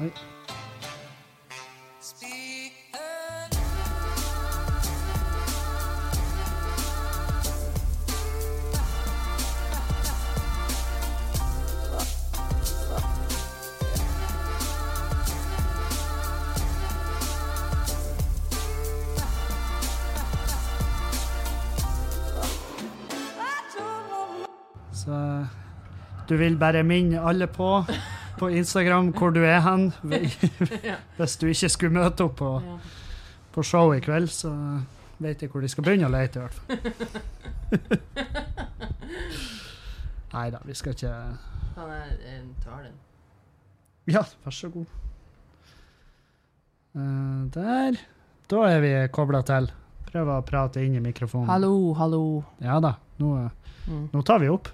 [0.00, 0.10] Oi.
[0.16, 0.31] Så
[26.32, 27.68] du vil bare minne alle på
[28.40, 29.90] på Instagram hvor du er hen.
[31.18, 32.50] Hvis du ikke skulle møte opp på,
[33.54, 34.50] på show i kveld, så
[35.22, 36.72] vet jeg hvor de skal begynne å lete, i hvert fall.
[40.32, 41.12] Nei da, vi skal ikke
[41.76, 42.94] Kan jeg ta den?
[44.10, 44.86] Ja, vær så god.
[46.96, 47.92] Eh, der.
[48.50, 49.68] Da er vi kobla til.
[50.10, 51.48] Prøv å prate inn i mikrofonen.
[51.52, 52.22] Hallo, hallo.
[52.64, 52.92] Ja da,
[53.22, 53.28] nå,
[53.82, 54.04] Mm.
[54.12, 54.68] nå tar vi opp.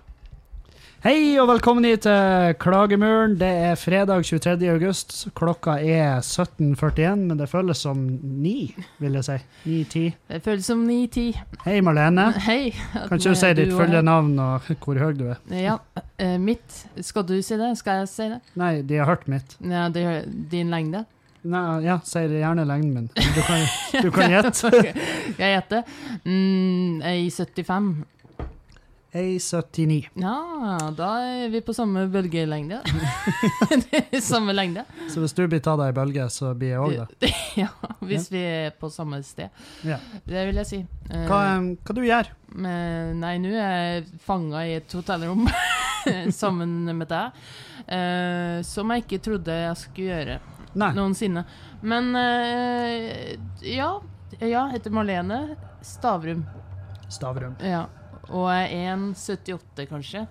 [0.98, 3.37] Hei og velkommen hit til Klagemuren.
[3.38, 4.66] Det er fredag 23.
[4.73, 5.12] august.
[5.38, 8.01] Klokka er 17.41, men det føles som
[8.43, 9.37] ni, vil jeg si.
[9.71, 10.09] 9-10.
[10.32, 11.29] Det føles som 9-10.
[11.68, 12.24] Hei, Marlene.
[12.49, 12.73] Hei.
[12.96, 15.38] Kan ikke du si ditt og fulle navn og hvor høy du er?
[15.55, 15.77] Ja.
[16.18, 16.80] eh, mitt.
[17.07, 17.71] Skal du si det?
[17.79, 18.40] Skal jeg si det?
[18.59, 19.55] Nei, de har hørt mitt.
[19.62, 21.05] Ja, det er din lengde.
[21.49, 23.10] Nei, ja, si det gjerne lengden min.
[23.15, 23.62] Du kan,
[24.02, 24.66] du kan gjette.
[24.74, 24.90] Ok,
[25.38, 25.87] Jeg gjetter.
[26.27, 27.93] Mm, I 75.
[29.12, 30.09] A79.
[30.20, 30.34] Ja,
[30.96, 32.82] da er vi på samme bølgelengde.
[34.23, 34.84] Samme lengde.
[35.09, 37.30] Så hvis du blir tatt av ei bølge, så blir jeg òg det.
[37.62, 37.70] Ja,
[38.04, 39.48] hvis vi er på samme sted.
[39.88, 39.96] Ja.
[40.28, 40.80] Det vil jeg si.
[41.09, 42.34] Hva, hva du gjør du?
[42.59, 45.43] nei, nå er jeg fanga i et hotellrom
[46.43, 47.40] sammen med deg.
[47.88, 50.38] eh, som jeg ikke trodde jeg skulle gjøre
[50.78, 50.93] Nei.
[50.96, 51.45] noensinne.
[51.82, 53.37] Men eh,
[53.72, 53.90] ja.
[54.45, 55.43] Ja, heter Marlene
[55.84, 56.45] Stavrum.
[57.09, 57.56] Stavrum.
[57.65, 57.87] Ja.
[58.30, 60.26] Og er 1,78 kanskje,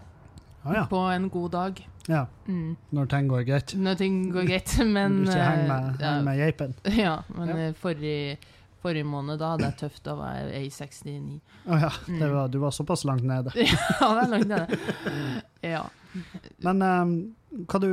[0.67, 0.85] Ah, ja.
[0.89, 1.87] på en god dag.
[2.09, 2.25] ja.
[2.47, 2.75] Mm.
[2.91, 3.73] Når ting går greit.
[3.77, 6.73] Når ting går greit, men du ikke henger eh, med, ja, henger med geipen.
[6.97, 7.57] ja, men Ja.
[7.67, 8.37] eh, forrige,
[8.81, 11.39] forrige måned da hadde jeg tøft, da var jeg 1,69.
[11.67, 11.89] Å ja.
[12.05, 12.33] Det Mm.
[12.35, 13.51] var, du var såpass langt nede.
[13.55, 14.77] Ja, det er langt nede.
[15.63, 15.85] Ja.
[16.63, 17.87] Men em, hva, du,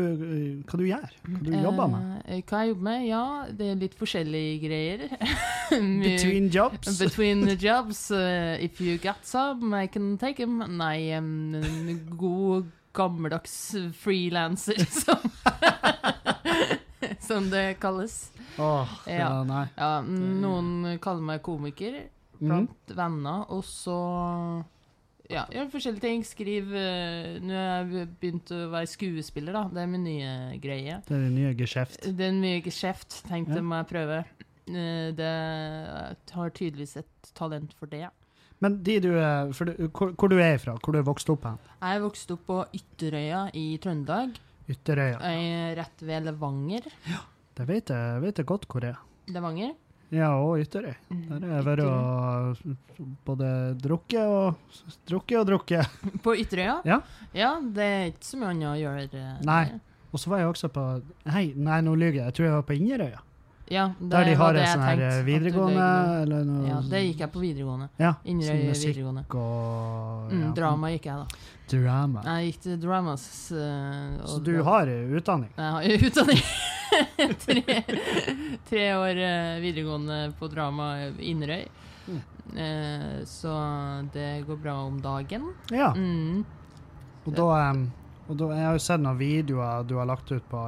[0.67, 2.23] hva du gjør Hva du jobber med?
[2.27, 3.05] Eh, hva jeg jobber med?
[3.07, 5.05] Ja, det er litt forskjellige greier.
[6.03, 6.99] Between jobs?
[6.99, 8.11] Between the jobs.
[8.11, 10.59] Uh, if you got some, I can take them.
[10.79, 13.55] Nei, um, en god, gammeldags
[14.01, 15.23] frilanser, som,
[17.23, 18.33] som det kalles.
[18.59, 19.21] Åh, ja.
[19.23, 19.33] Ja.
[19.47, 19.65] nei.
[19.79, 22.03] Ja, noen kaller meg komiker
[22.41, 22.97] blant mm.
[22.99, 23.99] venner, og så
[25.31, 26.25] ja, gjør forskjellige ting.
[26.27, 29.63] Skriv uh, Nå har jeg begynt å være skuespiller, da.
[29.73, 30.99] Det er min nye greie.
[31.07, 32.09] Det er din nye geskjeft.
[32.19, 33.63] Det er mye geskjeft, tenkte Ja.
[33.65, 34.19] må jeg prøve.
[34.69, 38.09] Uh, Det jeg har tydeligvis et talent for det.
[38.63, 40.77] Men de du er, for du, hvor, hvor du er ifra?
[40.81, 41.59] Hvor du er vokst opp hen?
[41.83, 44.39] Jeg er vokst opp på Ytterøya i Trøndelag,
[44.71, 45.19] Ytterøya.
[45.21, 46.87] eh, rett ved Levanger.
[47.59, 49.03] Det vet jeg, vet jeg godt hvor det er.
[49.35, 49.75] Levanger?
[50.15, 50.93] Ja, og Ytterøy.
[51.11, 52.61] Der har jeg vært og
[53.27, 53.49] både
[53.83, 54.55] drukket og
[55.11, 55.99] drukket og drukket.
[56.23, 56.77] På Ytterøya?
[56.87, 57.01] Ja.
[57.35, 59.09] Ja, det er ikke så mye annet å gjøre.
[59.19, 59.65] eh, Nei.
[60.15, 60.83] Og så var jeg også på
[61.27, 62.27] Nei, nei nå lyver jeg.
[62.31, 63.23] Jeg tror jeg var på Inderøya.
[63.73, 65.85] Ja, det Der de har en sånn her videregående
[66.23, 67.89] eller noe Ja, det gikk jeg på videregående.
[67.99, 69.25] Ja, Inderøy sånn videregående.
[69.35, 71.27] og Mm, drama gikk jeg, da.
[71.73, 72.23] Drama.
[72.27, 73.53] Jeg gikk til dramas.
[73.53, 75.49] eh, og Så du har utdanning?
[75.57, 76.43] Jeg har utdanning.
[77.41, 77.85] tre,
[78.69, 81.65] tre år eh, videregående på drama Inderøy.
[82.09, 82.21] Mm.
[82.59, 83.55] Eh, så
[84.13, 85.55] det går bra om dagen.
[85.73, 85.95] Ja.
[85.97, 86.45] Mm.
[87.25, 87.87] Og da, um,
[88.29, 90.67] og da Jeg har jo sett noen videoer du har lagt ut på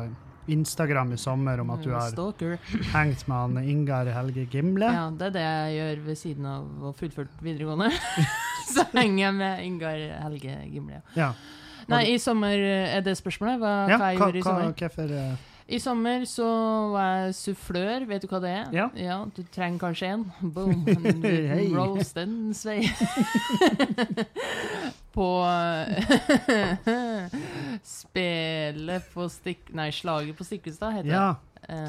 [0.52, 2.56] Instagram i sommer om at du har Stalker.
[2.92, 4.88] hengt med han Ingar Helge Gimle.
[4.92, 7.90] Ja, det er det jeg gjør ved siden av å fullført videregående.
[8.74, 11.02] så henger jeg med Ingar Helge Gimle.
[11.16, 11.32] Ja.
[11.86, 13.60] Nei, i sommer Er det spørsmålet?
[13.62, 14.72] Hva, Ja, hva jeg hva, gjorde i hva, sommer?
[14.74, 16.47] Hva, eh, I sommer så
[16.93, 18.04] var jeg sufflør.
[18.06, 18.66] Vet du hva det er?
[18.75, 18.84] Ja.
[18.94, 20.22] ja Du trenger kanskje en.
[20.54, 20.84] Boom.
[20.87, 21.65] En liten Hei.
[21.75, 22.84] roast en svei.
[25.16, 25.27] på
[27.97, 29.72] Spelet på stikk...
[29.75, 31.42] Nei, Slaget på Stiklestad heter Ja, det.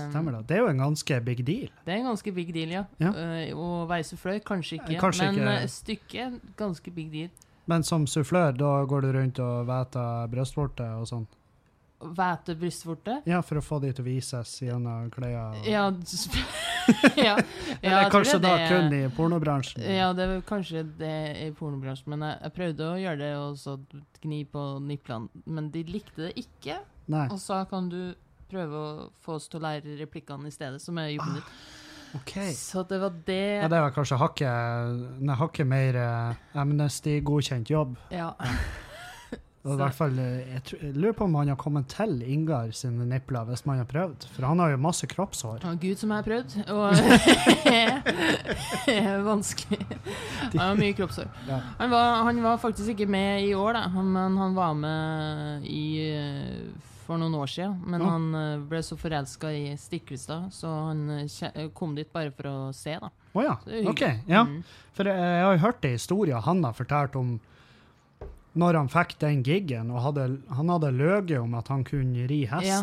[0.10, 0.44] Stemmer det.
[0.50, 1.70] Det er jo en ganske big deal.
[1.86, 2.84] Det er en ganske big deal, ja.
[3.04, 3.12] Ja.
[3.14, 4.96] Uh, å være sufflør, kanskje ikke.
[4.96, 5.54] Eh, kanskje men ikke.
[5.54, 7.30] uh, stykket, ganske big deal.
[7.70, 11.28] Men som sufflør, da går du rundt og væter brystvorter og sånn?
[11.98, 13.16] Hvete brystvorte.
[13.26, 15.56] Ja, for å få de til å vises gjennom klær?
[15.66, 15.88] Ja,
[17.18, 17.38] ja, ja,
[17.82, 19.82] Eller kanskje da er kun i pornobransjen?
[19.82, 23.58] Ja, det er kanskje det i pornobransjen, men jeg, jeg prøvde å gjøre det og
[23.58, 23.76] så
[24.22, 26.78] gni på niplene, men de likte det ikke.
[27.10, 27.26] Nei.
[27.34, 28.02] Og så kan du
[28.48, 31.52] prøve å få oss til å lære replikkene i stedet, som er jobben din.
[32.16, 32.34] OK.
[32.56, 33.44] Så det var det.
[33.64, 37.98] Ja, det var kanskje hakket, hakket mer eh, Amnesty-godkjent jobb.
[38.14, 38.32] Ja.
[39.68, 43.06] Og i hvert fall, eh, jeg, lurer på om han har kommet til Ingar sine
[43.10, 44.28] nipler hvis man har prøvd.
[44.36, 45.68] For han har jo masse kroppshår.
[45.68, 46.50] Å, Gud som jeg har prøvd.
[46.72, 46.88] Og
[49.32, 49.82] vanskelig.
[50.56, 51.30] Han har mye kroppshår.
[51.50, 51.62] Ja.
[51.84, 53.86] Han var, han var faktisk ikke med i år, da.
[54.02, 55.86] Men han var med i
[57.08, 57.78] for noen år siden.
[57.88, 58.10] Men Ja.
[58.14, 62.58] han eh, ble så forelska i Stiklestad, så han eh, kom dit bare for å
[62.76, 63.12] se, da.
[63.34, 63.56] Å ja.
[63.66, 64.04] Det er OK.
[64.28, 64.44] Ja.
[64.44, 64.64] Mm.
[64.98, 67.38] For jeg, har hørt ei historie han har fortalt om
[68.60, 72.44] når han fikk den giggen, og hadde, han hadde løyet om at han kunne ri
[72.50, 72.68] hest.
[72.68, 72.82] Ja.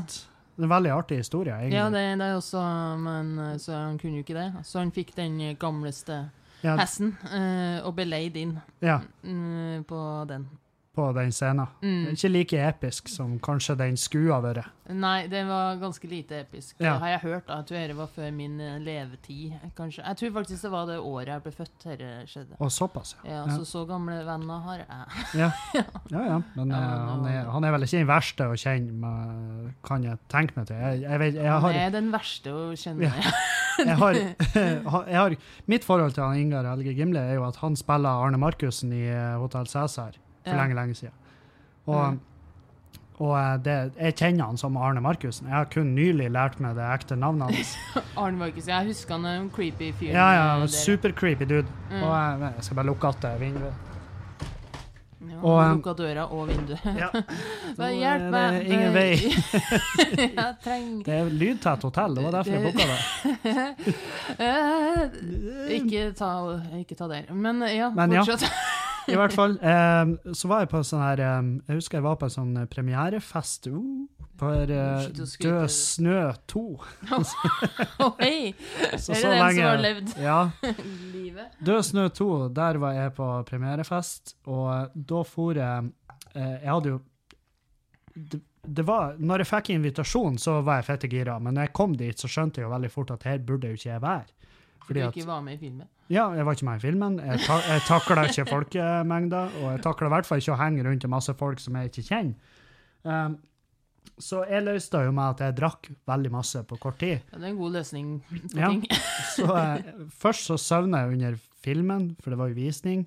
[0.55, 1.79] Det er en veldig artig historie, egentlig.
[1.81, 2.61] Ja, det, det er også
[3.03, 4.51] Men så han kunne jo ikke det.
[4.63, 6.29] Så han fikk den gamleste
[6.63, 9.99] Ja, hesten eh, og ble leid inn ja, mm, på
[10.31, 10.47] den.
[10.95, 11.67] På den scenen.
[11.83, 12.13] Mm.
[12.15, 14.71] Ikke like episk som kanskje den skulle ha vært.
[14.93, 16.75] Nei, det var ganske lite episk.
[16.77, 16.95] Ja.
[16.95, 17.47] Det har jeg hørt.
[17.49, 17.57] da.
[17.63, 20.03] Jeg tror det var før min eh, levetid, kanskje.
[20.05, 22.59] Jeg tror faktisk det var det året jeg ble født dette skjedde.
[22.61, 23.31] Og såpass, ja.
[23.31, 23.57] Ja, Ja.
[23.57, 24.87] Så så gamle venner har jeg.
[25.41, 25.85] Ja, ja.
[26.13, 26.39] ja.
[26.55, 30.05] Men eh, men han, er, han er vel ikke den verste å kjenne, med, kan
[30.05, 30.77] jeg tenke meg til.
[30.77, 33.13] Jeg, jeg, vet, jeg, Han er den verste å kjenne.
[33.75, 34.15] Jeg, har,
[35.11, 35.33] jeg har
[35.67, 39.01] Mitt forhold til han Ingar Helge Gimle er jo at han spiller Arne Markussen i
[39.11, 40.15] eh, Hotell Cæsar
[40.45, 40.63] for Ja.
[40.63, 41.13] lenge, lenge siden.
[41.87, 42.21] Og, Mm.
[43.21, 45.47] og eh, det, jeg kjenner han som Arne Markussen.
[45.49, 47.77] Jeg har kun nylig lært meg det ekte navnet hans.
[48.17, 48.67] Arne Markus.
[48.69, 50.13] Jeg husker han er en creepy fyr.
[50.13, 50.67] Ja, ja, eh.
[50.69, 51.67] Super-creepy dude.
[51.91, 52.03] Mm.
[52.03, 53.75] Og jeg, jeg skal bare lukke igjen vinduet.
[55.25, 56.81] Ja, og, eh, Lukka døra og vinduet.
[57.03, 57.09] Ja.
[57.79, 58.53] Bare hjelp er meg.
[58.53, 59.13] det ingen vei.
[60.37, 63.95] jeg trenger Det er lydtett hotell, det var derfor jeg booka det.
[64.39, 65.01] Eh,
[65.79, 66.29] ikke, ta,
[66.79, 67.33] ikke ta der.
[67.35, 68.23] Men ja, Men ja.
[69.11, 69.57] I hvert fall.
[69.61, 72.53] Um, så var jeg på sånn her um, Jeg husker jeg var på en sånn
[72.63, 73.79] eh, premierefest uh,
[74.45, 75.51] å skryte.
[75.51, 76.21] Død snø
[76.51, 76.63] 2.
[78.05, 78.55] Å, hei!
[78.97, 80.39] Så Er det så den lenge som har levd Ja.
[81.17, 81.59] livet?
[81.65, 85.93] Død snø 2, der var jeg på premierefest, og da for jeg
[86.35, 87.03] Jeg hadde jo
[88.15, 91.75] det, det var, når jeg fikk invitasjon, så var jeg fette gira, men når jeg
[91.77, 94.34] kom dit, så skjønte jeg jo veldig fort at her burde jo ikke jeg være.
[94.85, 95.89] Fordi du ikke var med i filmen?
[96.13, 97.15] Ja, jeg var ikke med i filmen.
[97.25, 100.85] Jeg, ta, jeg takla ikke folkemengder, og jeg takla i hvert fall ikke å henge
[100.85, 102.35] rundt masse folk som jeg ikke kjenner.
[103.05, 103.39] Um,
[104.21, 107.23] så jeg løste jo med at jeg drakk veldig masse på kort tid.
[107.33, 108.69] Ja, det er en god løsning på Ja.
[108.69, 108.85] ting.
[109.39, 113.07] Så eh, Først så sovna jeg under filmen, for det var jo visning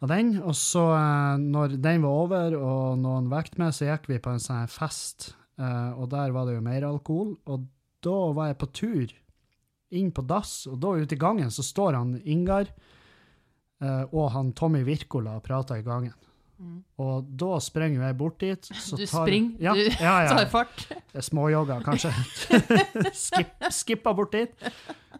[0.00, 0.36] av den.
[0.46, 4.30] Og så, eh, når den var over og noen vekket meg, så gikk vi på
[4.32, 7.34] en sånn fest, eh, og der var det jo mer alkohol.
[7.50, 7.66] Og
[8.06, 9.16] da var jeg på tur
[9.90, 12.70] inn på dass, og da ute i gangen så står han Ingar
[13.82, 16.14] eh, og han Tommy Wirkola og prater i gangen.
[16.60, 16.82] Mm.
[17.00, 18.68] Og da springer jeg bort dit.
[18.76, 19.56] Så Du tar, springer?
[19.64, 20.34] Ja, Du ja, ja.
[20.36, 20.82] Tar fart?
[21.16, 22.12] Småjogga, kanskje.
[23.16, 24.68] Skip, skipper bort dit.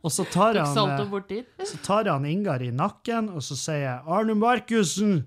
[0.05, 4.01] Og så tar han, eh, så tar han Ingar i nakken, og så sier jeg
[4.05, 5.27] 'Arne Markussen,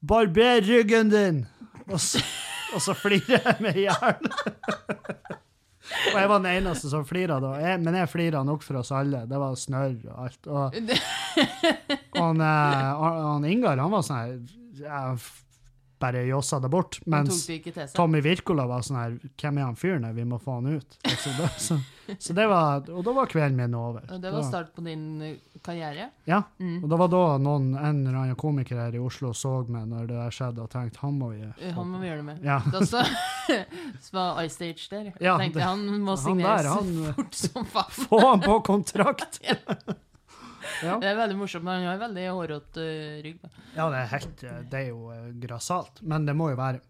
[0.00, 1.44] barber ryggen din'.
[1.90, 2.22] Og så,
[2.74, 5.40] og så flirer jeg med hjernen.
[6.12, 7.52] og jeg var den eneste som flira da.
[7.62, 9.24] Jeg, men jeg flira nok for oss alle.
[9.30, 10.46] Det var snørr og alt.
[10.46, 10.80] Og,
[12.14, 15.30] og han, han, han Ingar, han var sånn her
[16.00, 16.96] Bare jossa det bort.
[17.06, 17.90] Mens det?
[17.94, 20.14] Tommy Wirkola var sånn her Hvem er han fyren her?
[20.16, 20.96] Vi må få han ut.
[21.20, 21.76] Så det, så,
[22.18, 24.06] så det var, og da var kvelden min over.
[24.08, 26.08] Og det var start på din eh, karriere?
[26.24, 26.40] Ja.
[26.58, 26.78] Mm.
[26.82, 30.08] Og det var da noen, en eller annen komiker her i Oslo så meg når
[30.08, 32.44] det der skjedde, og tenkte han må vi Eh, Han må vi gjøre det med.
[32.44, 32.58] Ja.
[32.72, 33.04] Da så,
[34.08, 35.12] så var iStage der.
[35.20, 37.98] Ja, tenkte det- han må Han signeres der, han fort som faen.
[38.08, 39.40] Få han på kontrakt!
[39.50, 39.54] ja.
[41.00, 43.42] Det er veldig morsomt, men han har veldig hårete eh, rygg.
[43.76, 46.00] ja, det er helt Det er jo eh, grassat.
[46.02, 46.80] Men det må jo være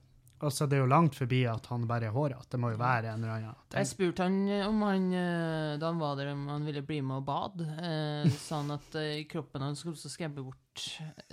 [0.40, 2.46] Altså, det er jo langt forbi at han bare er hårete.
[2.54, 3.76] Det må jo være en eller annen ting.
[3.76, 7.02] Jeg spurte han eh, om han, eh, da han var der, om han ville bli
[7.04, 7.66] med og bade.
[7.76, 10.86] Eh, sa han at eh, kroppen hans skulle skremme bort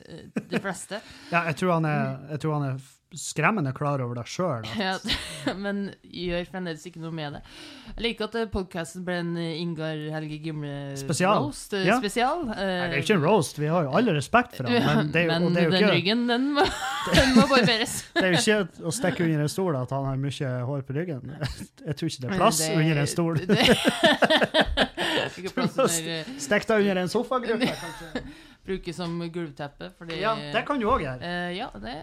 [0.03, 0.99] eh, de fleste.
[1.31, 2.83] Ja, jeg tror han er, jeg tror han er
[3.15, 4.65] skremmende klar over deg sjøl.
[4.77, 4.97] Ja,
[5.63, 7.41] men gjør fremdeles ikke noe med det.
[7.95, 11.47] Jeg liker at podkasten ble en eh, Ingar Helge Gimle Spesial.
[11.77, 11.95] eh, Ja.
[12.01, 12.43] spesial.
[12.49, 14.73] Nei, Det er ikke en roast, vi har jo alle respekt for ham.
[14.73, 16.65] men det Men det den ikke, ryggen, den må,
[17.15, 17.95] den må barberes.
[18.17, 20.97] det er jo ikke å stikke under en stol at han har mye hår på
[20.99, 21.31] ryggen.
[21.87, 23.39] Jeg tror ikke det er plass Det- under en stol.
[23.45, 23.59] det-
[25.17, 28.23] eh, Stikk deg under en sofagruppe, kanskje.
[28.67, 31.21] Bruke som gulvteppe, fordi Ja, det kan du òg gjøre.
[31.23, 31.93] Uh, Ja, det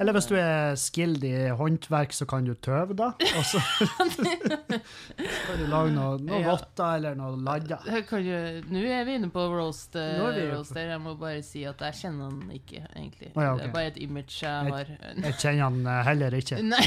[0.00, 3.06] Eller hvis du er skilled i håndverk, så kan du tøve, da.
[3.38, 3.60] Og så
[3.96, 6.50] kan du lage noe, noe Ja.
[6.52, 7.78] votter eller noe ladda.
[7.86, 10.90] Jeg kan jo- Nå er vi inne på roast, uh, Nå er vi- roast der.
[10.90, 13.32] Jeg må bare si at jeg kjenner han ikke, egentlig.
[13.36, 13.62] Oh, ja, okay.
[13.64, 14.84] Det er bare et image jeg har.
[15.24, 16.86] Jeg kjenner han eh, heller ikke, Nei,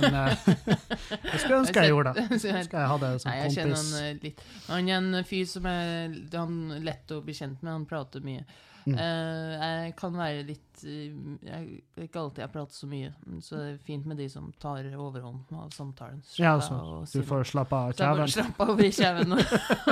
[0.00, 2.26] men uh, jeg skulle ønske jeg gjorde det.
[2.50, 4.40] Jeg- Skal jeg ha det som Nei, jeg kjenner han eh, litt.
[4.68, 7.72] Han er en fyr som er han lett å bli kjent med.
[7.72, 8.44] Han prater mye.
[8.86, 8.94] Mm.
[8.96, 11.12] Eh, jeg kan være litt eh,
[11.44, 13.10] Jeg ikke alltid jeg prater så mye,
[13.44, 16.22] så det er fint med de som tar overhånd av samtalen.
[16.40, 19.34] Ja, så altså, Du får slappe av Så jeg får kjeven slapper av i kjeven
[19.36, 19.42] og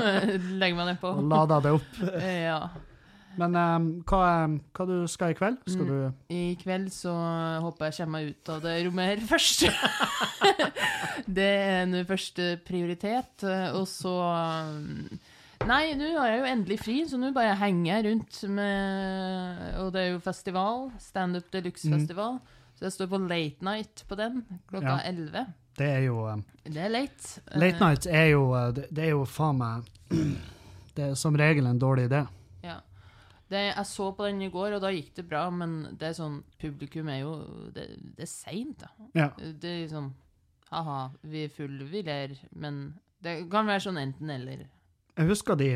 [0.63, 1.13] legge meg nedpå.
[1.21, 1.99] og lade det opp.
[2.23, 2.61] Eh, Ja.
[3.39, 4.19] Men um, hva,
[4.49, 5.61] eh, hva du skal i kveld?
[5.71, 6.15] Skal Mm.
[6.35, 7.13] I kveld så
[7.63, 9.69] håper jeg kommer meg ut av det rommet her først.
[11.39, 13.45] det er nå første prioritet.
[13.79, 14.15] Og så
[14.75, 15.21] mm,
[15.67, 19.91] Nei, nå har jeg jo endelig fri, så nå bare henger jeg rundt med Og
[19.93, 20.87] det er jo festival.
[21.03, 22.39] Standup Deluxe-festival.
[22.79, 25.11] Så jeg står på late night på den klokka Ja.
[25.11, 25.47] 11.
[25.79, 27.41] Det er jo eh, Det er late.
[27.59, 29.91] Late night er jo eh, Det, det er jo faen meg
[30.97, 32.23] Det er som regel en dårlig idé.
[32.65, 32.79] Ja.
[33.49, 36.17] Det, jeg så på den i går, og da gikk det bra, men det er
[36.19, 37.35] sånn Publikum er jo
[37.75, 37.85] Det,
[38.17, 38.91] det er seint, da.
[39.15, 39.29] Ja.
[39.39, 40.11] Det er sånn
[40.73, 42.83] Ha-ha, vi er fulle, vi ler, men
[43.25, 44.67] det kan være sånn enten-eller.
[45.19, 45.69] Jeg husker de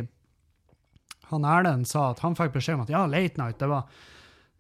[1.33, 3.87] Han Erlend sa at han fikk beskjed om at ja, late night, det var,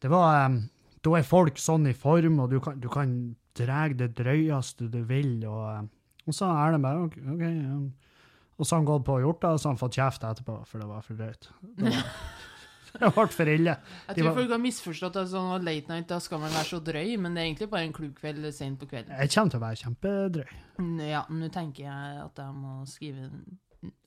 [0.02, 0.60] det var um,
[1.04, 3.12] Da er folk sånn i form, og du kan, du kan
[3.58, 5.88] dra det drøyeste du vil, og,
[6.26, 7.80] og så er det bare OK, okay ja.
[8.58, 10.24] Og så har han gått på og gjort det, og så har han fått kjeft
[10.28, 11.48] etterpå, for det var for drøyt.
[11.80, 12.12] Det var-
[13.02, 13.74] det ble for ille.
[14.06, 16.68] Jeg tror var- folk har misforstått at sånn at late night, da skal man være
[16.70, 19.16] så drøy, men det er egentlig bare en klubbkveld sent på kvelden.
[19.18, 20.54] Jeg kommer til å være kjempedrøy.
[21.02, 23.30] Ja, Ja, nå tenker jeg at jeg må skrive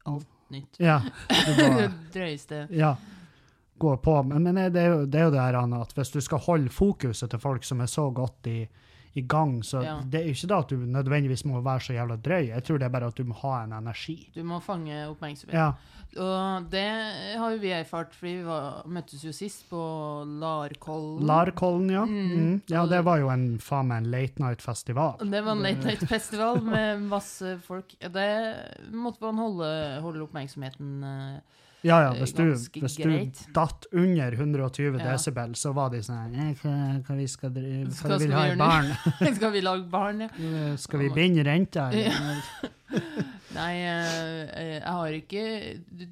[0.06, 0.80] alt nytt.
[0.80, 1.02] Ja.
[1.58, 2.68] Det drøyeste.
[2.72, 2.96] ja.
[3.78, 4.24] Gå på.
[4.24, 6.40] Men, men det, er jo, det er jo det her Anna, at hvis du skal
[6.46, 8.62] holde fokuset til folk som er så godt i,
[9.16, 10.00] i gang, så Ja.
[10.04, 12.48] det er ikke da at du nødvendigvis må være så jævla drøy.
[12.50, 14.30] Jeg tror det er bare at du må ha en energi.
[14.36, 15.54] Du må fange oppmerksomhet.
[15.56, 15.72] Ja.
[16.18, 16.84] Og det
[17.38, 19.80] har jo vi erfart, fordi vi var, møttes jo sist på
[20.40, 21.26] Larkollen.
[21.28, 22.06] Larkollen, ja.
[22.06, 22.30] Mm.
[22.32, 22.62] Mm.
[22.72, 25.18] Ja, det var jo en faen meg en late night-festival.
[25.32, 27.96] Det var en late night festival med masse folk.
[28.00, 28.30] Det
[28.94, 29.72] måtte man holde,
[30.06, 31.40] holde oppmerksomheten eh,
[31.86, 32.44] Ja, ja, Eh, hvis du,
[32.82, 35.12] hvis du datt under 120 Ja.
[35.12, 36.74] desibel, så var de sånn «Eh, Hva,
[37.06, 38.90] hva vi skal drive, Skal- hva skal vi ha i barn?
[39.38, 40.30] Skal vi lage barn, ja?
[40.40, 41.92] Eh, Skal vi binde renta?
[43.56, 45.44] Nei, jeg har ikke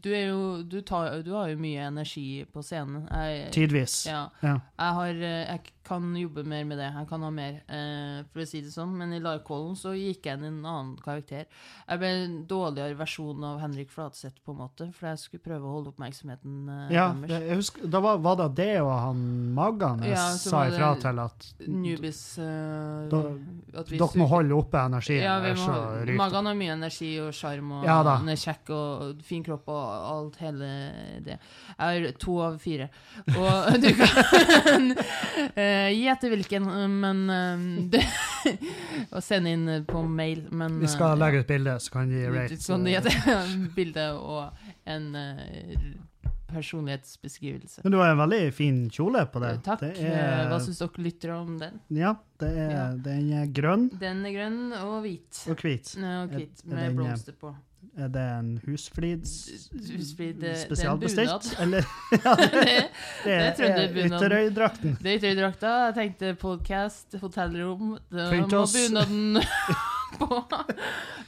[0.04, 3.04] Du, er jo du, tar, du har jo mye energi på scenen.
[3.12, 4.06] Jeg, Tidvis.
[4.08, 4.28] ja.
[4.44, 4.54] Ja.
[4.80, 6.90] Jeg, har, jeg kan jobbe mer med det.
[6.96, 8.94] Jeg kan ha mer, eh, for å si det sånn.
[8.98, 11.46] Men i Larkollen så gikk jeg inn i en annen karakter.
[11.88, 15.68] Jeg ble en dårligere versjon av Henrik Flatseth, på en måte, for jeg skulle prøve
[15.68, 17.44] å holde oppmerksomheten eh, Ja, deres.
[17.50, 19.24] jeg husker, da var, var det det og han
[19.54, 25.24] Maggan Ja, sa det ifra til at Nubis eh, dere må holde oppe energien.
[25.24, 29.44] Ja, vi ryker har mye energi og sjarm, og Ja han er kjekk og fin
[29.46, 30.70] kropp og alt hele
[31.26, 31.38] det.
[31.78, 32.90] Jeg har to av fire.
[33.34, 34.90] Og du kan
[35.74, 36.70] eh, gi etter hvilken,
[37.02, 38.08] men eh,
[39.16, 42.22] Og send inn på mail, men Vi skal eh, legge ut bilde, så kan de
[42.24, 42.62] ja, rate.
[42.62, 45.78] Sånn etter bilde og en eh,
[46.54, 47.82] personlighetsbeskrivelse.
[47.84, 49.54] Men du har en veldig fin kjole på det.
[49.66, 49.80] Takk.
[49.82, 51.80] Det Eh, er, Hva syns dere lytter om den?
[51.90, 52.84] ja, det er, Ja.
[53.10, 55.44] den er grønn Den er grønn og hvit.
[55.50, 55.96] og hvit.
[55.98, 57.56] Ja, Og hvit med eh, blomster på.
[57.98, 61.50] Er det en Husflid, det- det en spesialbestilt?
[61.62, 61.86] Eller
[62.26, 62.78] ja, det, det,
[63.24, 63.98] det er er.
[64.08, 64.98] Ytterøydrakten.
[65.02, 65.74] det er Ytterøydrakta.
[65.88, 68.74] Jeg tenkte podkast, hotellrom det Pynt oss.
[68.74, 69.38] bunaden
[70.20, 70.42] på.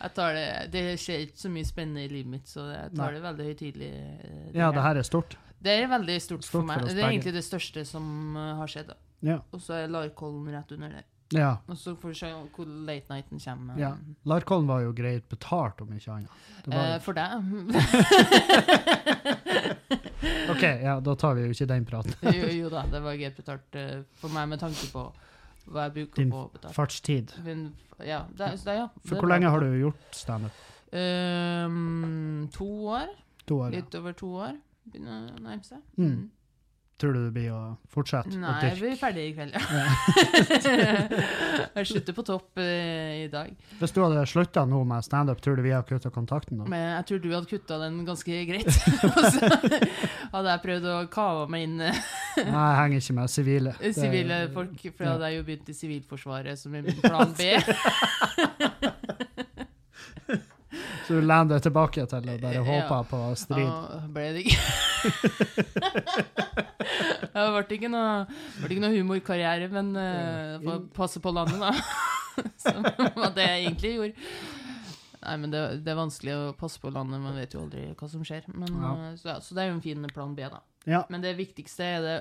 [0.02, 3.04] Jeg tar det Det skjer ikke så mye spennende i livet mitt, så jeg tar
[3.12, 3.14] Nei.
[3.20, 3.92] det veldig høytidelig.
[3.94, 5.38] eh, Ja, det her er stort.
[5.66, 6.82] Det er veldig stort, Stort for for meg.
[6.82, 8.92] For det er egentlig det største som eh, har skjedd.
[9.26, 9.40] Ja.
[9.54, 11.06] Og så er Larkollen rett under der.
[11.34, 11.58] Ja.
[11.68, 13.80] Og så får vi se hvor late nighten kommer.
[13.80, 13.92] ja.
[14.26, 16.30] Larkollen var jo greit betalt, om ikke annet.
[16.66, 17.30] Det Eh, for deg.
[20.54, 22.14] OK, ja, da tar vi jo ikke den praten.
[22.38, 25.08] jo, jo da, det var greit betalt uh, for meg med tanke på
[25.66, 26.74] hva jeg bruker Din på å betale.
[26.76, 27.34] Fartstid.
[27.46, 27.68] Min,
[28.06, 28.88] ja, det, så det, ja.
[29.06, 30.64] For hvor lenge har du gjort standup?
[30.94, 33.10] Um, to år.
[33.50, 33.74] To år?
[33.74, 33.82] ja.
[33.82, 34.54] Litt over to år.
[34.86, 35.82] Begynner å nærme seg.
[35.98, 36.30] Mm.
[36.96, 37.62] Tror du det blir å
[37.92, 39.60] fortsette å Nei, jeg blir ferdig i kveld, ja.
[41.76, 43.52] jeg slutter på topp uh, i dag.
[43.82, 46.70] Hvis du hadde slutta nå med standup, tror du vi hadde kutta kontakten da?
[46.72, 48.72] Men jeg tror du hadde kutta den ganske greit.
[49.12, 52.00] Og så hadde jeg prøvd å kave meg inn eh,
[52.40, 53.76] Nei, jeg henger ikke med sivile.
[54.00, 55.18] Sivile folk, for ja.
[55.18, 57.52] hadde jeg jo begynt i Sivilforsvaret som en plan B.
[61.08, 62.64] Så du lener deg tilbake til å bare Ja.
[62.68, 63.68] håpe på strid?
[63.68, 64.60] Ja, ble det ikke
[67.36, 68.26] Det ble ikke noe,
[68.62, 71.72] ble ikke noe humorkarriere, men uh, passe på landet, da.
[72.64, 72.84] Som
[73.16, 74.30] var det jeg egentlig gjorde.
[75.26, 78.10] Nei, men det, det er vanskelig å passe på landet, man vet jo aldri hva
[78.12, 78.46] som skjer.
[78.54, 78.92] Men, Ja.
[79.10, 80.60] eh, så, ja, så det er jo en fin plan B, da.
[80.86, 81.02] Ja.
[81.10, 82.18] Men det viktigste er det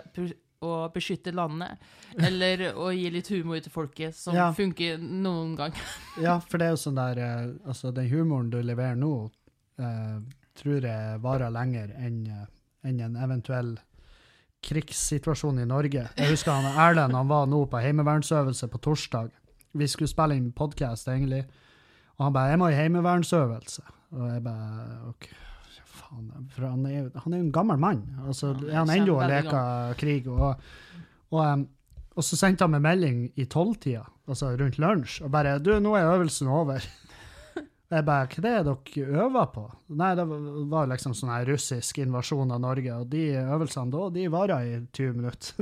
[0.64, 1.78] å beskytte landet,
[2.18, 4.50] eller å gi litt humor til folket, som Ja.
[4.52, 5.72] funker noen gang.
[6.26, 9.30] ja, for det er jo sånn der eh, Altså, den humoren du leverer nå,
[9.78, 10.18] eh,
[10.54, 12.46] tror jeg varer lenger enn eh,
[12.84, 13.78] enn en eventuell
[14.64, 16.06] krigssituasjon i Norge.
[16.16, 19.30] Jeg husker han Erlend han var nå på heimevernsøvelse på torsdag.
[19.74, 21.44] Vi skulle spille inn podkast, egentlig.
[22.18, 23.82] Og han bare 'Jeg må i heimevernsøvelse'.
[24.12, 25.28] Og jeg bare OK,
[25.94, 26.26] faen.
[26.54, 28.02] For han er, han er jo en gammel mann.
[28.26, 30.28] Altså, Ja, er han han ennå og leker krig?
[30.30, 30.66] Og,
[31.30, 31.64] og, em,
[32.14, 35.94] og så sendte han meg melding i tolvtida, altså rundt lunsj, og bare 'Du, nå
[35.96, 36.84] er øvelsen over'.
[37.94, 39.64] Jeg bare, hva er det er dere øver på?
[39.94, 44.28] Nei, det var- liksom sånn her russisk invasjon av Norge, og de øvelsene da, de
[44.28, 45.54] varer i 20 minutter.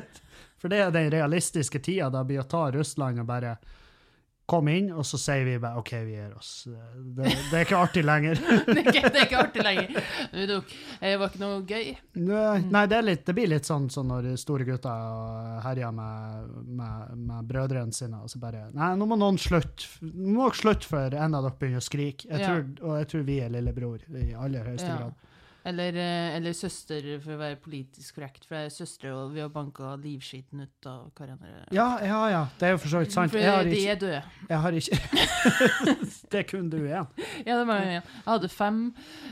[0.60, 3.56] For det er den realistiske tida da blir å ta Russland og bare
[4.50, 6.50] komme inn, og så sier vi bare OK, vi gir oss.
[6.66, 8.40] Det, det er ikke artig lenger.
[8.66, 10.08] det, er ikke, det er ikke artig lenger.
[10.34, 11.92] Det var ikke noe gøy.
[12.20, 17.16] Nei, nei, det, litt, det blir litt sånn, sånn når store gutter herjer med, med,
[17.30, 19.88] med brødrene sine, og så bare Nei, nå må noen slutte.
[20.04, 22.28] Nå må dere slutte før en av dere begynner å skrike.
[22.30, 22.58] Jeg Ja.
[22.82, 24.96] og jeg tror vi er lillebror i aller høyeste Ja.
[25.04, 25.26] grad.
[25.64, 28.46] Eller, eh, eller søster, for å være politisk korrekt.
[28.48, 31.66] For jeg er søstre, og vi har banka livskiten ut av hverandre.
[31.76, 32.42] Ja, ja, ja.
[32.58, 33.30] Det er jo for så vidt sant.
[33.34, 34.22] For Jeg har de er døde.
[34.48, 35.00] jeg har ikke
[36.30, 37.06] Det er kun du igjen.
[37.46, 38.80] Ja, det var, jeg hadde fem,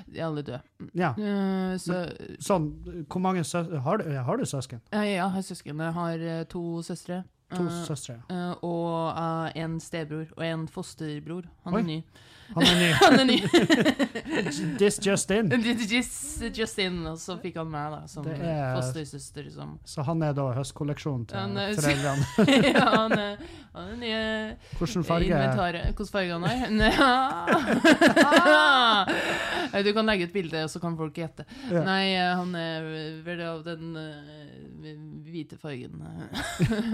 [0.08, 0.60] de er alle døde.
[0.98, 1.14] Ja.
[1.16, 2.02] Eh, så
[2.44, 2.68] Sånn,
[3.08, 4.80] hvor mange søsken har, du, har du søsken?
[4.92, 5.80] ja, jeg har søsken.
[5.88, 7.22] Jeg har eh, to søstre.
[7.54, 8.18] To søstre.
[8.28, 9.16] eh, og
[9.56, 11.46] en stebror og en fosterbror.
[11.64, 11.80] Han Oi.
[11.80, 12.02] er ny.
[12.54, 12.88] Han er ny.
[13.02, 13.38] Han er ny.
[14.80, 15.50] This just in.
[15.90, 19.50] just, just in, og så fikk han meg da, som Det er- fostersøster.
[19.52, 22.24] Som Så han er da høstkolleksjonen til Han foreldrene.
[22.72, 23.36] ja, han er,
[23.74, 24.22] han er nye
[24.78, 25.28] Hvilken farge?
[25.28, 26.58] Hvilken farge han har?
[29.84, 31.44] du kan legge ut bilde, og så kan folk gjette.
[31.70, 31.82] Ja.
[31.86, 32.88] Nei, han er
[33.26, 34.92] vel av den eh,
[35.28, 36.02] hvite fargen.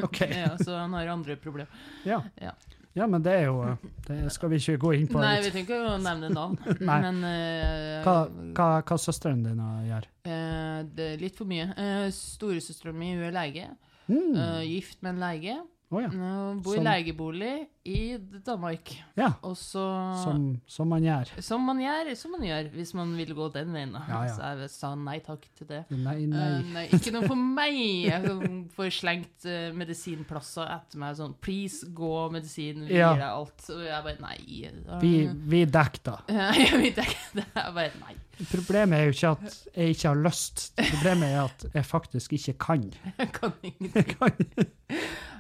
[0.05, 0.21] OK.
[0.31, 1.71] ja, så han har andre problemer.
[2.09, 2.23] Ja.
[2.43, 2.53] Ja.
[2.95, 3.75] Ja, men det er jo
[4.07, 5.19] Det skal vi ikke gå inn på.
[5.23, 6.59] Nei, vi trenger ikke å nevne navn,
[6.91, 8.17] men uh, Hva,
[8.55, 10.09] hva, hva søsteren din gjør?
[10.29, 11.71] Uh, Det er litt for mye.
[11.75, 13.69] Uh, Storesøstera mi hun er lege.
[14.07, 14.35] Mm.
[14.37, 15.57] Uh, gift med en lege.
[15.95, 16.09] Å ja.
[16.11, 17.53] Uh, bor Som- i legebolig
[17.85, 18.91] i Danmark.
[19.19, 19.29] ja.
[19.45, 19.83] Og så
[20.23, 21.29] Som, som man gjør.
[21.45, 23.93] Som man gjør, som man gjør hvis man vil gå den veien.
[24.09, 24.33] Ja, ja.
[24.35, 25.83] Så jeg sa nei takk til det.
[25.93, 26.49] Nei, nei.
[26.49, 26.63] nei.
[26.73, 27.77] nei, ikke noe for meg.
[28.09, 28.39] Jeg
[28.75, 33.13] får slengt uh, medisinplasser etter meg sånn Please, gå medisin, vi Ja.
[33.13, 33.69] gir deg alt.
[33.77, 35.01] Og jeg bare nei.
[35.05, 35.15] Vi,
[35.55, 36.17] vi dekker da.
[36.57, 38.17] jeg vi dekker Det Jeg bare nei.
[38.51, 40.65] Problemet er jo ikke at jeg ikke har lyst.
[40.81, 42.89] Problemet er at jeg faktisk ikke kan.
[43.21, 44.65] Jeg kan ingenting.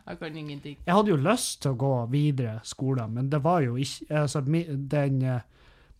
[0.06, 0.36] Jeg, kan.
[0.36, 0.76] Ingenting.
[0.86, 4.40] jeg hadde jo lyst til å gå videre skolen, men det var jo ikke altså,
[4.44, 5.40] Den eh,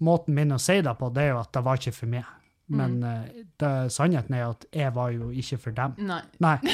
[0.05, 2.25] måten min å si det på, det er jo at det var ikke for meg.
[2.69, 3.05] Men Mm.
[3.05, 5.95] eh, det, sannheten er at jeg var jo ikke for dem.
[5.99, 6.23] Nei.
[6.40, 6.59] Nei.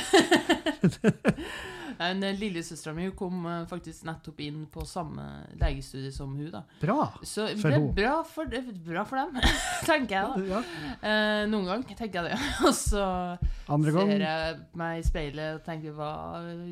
[2.00, 5.26] Men Lillesøstera mi kom eh, faktisk nettopp inn på samme
[5.60, 6.46] legestudie som hun.
[6.54, 6.62] da.
[6.80, 7.10] Bra.
[7.22, 8.48] Så det er bra for,
[8.86, 9.36] bra for dem,
[9.90, 10.54] tenker jeg da.
[10.54, 10.62] Ja.
[10.96, 12.40] Eh, noen gang tenker jeg det.
[12.66, 13.04] Og så
[13.68, 14.14] Andre gang.
[14.14, 16.12] ser jeg meg i speilet og tenker hva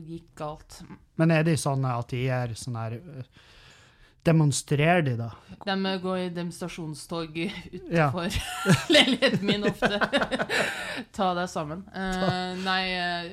[0.01, 0.81] gikk galt?
[1.21, 2.97] Men er de sånn at de er sånn her
[4.29, 5.31] Demonstrerer de, da?
[5.67, 7.39] De går i demonstrasjonstog
[7.91, 8.09] Ja.
[8.13, 8.37] utenfor
[8.95, 9.99] leiligheten min ofte.
[11.17, 11.83] Ta deg sammen.
[11.95, 12.83] Uh, nei,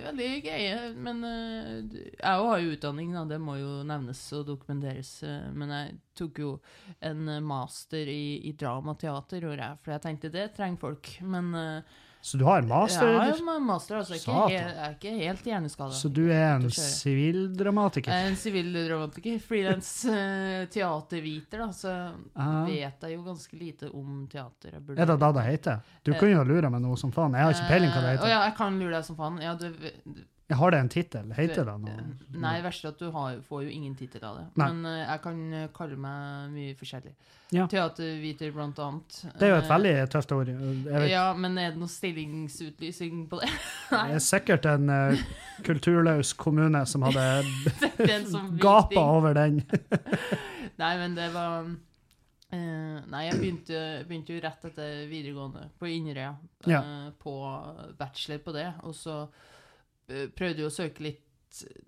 [0.06, 0.80] veldig ja, greie.
[0.96, 3.26] Men uh, jeg har jo utdanning, da.
[3.30, 5.18] Det må jo nevnes og dokumenteres.
[5.28, 6.52] eh, men jeg tok jo
[7.04, 9.46] en eh, master i, i dramateater,
[9.84, 11.12] for jeg tenkte det trenger folk.
[11.22, 11.96] Men eh,
[12.26, 13.06] Så du har master?
[13.06, 14.16] jeg har master, altså.
[14.18, 15.94] Ikke, jeg er ikke helt hjerneskada.
[15.94, 18.10] Så du er en sivildramatiker?
[18.12, 21.94] Er en sivildramatiker, frilans uh, teaterviter, da, så
[22.36, 22.66] Ah.
[22.66, 24.80] vet jeg jo ganske lite om teater.
[24.98, 25.84] Er det da det heter?
[26.04, 27.38] Du kan jo lure meg noe som faen.
[27.38, 28.26] Jeg har ikke peiling hva det heter.
[28.26, 29.38] Å ja, jeg kan lure deg som faen.
[29.46, 29.70] Ja, du,
[30.46, 31.32] Jeg har det en tittel?
[31.34, 32.04] Heter det noe?
[32.38, 34.44] Nei, det verste er at du har, får jo ingen tittel av det.
[34.62, 34.68] Nei.
[34.68, 37.14] Men uh, jeg kan eh, kalle meg mye forskjellig.
[37.56, 37.66] Ja.
[37.70, 39.18] Teaterviter, blant annet.
[39.40, 40.52] Det er jo et Eh, veldig tøft ord.
[41.10, 43.50] Ja, men er det noe stillingsutlysing på det?
[43.90, 45.26] det er sikkert en uh,
[45.66, 47.26] kulturløs kommune som hadde
[48.66, 49.64] gapa over den.
[50.82, 51.74] Nei, men det var
[52.54, 56.36] Uh, Nei, jeg begynte, begynte jo rett etter videregående på Inderøya.
[56.70, 56.80] Ja.
[56.80, 57.34] eh, på
[57.98, 58.68] bachelor på det.
[58.86, 59.18] Og så
[60.08, 61.22] prøvde jo å søke litt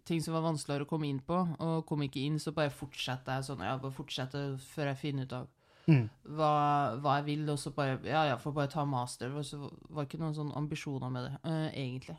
[0.07, 3.35] ting som var vanskeligere å komme inn på, og kom ikke inn, så bare fortsetter
[3.35, 3.63] jeg sånn.
[3.67, 5.53] Ja, bare fortsette før jeg finner ut av
[5.87, 6.09] Mm.
[6.35, 9.31] hva, hva jeg vil, og så bare Ja, ja, får bare ta master.
[9.31, 9.57] Og så
[9.89, 12.17] var det ikke noen sånne ambisjoner med det, uh, egentlig.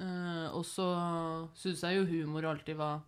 [0.00, 0.86] Eh, og så
[1.54, 3.02] syns jeg jo humor alltid var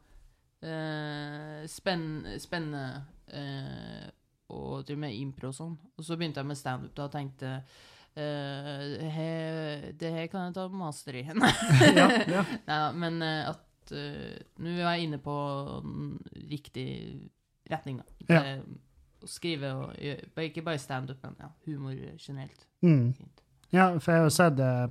[0.62, 4.11] uh, spenn, spennende eh,
[4.53, 5.75] å drive med impro og sånn.
[5.97, 7.83] Og så begynte jeg med standup da og tenkte eh,
[8.20, 11.24] he, det her kan jeg ta master i.
[11.35, 11.53] Nei
[11.96, 12.44] Ja, ja.
[12.68, 15.35] da, men eh, at eh, nå er jeg inne på
[16.50, 16.88] riktig
[17.70, 18.29] retning, da.
[18.29, 18.42] Ja.
[19.24, 22.66] Å skrive og Ikke bare standup, men ja, humor generelt.
[22.85, 23.14] Mm.
[23.72, 24.87] Ja, for jeg har jo sett eh,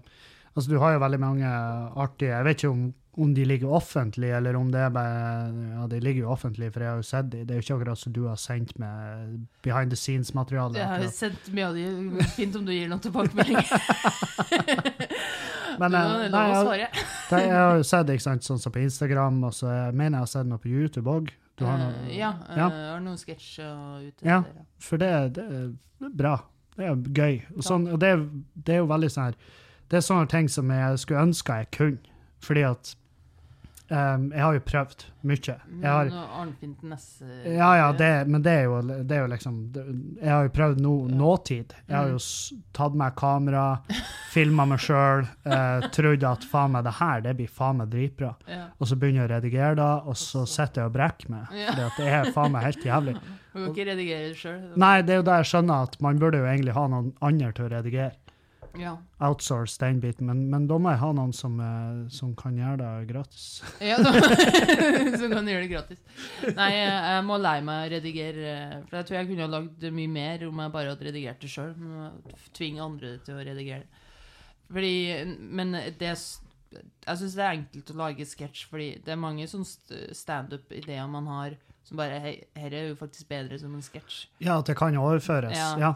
[0.53, 1.49] Altså, du har jo veldig mange
[1.97, 2.81] artige Jeg vet ikke om,
[3.15, 6.81] om de ligger offentlig, eller om det er bare Ja, de ligger jo offentlig, for
[6.81, 7.43] jeg har jo sett de.
[7.45, 10.73] Det er jo ikke akkurat som du har sendt med behind the scenes-materiale.
[10.79, 12.23] Jeg har jo sendt mye av de.
[12.33, 13.57] Fint om du gir noen tilbakemelding.
[15.79, 16.43] Men, eh, nei,
[16.77, 16.89] jeg,
[17.31, 20.17] jeg- jeg har jo sett ikke sant, sånn som på Instagram, og så jeg mener
[20.19, 21.31] jeg har sett noe på YouTube òg.
[21.57, 22.69] Du har noe Eh, ja, eh, Ja.
[22.69, 24.41] jeg har noen sketsjer ute Ja.
[24.41, 24.53] der.
[24.57, 24.65] ja.
[24.79, 26.35] For det, det er bra.
[26.77, 27.41] Det er gøy.
[27.57, 29.35] Og, sånn, og det, det er jo veldig sånn her
[29.89, 31.99] Det er sånne ting som jeg skulle ønske jeg kunne.
[32.41, 32.95] Fordi at
[33.93, 35.55] em, Jeg har jo prøvd mye.
[35.83, 36.09] Har,
[36.83, 39.83] Nesse ja, ja, det, men det er jo, det er jo liksom det,
[40.19, 41.75] Jeg har jo prøvd no, nåtid.
[41.87, 42.19] Jeg har jo
[42.75, 43.67] tatt meg kamera,
[44.33, 48.33] filma meg sjøl, eh, trodd at faen meg, det her det blir faen meg dritbra.
[48.49, 48.65] Ja.
[48.79, 51.53] Og så begynner jeg å redigere da, og så sitter jeg og brekker meg.
[51.53, 53.17] For det er faen meg helt jævlig.
[53.53, 54.61] Du kan ikke redigere sjøl.
[54.81, 57.51] Nei, det er jo der jeg skjønner at man burde jo egentlig ha noen andre
[57.53, 58.15] til å redigere.
[58.79, 58.95] Ja.
[59.21, 62.77] Outsource den biten, men, men da må jeg ha noen som, eh, som kan gjøre
[62.81, 63.43] det gratis.
[63.89, 64.13] ja da,
[65.21, 65.99] som kan gjøre det gratis.
[66.57, 68.47] Nei, jeg, må leie meg å redigere.
[68.55, 71.43] eh, For jeg tror jeg kunne ha lagd mye mer om jeg bare hadde redigert
[71.45, 71.75] det sjøl.
[72.57, 73.85] Tvinge andre til å redigere.
[74.73, 74.93] Fordi
[75.53, 79.67] Men det Jeg syns det er enkelt å lage sketsj, fordi det er mange sånne
[79.69, 84.23] st- standup-ideer man har som bare Hei, her er jo faktisk bedre som en sketsj.
[84.41, 85.53] Ja, at det kan overføres.
[85.53, 85.75] Ja.
[85.77, 85.91] Ja.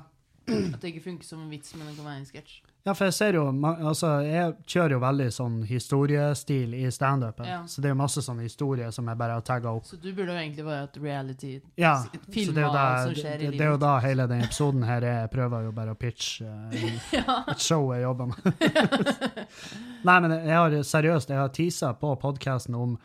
[0.48, 2.60] At det ikke funker som en vits, men det kan være en sketsj.
[2.88, 7.58] Ja, for jeg ser jo Altså, jeg kjører jo veldig sånn historiestil i standupen, Ja.
[7.68, 9.84] så det er jo masse sånne historier som jeg bare har tagga opp.
[9.90, 12.86] Så du burde jo egentlig være et reality Ja, så det er jo alt da,
[13.04, 13.58] som det, skjer i det, livet.
[13.60, 16.48] det er jo da hele den episoden her er Jeg prøver jo bare å pitche
[16.72, 17.38] eh, ja.
[17.52, 19.18] et show jeg jobber med.
[20.08, 22.98] Nei, men jeg har seriøst, jeg har teasa på podkasten om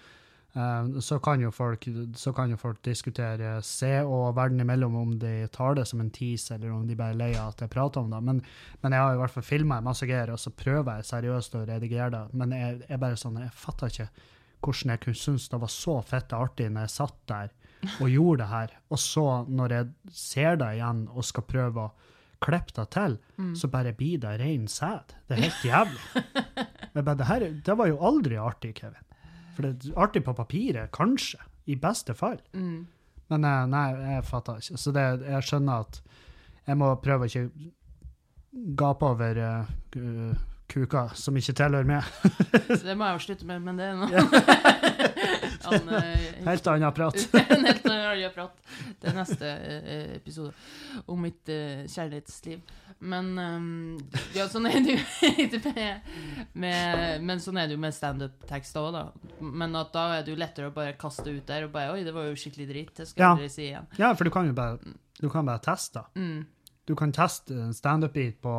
[1.00, 1.86] så, kan jo folk,
[2.16, 6.10] så kan jo folk diskutere se og verden imellom om de tar det som en
[6.12, 8.20] tease, eller om de bare er lei av at jeg prater om det.
[8.20, 8.42] Men,
[8.82, 11.64] men jeg har i hvert fall filma masse greier, og så prøver jeg seriøst å
[11.70, 12.22] redigere det.
[12.36, 14.10] Men jeg er bare sånn, jeg fatter ikke
[14.62, 17.54] hvordan jeg kunne synes det var så fett og artig når jeg satt der
[17.98, 18.74] og gjorde det her.
[18.94, 22.10] Og så, når jeg ser det igjen og skal prøve å
[22.42, 23.16] klippe det til,
[23.58, 25.16] så bare blir det rein sæd.
[25.26, 26.26] Det er helt jævlig.
[26.94, 29.08] Men det, her, det var jo aldri artig, Kevin.
[29.56, 31.38] For det er artig på papiret, kanskje.
[31.70, 32.38] I beste fall.
[32.56, 32.86] Mm.
[33.30, 33.84] Men nei,
[34.16, 34.78] jeg fatter ikke.
[34.80, 36.00] Så det, jeg skjønner at
[36.66, 37.70] jeg må prøve å ikke
[38.78, 40.34] gape over uh, ku-
[40.72, 42.02] kuka som ikke tilhører meg.
[42.86, 44.10] Det må jeg jo slutte med, men det er noe
[45.64, 47.18] Han, eh, Helt annen prat.
[47.56, 48.62] en helt annen prat.
[49.02, 50.52] Er neste eh, episode
[51.06, 52.60] om mitt eh, kjærlighetsliv.
[53.02, 53.32] Men
[54.36, 55.58] ja, sånn er det jo
[56.62, 59.32] med, Men sånn er det jo med standup-tekster òg, da.
[59.42, 62.04] Men at da er det jo lettere å bare kaste ut der og bare Oi,
[62.06, 62.92] det var jo skikkelig dritt.
[63.00, 63.30] Det skal Ja.
[63.32, 63.88] jeg aldri si igjen.
[63.98, 64.78] Ja, for du kan jo bare,
[65.18, 66.04] du kan bare teste.
[66.14, 66.44] Mm.
[66.86, 68.54] Du kan teste en standup-beat på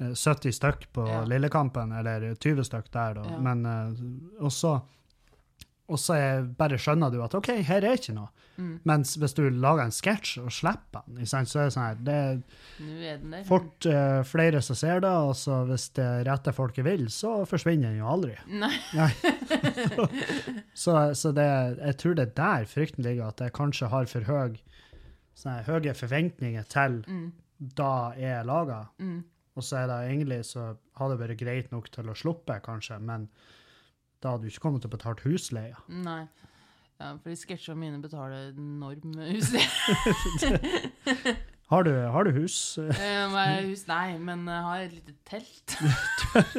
[0.00, 1.20] eh, 70 stykk på Ja.
[1.28, 3.26] Lillekampen, eller 20 stykk der, da.
[3.28, 3.38] Ja.
[3.44, 4.78] Men uh, også
[5.90, 8.30] og så er, bare skjønner du at OK, her er ikke noe.
[8.60, 8.72] Mm.
[8.88, 12.16] Mens hvis du lager en sketsj og slipper den, så er det sånn her Det
[12.16, 12.40] er
[13.10, 17.06] er den fort uh, flere som ser det, og så hvis det rette folket vil,
[17.12, 18.36] så forsvinner den jo aldri.
[18.52, 18.72] Nei.
[18.96, 19.10] Nei.
[20.82, 21.48] så så det,
[21.80, 24.58] jeg tror det er der frykten ligger, at jeg kanskje har for høy,
[25.40, 27.30] sånne høye forventninger til Mm.
[27.76, 28.82] da jeg er laga.
[29.00, 29.22] Mm.
[29.56, 33.00] Og så er det egentlig så har det vært greit nok til å sluppe, kanskje,
[33.02, 33.26] men
[34.22, 35.80] da hadde du ikke kommet til å betale husleia.
[35.88, 36.24] Nei.
[37.00, 39.70] Ja, fordi sketsjene mine betaler enorm husleie.
[41.70, 42.78] Har du, har du hus?
[42.82, 43.84] Eh, hus?
[43.86, 45.76] Nei, men jeg har et lite telt.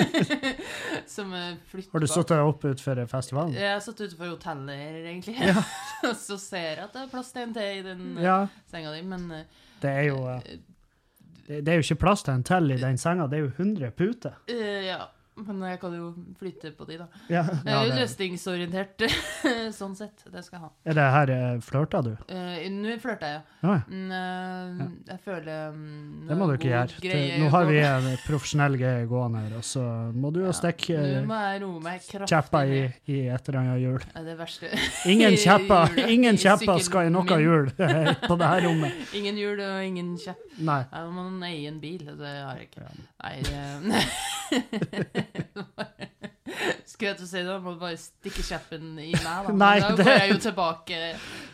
[1.16, 1.34] som
[1.68, 1.92] flytter.
[1.92, 3.58] Har du sittet opp utenfor festivalen?
[3.60, 5.36] Jeg har satt utenfor hotellet her, egentlig.
[5.36, 5.66] Ja.
[6.16, 8.38] Så ser jeg at det er plass til en til i den eh, Ja,
[8.72, 12.48] senga di, men eh, det er jo det, det er jo ikke plass til en
[12.48, 14.40] til i den senga, det er jo 100 puter.
[14.48, 15.10] Ja.
[15.48, 17.08] Men jeg kan jo flytte på de, da.
[17.32, 19.06] Ja, ja, er jo det, løsningsorientert,
[19.80, 20.26] sånn sett.
[20.32, 20.72] Det skal jeg ha.
[20.92, 21.34] er det her
[21.66, 22.12] flørta du?
[22.30, 23.82] Uh, Nå flørter jeg, Ja, ja.
[23.88, 27.02] Mm, eh, Jeg føler um, Det må du ikke gjøre.
[27.04, 30.56] Det, nå har vi en profesjonell greie gående her, og så må du jo Ja,
[30.58, 34.00] stikke eh, kjeppa i, i et eller annet hjul.
[34.06, 34.72] Det er det verste.
[35.14, 39.02] Ingen kjepper, ingen kjepper skal i noe hjul på det her rommet.
[39.18, 40.46] Ingen hjul og ingen kjepp.
[40.62, 40.84] Nei.
[40.92, 42.88] Jeg må eie en bil, det har jeg ikke.
[42.88, 43.10] Ja.
[43.26, 44.06] Nei det...
[46.92, 49.54] Skulle jeg til å si det, må må bare stikke kjeppen i meg, da.
[49.64, 51.00] Nei, da det- går jeg jo tilbake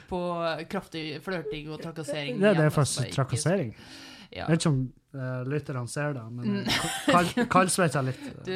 [0.10, 0.20] på
[0.72, 2.40] kraftig flørting og trakassering.
[2.42, 3.74] Det, det er faktisk trakassering.
[4.32, 4.46] Ja.
[4.46, 4.82] Jeg vet ikke om
[5.18, 8.24] uh, lytterne ser det, men kaldsvetter kald, kaldsvetter litt.
[8.48, 8.54] Du,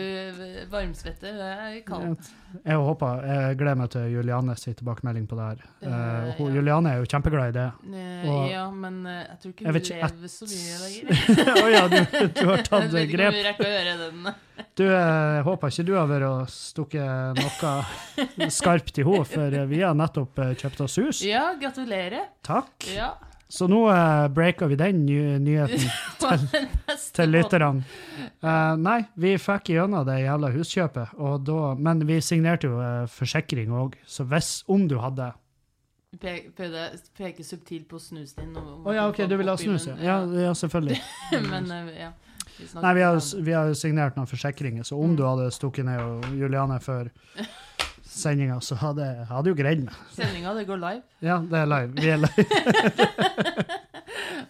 [0.72, 2.30] varmsvetter, det er kaldt.
[2.66, 5.64] Jeg håper, jeg gleder meg til Juliane tilbakemelding på det her.
[5.82, 6.48] Uh, uh, ja.
[6.58, 7.68] Juliane er jo kjempeglad i det.
[8.32, 11.56] Og- ja, men jeg tror ikke hun vet lever så mye lenger.
[11.56, 11.98] Å ja, du,
[12.38, 14.32] du har Jeg tatt vet ikke om vi rekker å gjøre den.
[14.78, 19.82] Du, jeg håper ikke du har vært og stukket noe skarpt i henne, for vi
[19.84, 21.24] har nettopp kjøpt oss hus.
[21.28, 22.30] Ja, gratulerer.
[22.46, 22.88] Takk.
[22.94, 23.14] Ja.
[23.52, 25.84] Så nå uh, breaker vi den ny nyheten
[26.22, 26.46] til,
[27.18, 27.84] til lytterne.
[28.40, 31.18] Uh, nei, vi fikk gjennom det jævla huskjøpet,
[31.50, 35.34] da, men vi signerte jo uh, forsikring òg, så hvis om du hadde
[36.22, 38.56] Prøvde å peke subtilt på snusen din.
[38.60, 39.94] Å Å ja, OK, du vil ha snus, ja.
[40.04, 40.18] ja.
[40.48, 40.98] Ja, selvfølgelig.
[41.54, 42.10] Men ja.
[42.58, 45.16] vi Nei, vi har, vi har signert noen forsikringer, så om Mm.
[45.16, 47.08] du hadde stukket ned og Juliane før
[48.12, 50.02] sendinga, så hadde jeg hadde jo greid meg.
[50.16, 51.06] Sendinga, det går live.
[51.24, 51.94] Ja, det er live.
[52.02, 53.80] Vi er live.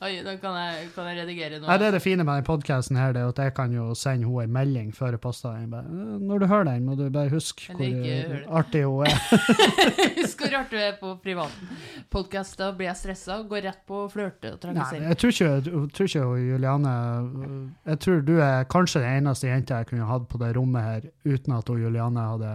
[0.01, 1.67] Oi, da kan jeg, kan jeg redigere noe.
[1.69, 3.91] Nei, det er det fine med denne podkasten her, det er at jeg kan jo
[3.97, 5.73] sende henne en melding før jeg poster den.
[5.73, 9.17] «Øh, Når du hører den, må du bare huske hvor artig hun er.
[10.21, 11.71] Husk hvor artig hun er på privaten.
[12.11, 15.03] Podkast, da blir jeg stressa og går rett på flørte og Nei, trakassere.
[15.11, 16.95] jeg tror ikke, jeg tror ikke Juliane
[17.85, 21.07] Jeg tror du er kanskje den eneste jenta jeg kunne hatt på det rommet her
[21.25, 22.51] uten at hun Juliane hadde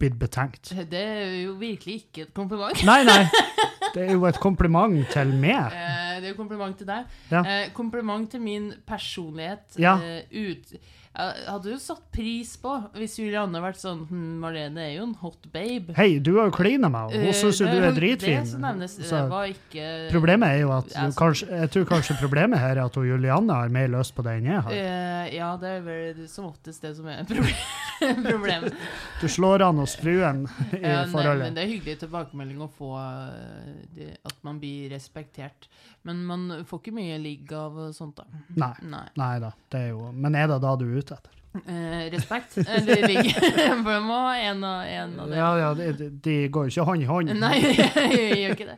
[0.00, 0.72] blitt betenkt.
[0.90, 2.82] Det er jo virkelig ikke et kompliment.
[2.86, 3.22] Nei, nei.
[3.96, 5.72] Det er jo et kompliment til meg.
[5.72, 7.06] Eh, det er jo kompliment til deg.
[7.30, 7.40] Ja.
[7.40, 9.78] Eh, kompliment til min personlighet.
[9.80, 9.94] Ja.
[9.96, 10.74] Eh, ut.
[11.16, 15.14] Jeg hadde jo satt pris på hvis Julianne vært sånn hm, Marlene er jo en
[15.22, 15.94] hot babe.
[15.96, 17.22] Hei, du har jo klina med henne.
[17.24, 18.42] Hun Eh, syns jo du er dritfin.
[18.44, 22.18] Det som nevnes, Så var ikke problemet er jo at du, kanskje, jeg tror kanskje
[22.20, 24.76] problemet her er at hun Julianne har mer lyst på det enn jeg har.
[24.76, 28.76] Eh, ja, det er vel som oftest det som er proble- problemet.
[29.22, 30.44] Du slår an hos fruen
[30.76, 35.70] i Ja, nei, men det er hyggelig tilbakemelding å få eh, at man blir respektert.
[36.06, 38.26] Men man får ikke mye ligg av sånt, da.
[38.54, 38.74] Nei.
[38.86, 39.06] Nei.
[39.18, 41.32] Nei da, er jo Men er det da du er ute etter?
[41.56, 43.30] Eh, respekt eller ligg.
[43.84, 45.38] For det må en av, en av det.
[45.40, 47.32] Ja, ja, de, de går jo ikke hånd i hånd.
[47.40, 48.76] Nei, jeg gjør ikke det.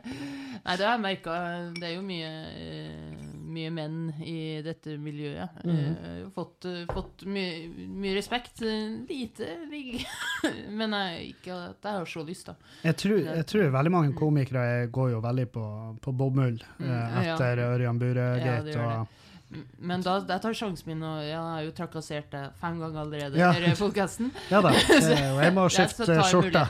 [0.59, 1.35] Nei, det har jeg merka.
[1.75, 5.59] Det er jo mye, eh, mye menn i dette miljøet.
[5.67, 5.75] Mm.
[5.81, 7.67] Eh, fått eh, fått mye,
[7.99, 8.63] mye respekt.
[8.63, 9.99] eh, Lite ligg.
[10.79, 12.55] Men jeg, ikke at jeg har så lyst, da.
[12.87, 15.65] Jeg tror, jeg tror veldig mange komikere går jo veldig på,
[16.05, 16.91] på bomull eh, Mm,
[17.27, 17.33] ja.
[17.35, 18.77] etter Ørjan Ja, Burøe-gate.
[18.79, 19.17] Ja, og
[19.81, 23.39] Men da, jeg tar sjansen min, og jeg har jo trakassert deg fem ganger allerede
[23.39, 23.47] Ja.
[23.57, 24.29] i podkasten.
[24.51, 26.67] ja da, eh, og jeg må skifte skjorta.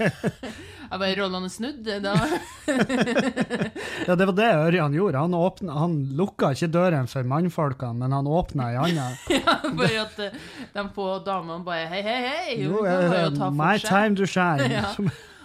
[0.00, 1.84] Jeg bare Rollene snudd.
[2.04, 2.14] Da.
[4.06, 5.18] Ja, det var det Ørjan gjorde.
[5.22, 9.10] Han, åpna, han lukka ikke døren for mannfolkene, men han åpna ei anna.
[9.78, 10.34] Bare at eh,
[10.74, 12.56] de få damene bare Hei, hei, hei!
[12.64, 13.88] Jo, eh, jo ta my seg.
[13.92, 14.66] time to shine.
[14.72, 14.90] Ja.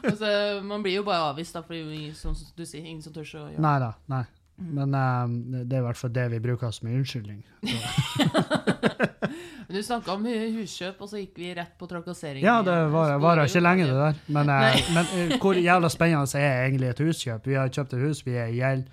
[0.04, 0.32] altså,
[0.66, 3.46] man blir jo bare avvist, da, for det er du sier, ingen som tør å
[3.46, 3.64] gjøre det.
[3.68, 4.24] Nei da, nei.
[4.58, 5.28] Men uh,
[5.64, 7.44] det er i hvert fall det vi bruker som unnskyldning.
[7.62, 7.78] Men
[9.78, 12.42] Du snakka om huskjøp, og så gikk vi rett på trakassering.
[12.46, 14.16] Ja, det var- varer ikke lenge, det der.
[14.32, 17.46] Men, eh, men eh, hvor jævla spennende er egentlig et huskjøp?
[17.52, 18.86] Vi har kjøpt et hus, vi er i gjeld,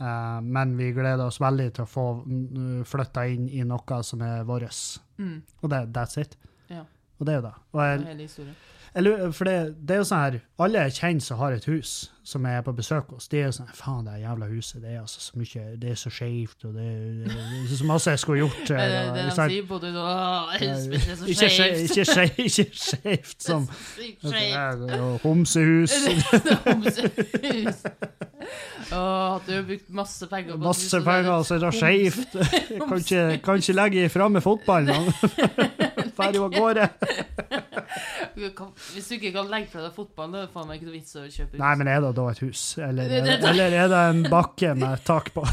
[0.00, 4.22] eh, men vi gleder oss veldig til å få mm, flytta inn i noe som
[4.22, 4.80] er vårt.
[5.18, 6.36] Mm, Og det, that's it.
[6.70, 6.84] Ja.
[7.18, 7.54] Og det er jo det.
[7.74, 8.54] Og det er hele historien.
[8.94, 12.10] Lurer- for det, det er jo sånn her, alle jeg kjenner som har et hus,
[12.26, 14.90] som jeg er på besøk hos, de er jo sånn Faen, det jævla huset, det
[14.96, 16.88] er altså så mye Det er så skeivt, og det
[17.26, 18.60] det er så masse jeg skulle gjort.
[18.68, 19.92] Det er det de sier på det,
[22.06, 23.68] så Ikke skeivt som
[25.22, 25.92] Homsehus.
[26.44, 27.82] Det homsehus.
[28.92, 32.36] Åh, du har brukt masse penger på Masse penger, så er det skeivt.
[32.88, 35.12] Kan ikke, kan ikke legge ifra med fotballen.
[36.20, 36.84] Ferdig av gårde.
[38.94, 40.96] Hvis du ikke kan legge fra deg fotballen, da er det faen meg ikke noe
[40.98, 41.60] vits å kjøpe hus.
[41.62, 42.62] Nei, men er det da et hus?
[42.78, 45.42] Eller er det- eller er det en bakke med tak på?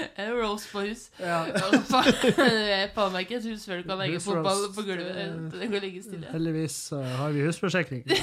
[0.16, 1.06] Det roast på hus?
[1.20, 1.42] Ja.
[1.90, 2.10] Faen,
[2.40, 5.52] er faen meg ikke et hus før du kan legge fotball på gulvet.
[5.54, 6.26] Det går ligge stille.
[6.32, 8.04] Heldigvis uh, har vi husforsikring.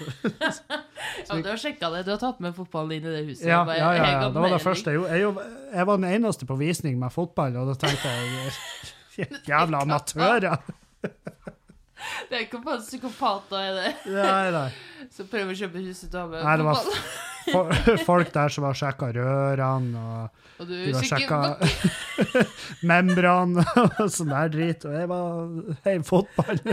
[0.00, 2.06] Ja, du har sjekka det.
[2.06, 3.44] Du har tatt med fotballen inn i det huset.
[3.50, 4.28] Ja, ja, ja, ja.
[4.32, 5.02] Det var det første jeg.
[5.20, 5.34] Jeg,
[5.74, 10.56] jeg var den eneste på visning med fotball, og da tenkte jeg Jævla amatører!
[12.30, 15.06] Det er ikke bare psykopater er det, Nei, nei.
[15.14, 18.02] som prøver å kjøpe huset til av Nei, det var fotball.
[18.10, 21.40] folk der som har sjekka rørene, og Og du de har sjekka
[22.90, 25.26] membran og sånn der drit, og jeg var
[25.88, 26.62] hei, fotball.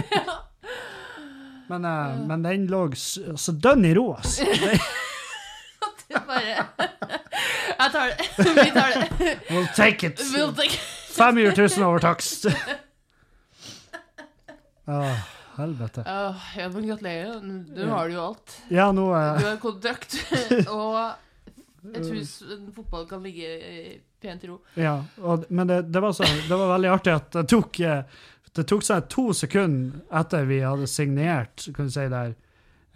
[1.67, 4.45] Men, eh, men den lå så dønn i ro, altså.
[6.07, 8.27] Du bare Jeg tar det.
[8.39, 9.33] Vi tar det.
[9.49, 10.23] We'll take it.
[10.31, 10.79] We'll take
[11.17, 12.47] 500 000 over takst.
[14.87, 15.17] Ah,
[15.57, 16.03] helvete.
[16.07, 17.41] Åh, ja, men gratulerer.
[17.75, 18.57] Du har har jo alt.
[18.71, 20.15] Ja, nå Du eh, har kontrakt,
[20.71, 20.95] og
[21.93, 24.57] et hus, en fotball kan ligge eh, pent i ro.
[24.79, 28.03] Ja, og, men det, det, var så, det var veldig artig at det tok eh,
[28.57, 32.31] Det tok seg to sekunder etter vi hadde signert kan du si der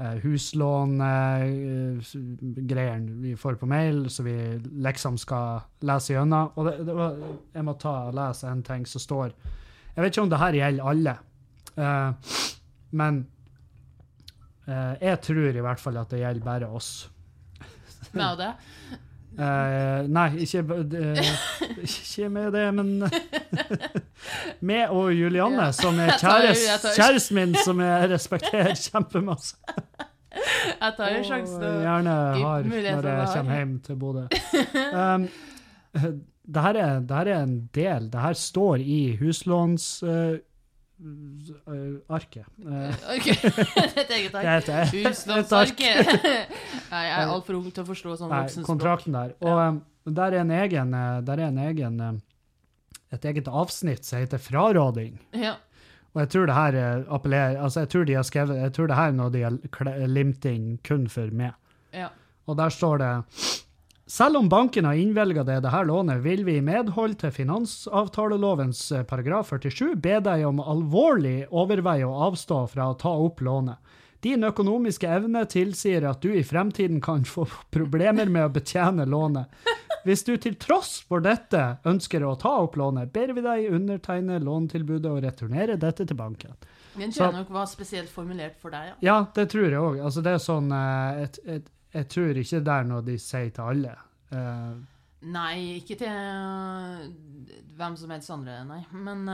[0.02, 6.50] eh, huslån-greiene vi får på mail, så vi liksom skal lese gjennom.
[6.56, 7.12] Og det, det var,
[7.54, 9.30] jeg må ta og lese en ting som står
[9.92, 11.14] Jeg vet ikke om det her gjelder alle,
[11.78, 12.12] eh,
[12.92, 13.22] men
[14.68, 17.10] eh, jeg tror i hvert fall at det gjelder bare oss.
[18.14, 18.52] Med det.
[19.40, 20.60] Eh, nei, ikke,
[21.00, 21.30] eh,
[21.88, 22.90] ikke med det, men
[24.68, 28.76] Med og Julianne, som er Jeg tar- kjæres, jeg tar- kjæresten min, som jeg respekterer
[28.76, 29.56] kjempemasse.
[30.32, 31.56] Jeg tar en sjanse.
[31.60, 34.28] Og gjerne har når jeg kommer hjem til Bodø.
[34.92, 35.26] Um,
[36.52, 38.06] det, her er, det her er en del.
[38.12, 40.04] Det her står i huslåns...
[40.04, 40.38] eh,
[42.10, 42.46] arket.
[42.62, 43.28] Eh, Ok,
[44.02, 44.46] et eget ark.
[44.46, 44.94] et- et ark.
[44.94, 46.12] Huslånsarket.
[46.92, 48.68] Nei, jeg er altfor ung til å forstå sånn voksenspråk.
[48.70, 49.34] kontrakten der.
[49.42, 49.82] Og um,
[50.14, 52.22] der er en egen, eh, der er en egen
[53.12, 55.18] et eget avsnitt som heter fraråding.
[55.36, 55.56] Ja.
[56.14, 58.88] Og jeg tror det her eh, appellerer Altså, jeg tror de har skrevet Jeg tror
[58.92, 61.54] det her er noe de har limt inn kun for meg.
[61.96, 62.10] ja.
[62.50, 63.12] Og der står det
[64.12, 69.06] selv om banken har innvilga det dette lånet, vil vi i medhold til finansavtalelovens eh,
[69.08, 73.80] paragraf 47 be deg om alvorlig overveie å avstå fra å ta opp lånet.
[74.22, 77.48] Din økonomiske evne tilsier at du i fremtiden kan få
[77.78, 79.48] problemer med å betjene lånet.
[80.04, 84.42] Hvis du til tross for dette ønsker å ta opp lånet, ber vi deg undertegne
[84.44, 86.58] lånetilbudet og returnere dette til banken.
[86.98, 88.96] Den tror jeg nok var spesielt formulert for deg, ja.
[89.08, 90.02] Ja, det tror jeg òg.
[90.04, 93.50] Altså, det er sånn eh, et, et, Jeg tror ikke det er noe de sier
[93.52, 93.96] til alle.
[94.32, 94.80] Uh,
[95.22, 97.04] Nei, ikke til uh,
[97.78, 98.80] hvem som helst andre, nei.
[98.96, 99.28] Men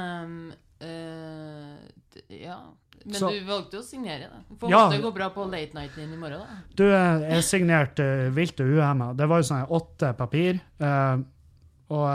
[0.82, 1.78] uh,
[2.34, 2.58] Ja.
[3.06, 4.58] Men Så- du valgte å signere det.
[4.60, 4.90] Får Ja.
[4.90, 6.58] det går bra på late nighten din i morgen, da.
[6.76, 9.14] Du, jeg signerte vilt og uhemma.
[9.16, 10.60] Det var jo sånn åtte papir.
[11.90, 12.10] og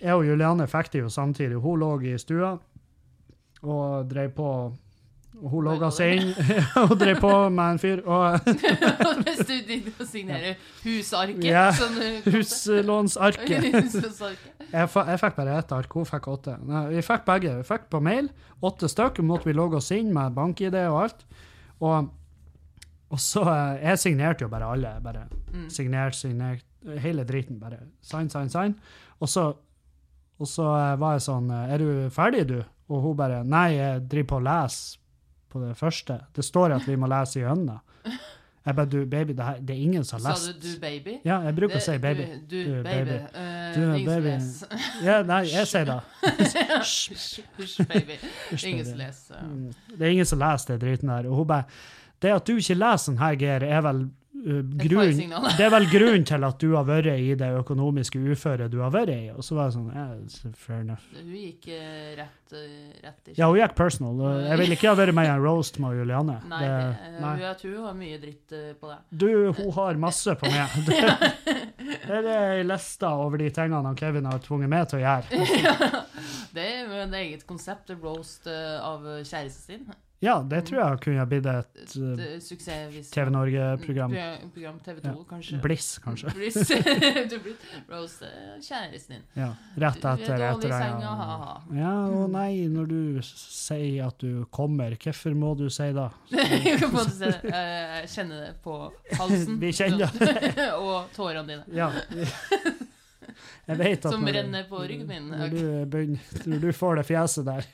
[0.00, 1.60] jeg og Juliane fikk det jo samtidig.
[1.60, 2.54] Hun lå i stua
[3.62, 4.48] og drev på.
[5.40, 6.30] Og hun logga seg inn
[6.82, 8.00] og drev på med en fyr.
[8.04, 8.48] Og
[9.24, 11.68] Mens du digger og signere husarket, Ja.
[12.34, 13.64] Huslånsarket.
[14.70, 16.56] Jeg, jeg fikk bare ett ark, hun fikk åtte.
[16.66, 17.54] Nei, vi fikk begge.
[17.62, 18.28] Vi fikk på mail
[18.66, 19.24] åtte stykker.
[19.24, 21.24] måtte vi logge oss inn med bank-ID og alt.
[21.80, 22.10] Og,
[23.10, 24.96] og så eh, Jeg signerte jo bare alle.
[25.04, 25.64] bare Mm.
[25.72, 26.60] Signert, signert.
[27.02, 27.56] Hele driten.
[27.58, 28.76] Bare sign, sign, sign.
[29.18, 29.48] Og så,
[30.38, 32.60] og så eh, var jeg sånn eh, Er du ferdig, du?
[32.90, 34.99] Og hun bare Nei, jeg driver på å lese
[35.50, 36.20] på det første.
[36.36, 37.80] Det står at vi må lese i øynene.
[38.66, 40.80] Jeg bare Du, baby, det, her, det er ingen som har Sa lest du du
[40.80, 41.14] baby?
[41.24, 42.26] Ja, jeg bruker å si baby.
[42.44, 43.14] Du, du, Du, baby.
[43.16, 44.28] Eh, Du, ingen som baby.
[44.34, 44.68] leser.
[45.06, 45.96] Ja, nei, jeg sier det.
[46.80, 48.18] Hysj, baby.
[48.68, 49.40] Ingen som leser.
[49.46, 49.72] Mm.
[49.96, 51.28] Det er ingen som leser det driten der.
[51.30, 51.64] Og hun bare
[52.20, 55.18] Det at du ikke leser den her, Geir, er vel uh, grunn,
[55.58, 58.92] det er vel grunnen til at du har vært i det økonomiske uføret du har
[58.94, 59.30] vært i.
[59.34, 61.04] Og så var jeg sånn yeah, Fair enough.
[61.16, 64.22] Hun gikk eh, rett, eh, rett i Ja, hun gikk personal.
[64.46, 66.38] Jeg ville ikke ha vært med i en roast med Juliane.
[66.50, 67.34] Nei, Det- eh, nei.
[67.42, 68.98] jeg tror hun har mye dritt eh, på det.
[69.24, 69.28] Du,
[69.60, 70.76] hun har masse på meg.
[72.10, 76.00] Det, det er ei liste over de tingene Kevin har tvunget meg til å gjøre.
[76.54, 79.90] Det er jo en eget konsept, roast eh, av kjæresten sin.
[80.20, 84.10] Ja, det tror jeg kunne blitt et er Suksess TV Norge-program.
[84.12, 85.14] Program, program TV2, Ja.
[85.30, 85.60] kanskje.
[85.64, 86.32] Bliss, kanskje.
[86.36, 86.58] Bliss.
[87.30, 87.54] du blir
[87.88, 89.22] roast eh, kjæresten din.
[89.40, 89.48] Ja,
[89.80, 91.54] rett Du er etter dårlig i senga, ha-ha.
[91.78, 96.04] Ja, og nei, når du sier at du kommer, hvorfor må du si det?
[96.34, 97.32] Kan på en det.
[97.48, 98.76] Eh, Jeg kjenner det på
[99.16, 99.56] halsen.
[99.64, 100.68] Vi kjenner det.
[100.76, 101.64] og tårene dine.
[101.72, 101.88] Ja.
[104.02, 105.32] Som renner på ryggen min.
[105.32, 106.18] Når du,
[106.50, 107.64] når du får det fjeset der,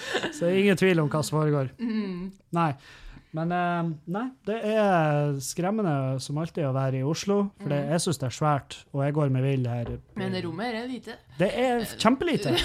[0.36, 1.70] så, er ingen tvil om hva som foregår.
[1.80, 2.32] Mm.
[2.58, 2.72] Nei.
[3.32, 7.90] Men eh, nei, det er skremmende som alltid å være i Oslo, for det, Mm.
[7.94, 9.92] jeg syns det er svært, og jeg går med vill her.
[10.20, 11.16] Men rommet her er lite.
[11.38, 12.52] Det er kjempelite.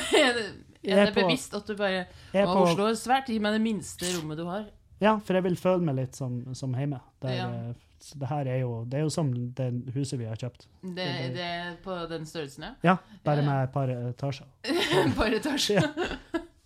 [0.87, 3.27] Er det bevisst at du bare er på, Oslo er svært.
[3.27, 4.67] Gi meg det minste rommet du har.
[5.01, 6.99] ja, for jeg vil føle meg litt som, som hjemme.
[7.21, 7.47] Der, Ja.
[8.21, 10.67] det her er jo, det er jo som det huset vi har kjøpt.
[10.83, 12.71] Det, Det- det er på den størrelsen, ja.
[12.83, 14.47] Ja, bare med et par etasjer.
[15.17, 15.89] Par etasjer.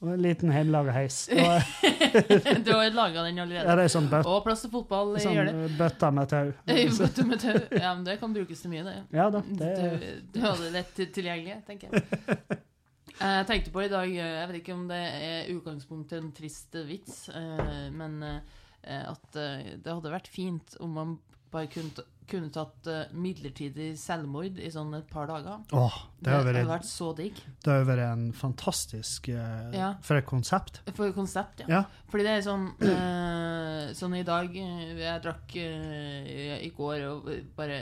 [0.02, 1.28] Og en liten hjemmelaga heis.
[2.66, 3.68] Du har laga den allerede.
[3.70, 5.68] ja, det er sånn, bøt, Og plass til fotball sånn gjør det.
[5.78, 6.50] Bøtta med tau.
[7.02, 7.60] Bøtte med tau.
[7.78, 8.96] Ja, men det kan brukes til mye, det.
[9.16, 12.60] Ja da, det Du, Du, har hadde lett til- tilgjengelig, tenker jeg.
[13.22, 16.32] Jeg tenkte på i dag eh, Jeg vet ikke om det er utgangspunkt til en
[16.34, 21.12] trist vits, eh, men eh, at det hadde vært fint om man
[21.52, 25.60] bare kunne, kunne tatt uh, midlertidig selvmord i sånn et par dager.
[25.76, 27.42] Åh, det har vært, vært så digg.
[27.66, 29.92] det har vært en fantastisk uh, Ja.
[30.06, 30.82] For et konsept.
[30.96, 31.82] For et konsept, ja.
[31.82, 31.84] Ja.
[32.12, 37.80] Fordi det er sånn uh, Sånn i dag Jeg drakk i går og bare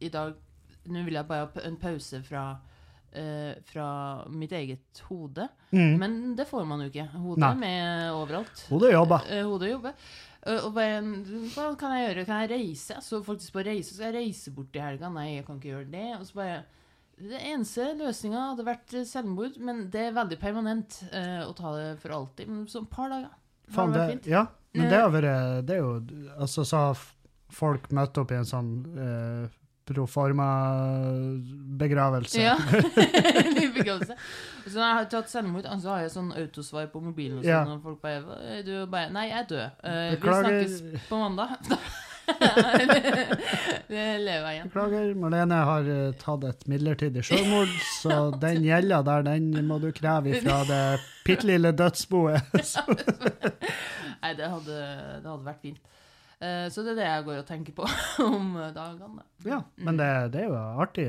[0.00, 0.36] I dag
[0.92, 2.44] Nå vil jeg bare ha en pause fra
[3.68, 3.86] Fra
[4.32, 5.44] mitt eget hode.
[5.70, 5.90] Mm.
[6.00, 7.04] Men det får man jo ikke.
[7.12, 7.50] Hodet Nei.
[7.50, 8.62] er med overalt.
[8.70, 9.26] Hodet jobber.
[9.50, 10.06] Hodet jobber.
[10.42, 11.00] Eh, og bare
[11.54, 12.26] Hva kan jeg gjøre?
[12.28, 12.98] Kan jeg reise?
[13.04, 15.10] Så faktisk på reise Skal jeg reise bort i helga?
[15.12, 16.08] Nei, jeg kan ikke gjøre det.
[16.18, 16.62] Og så bare
[17.22, 21.70] det eneste løsninga hadde vært eh, selvmord, men det er veldig permanent uh, å ta
[21.76, 22.48] det for alltid.
[22.50, 23.36] Men så et par dager.
[23.62, 25.92] Det Faen, det, ja, men det har vært Det er jo
[26.34, 27.04] Altså, så har
[27.52, 28.72] folk møtt opp i en sånn
[29.92, 32.40] eh, proforma-begravelse.
[32.40, 32.56] Ja.
[33.78, 34.14] Begravelse.
[34.66, 37.50] Så når jeg har tatt selvmord, så har jeg sånn autosvar på mobilen, og sånn,
[37.50, 37.60] Ja.
[37.66, 38.20] og folk bare
[38.66, 39.68] Du bare Nei, jeg er død.
[39.82, 40.72] Uh, vi snakkes
[41.08, 41.48] på mandag.
[43.92, 44.68] det lever jeg igjen.
[44.70, 48.12] Beklager, Marlene har eh, tatt et midlertidig selvmord, så
[48.42, 50.82] den gjelda der, den må du kreve ifra det
[51.26, 52.42] bitte lille dødsboet.
[54.22, 54.76] Nei, det hadde,
[55.22, 55.80] det hadde vært fint.
[56.42, 57.84] Eh, så det er det jeg går og tenker på
[58.26, 59.22] om dagene.
[59.46, 61.04] Ja, men det, det er jo artig.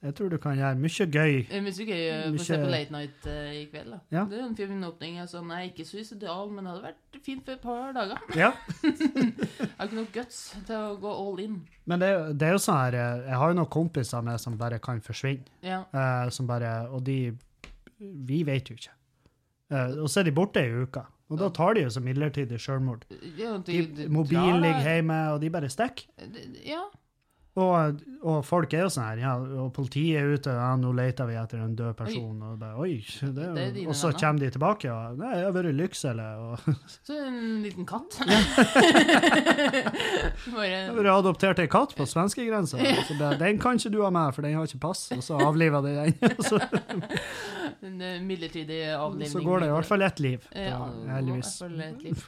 [0.00, 1.34] Jeg tror du kan gjøre mye gøy.
[1.52, 3.90] Er mye gøy eh, for Mye- på Late Night eh, i kveld.
[3.92, 3.98] da.
[4.16, 4.22] Ja.
[4.30, 5.18] Det er en fin åpning.
[5.18, 8.22] Jeg er sånn, er ikke suicidal, men det hadde vært fint for et par dager.
[8.38, 8.50] Ja,
[8.88, 11.58] Jeg har ikke noe guts til å gå all in.
[11.88, 12.08] men det,
[12.40, 15.04] det er jo sånn her eh, Jeg har jo noen kompiser med som bare kan
[15.04, 15.44] forsvinne.
[15.68, 15.82] Ja.
[15.92, 17.18] Eh, som bare, og de
[18.00, 18.92] Vi vet jo ikke.
[19.74, 21.04] Eh, og så er de borte ei uke.
[21.28, 23.04] Og da tar de jo så midlertidig selvmord.
[23.36, 23.58] Ja,
[24.08, 26.08] mobilen ligger hjemme, og de bare stikker.
[26.64, 26.86] Ja.
[27.58, 29.32] Og, og folk er jo sånn her, ja,
[29.64, 33.00] og politiet er ute, ja, nå leter vi etter en død person, og bare, oi,
[33.34, 36.26] det er jo, og så kommer de tilbake, og nei, jeg har vært i Lyksele,
[36.38, 36.52] og
[37.08, 38.20] Så en liten katt.
[40.68, 42.78] jeg har adoptert ei katt på svenskegrensa,
[43.42, 45.96] den kan ikke du ha med, for den har ikke pass, og så avliver de
[45.98, 46.14] den,
[47.86, 49.30] en eh, midlertidig avlivning.
[49.32, 51.52] så går det i hvert fall ett liv, da, Ja, det i heldigvis.
[51.60, 52.26] hvert fall et liv.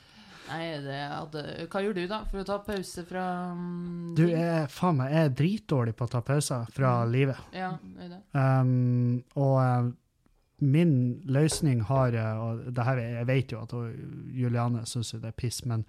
[0.51, 3.25] Nei, det hadde Hva gjør du, da, for å ta pause fra
[3.55, 7.13] mm, Du er, faen meg, jeg er dritdårlig på å ta pauser fra Mm.
[7.13, 7.37] livet.
[7.55, 8.21] Ja, det er det.
[8.35, 9.91] Um, og eh,
[10.61, 13.73] min løsning har eh, Og det her, jeg vet jo at
[14.35, 15.85] Juliane syns det er piss, men,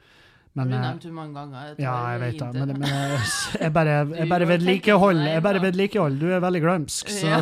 [0.54, 1.76] men du eh, nevnte det mange ganger.
[1.80, 3.20] Ja, jeg vet det, men, men jeg,
[3.64, 5.24] jeg bare, jeg bare vedlikehold.
[5.30, 6.20] Jeg bare vedlikehold.
[6.20, 7.40] Du er veldig glømsk, så Ja.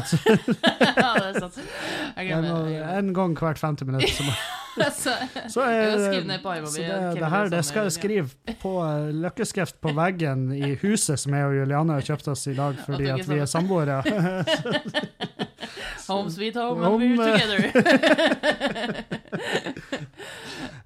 [1.03, 1.59] ja, det er sant.
[2.19, 4.23] En gang hvert 50 minutt så,
[4.99, 5.11] Så,
[5.49, 8.55] så er har ned på armen så det, det her er det skal jeg skrive
[8.61, 12.55] på eh, løkkeskrift på veggen i huset som jeg og Juliane har kjøpt oss i
[12.55, 14.01] dag fordi at vi er samboere.
[16.09, 17.73] Home sweet home, Home, and we're eh, together.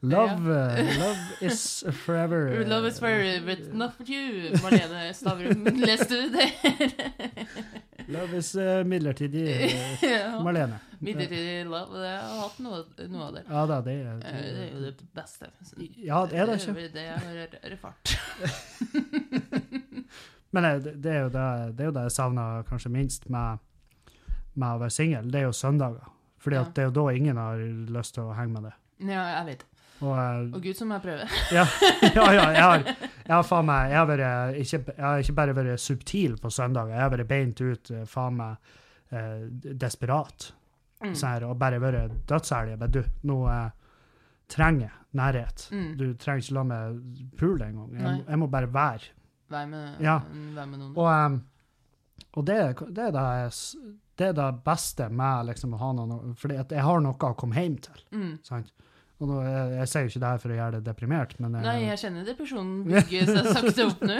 [0.03, 2.65] Love, eh, love is forever.
[2.67, 4.51] Love is forever, but not for you.
[4.59, 6.49] Marlene Stavrum, leste du det?
[8.11, 9.45] Love is uh, midlertidig.
[10.03, 10.41] eh.
[10.43, 10.79] Marlene.
[10.99, 12.01] Midlertidig love.
[12.03, 12.81] Jeg har hatt noe,
[13.13, 13.43] noe av det.
[13.47, 14.33] Ja da, det er, Det
[14.65, 15.49] er jo det beste.
[16.03, 16.87] Ja, det er det ikke.
[16.91, 18.17] Det er erfart.
[20.51, 21.45] Men det, det, er jo det,
[21.77, 23.63] det er jo det jeg savner kanskje minst med,
[24.53, 25.31] med å være singel.
[25.33, 26.11] Det er jo søndager.
[26.43, 26.65] Fordi Ja.
[26.75, 27.63] det er jo da ingen har
[27.95, 28.73] lyst til å henge med det.
[29.07, 29.63] Ja, jeg vet.
[30.03, 31.35] Og, eh, Og gud som jeg prøver.
[31.57, 31.65] ja,
[32.03, 32.87] ja, ja, jeg har,
[33.23, 36.51] jeg har faen meg Jeg har, vært, ikke, jeg har ikke bare vært subtil på
[36.53, 38.75] søndager, jeg har vært beint ut eh, faen meg
[39.13, 39.47] eh,
[39.85, 40.49] desperat.
[41.03, 41.15] Mm.
[41.15, 42.77] Sånn her, og bare vært dødsærlig.
[42.79, 43.71] Men du, nå eh,
[44.51, 45.65] trenger jeg nærhet.
[45.73, 45.89] Mm.
[45.99, 47.01] Du trenger ikke la meg
[47.39, 47.97] pule engang.
[47.99, 49.11] Jeg, jeg må bare være.
[49.53, 50.19] Vær med, Ja.
[50.55, 50.93] vær med noen.
[50.95, 51.41] Og, um,
[52.33, 52.55] og det,
[52.95, 53.51] det, er det, jeg
[54.17, 57.59] det er det beste med liksom, å ha noe Fordi jeg har noe å komme
[57.59, 58.03] hjem til.
[58.15, 58.31] Mm.
[58.45, 58.73] Sant?
[59.23, 61.53] Og nå, jeg, jeg sier jo ikke det her for å gjøre det deprimert, men,
[61.55, 64.17] jeg, Nei, jeg kjenner depresjonen bygge seg sakte opp nå.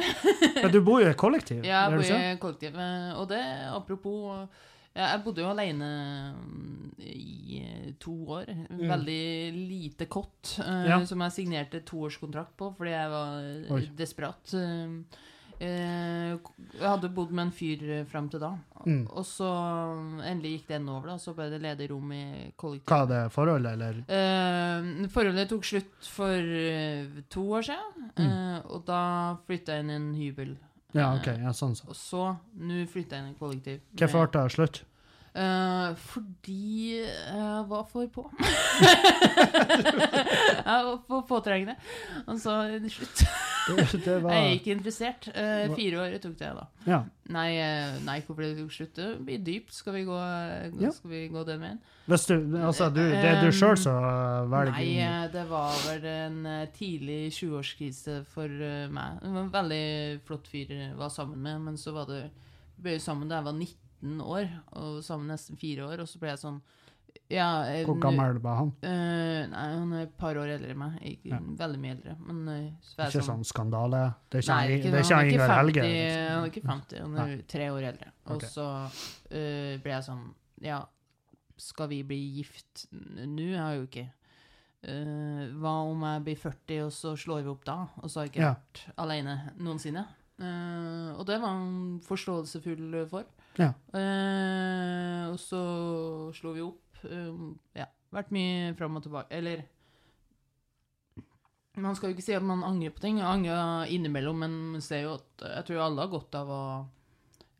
[0.61, 1.59] men du bor jo i kollektiv.
[1.67, 2.77] Ja, jeg bor i kollektiv.
[2.79, 3.41] eh, Og det,
[3.73, 4.47] apropos
[4.93, 5.89] ja, Jeg bodde jo alene
[6.37, 8.51] mm, i eh, to år.
[8.69, 9.21] Veldig
[9.57, 10.87] lite kott, eh, Mm.
[10.93, 10.99] Ja.
[11.09, 13.81] som jeg signerte toårskontrakt på fordi jeg var eh, Oi.
[13.97, 14.55] desperat.
[15.63, 16.33] Eh,
[16.73, 18.49] jeg hadde bodd med en fyr eh, fram til da.
[18.83, 19.05] Mm.
[19.15, 21.15] Og så mm, endelig gikk den over, da.
[21.21, 22.23] Så ble det ledig rom i
[22.59, 22.91] kollektivet.
[22.91, 24.01] Hva er det forholdet, eller?
[24.11, 28.25] Eh, forholdet tok slutt for eh, to år siden, Mm.
[28.27, 28.99] eh, og da
[29.47, 30.49] flytta jeg inn i en hybel.
[30.93, 31.25] Ja, OK.
[31.41, 31.87] Ja, sånn så.
[31.89, 32.25] Og så,
[32.59, 33.79] nå flytta jeg inn i kollektiv.
[33.97, 34.77] Hvorfor ble det slutt?
[35.33, 38.27] Eh, fordi jeg var for på.
[39.63, 41.73] jeg var for påtrengende.
[42.27, 42.59] Og så
[42.93, 43.23] slutt.
[43.63, 45.27] Det, det var Jeg er ikke interessert.
[45.31, 46.65] Uh, fire år tok det, da.
[46.89, 46.99] Ja.
[47.31, 48.95] Nei, eh, nei hvorfor det tok slutt?
[48.97, 49.71] Det blir dypt.
[49.73, 50.17] Skal vi gå,
[50.81, 50.91] Ja.
[50.91, 51.79] skal vi gå den veien?
[52.05, 54.03] Hvis du, altså, du, det er du sjøl som
[54.51, 59.21] velger Nei, eh, det var vel en eh, tidlig 20-årskrise for eh, meg.
[59.23, 59.85] Det var en veldig
[60.27, 62.25] flott fyr jeg var sammen med, men så var det
[62.75, 66.19] ble vi sammen da jeg var 19 år, og sammen nesten fire år, og så
[66.19, 66.59] ble jeg sånn
[67.31, 68.71] ja, eh, Hvor gammel var han?
[68.83, 70.97] Uh, nei, han er et par år eldre enn meg.
[71.01, 71.39] Ikke Ja.
[71.63, 72.15] veldig mye eldre.
[72.19, 74.01] Men uh, så Ikke sånn skandale?
[74.29, 75.83] Det er ikke, Nei, ikke, det er ikke han Ingar 50, Helge?
[75.83, 76.33] liksom.
[76.33, 78.11] Han er ikke 50, han er tre år eldre.
[78.25, 78.49] Og okay.
[78.49, 80.25] så uh, ble jeg sånn
[80.63, 80.81] Ja,
[81.57, 83.47] skal vi bli gift nå?
[83.53, 84.09] Jeg har jo ikke
[84.83, 87.77] Hva om jeg blir 40, og så slår vi opp da?
[88.03, 88.49] Og så har jeg ikke Ja.
[88.51, 90.03] vært alene noensinne.
[91.15, 93.23] Og det var han forståelsefull for.
[93.55, 93.69] Ja.
[95.31, 95.61] Og så
[96.35, 96.82] slo vi opp.
[97.09, 97.85] Um, ja.
[98.13, 99.31] Vært mye fram og tilbake.
[99.33, 99.63] Eller
[101.75, 103.17] Man skal jo ikke si at man angrer på ting.
[103.17, 106.63] Jeg angrer innimellom, men ser jo at jeg tror alle har godt av å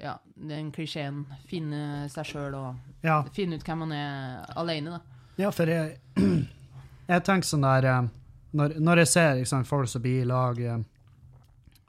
[0.03, 1.23] Ja, den klisjeen.
[1.49, 2.75] Finne seg sjøl og
[3.05, 5.01] Ja, finne ut hvem man er alene, da.
[5.41, 5.97] ja for jeg,
[7.09, 8.09] jeg tenker sånn der eh,
[8.53, 10.81] Når, når jeg ser sant, folk som blir i lag eh,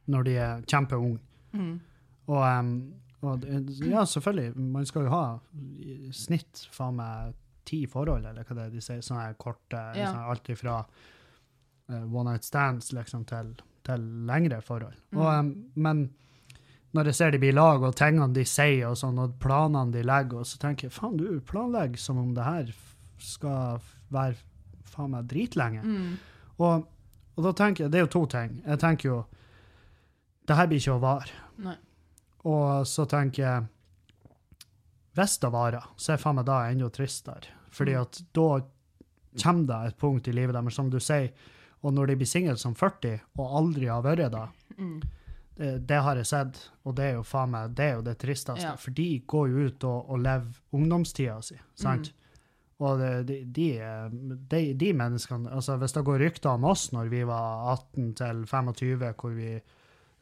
[0.08, 1.18] når de er kjempeunge
[1.54, 1.76] Mm.
[2.26, 2.42] Og,
[3.22, 3.44] og
[3.86, 5.20] ja, selvfølgelig, man skal jo ha
[6.10, 10.10] snitt faen meg ti forhold, eller hva det er de sier, sånne korte, Ja.
[10.10, 13.54] sånne, alt ifra uh, one night stands liksom, til,
[13.86, 14.96] til lengre forhold.
[15.12, 15.18] Mm.
[15.20, 16.04] Og, um, men
[16.94, 19.90] når jeg ser de blir i lag, og tingene de sier, og sånn, og planene
[19.92, 22.70] de legger, og så tenker jeg, faen, du planlegger som om det her
[23.18, 23.80] skal
[24.14, 24.36] være
[24.94, 25.82] faen meg dritlenge.
[25.82, 26.12] Mm.
[26.62, 26.84] Og,
[27.34, 28.60] og da tenker jeg, det er jo to ting.
[28.62, 29.16] Jeg tenker jo,
[30.46, 31.74] det her blir ikke å vare.
[32.44, 33.66] Og så tenker jeg
[35.14, 37.52] Hvis det varer, så er faen meg da enda tristere.
[37.70, 38.00] Fordi Mm.
[38.02, 38.60] at da
[39.42, 41.30] kommer det et punkt i livet deres, som du sier,
[41.82, 44.48] og når de blir single som 40 og aldri har vært det,
[44.78, 45.02] Mm.
[45.56, 48.18] det, det har jeg sett, og det er jo faen meg det er jo det
[48.18, 48.62] tristeste.
[48.62, 48.76] Ja.
[48.76, 52.08] For de går jo ut og, og lever ungdomstida si, sant?
[52.10, 52.20] Mm.
[52.80, 53.68] Og de, de,
[54.50, 58.44] de, de menneskene altså Hvis det går rykter om oss når vi var 18 til
[58.46, 59.60] 25, hvor vi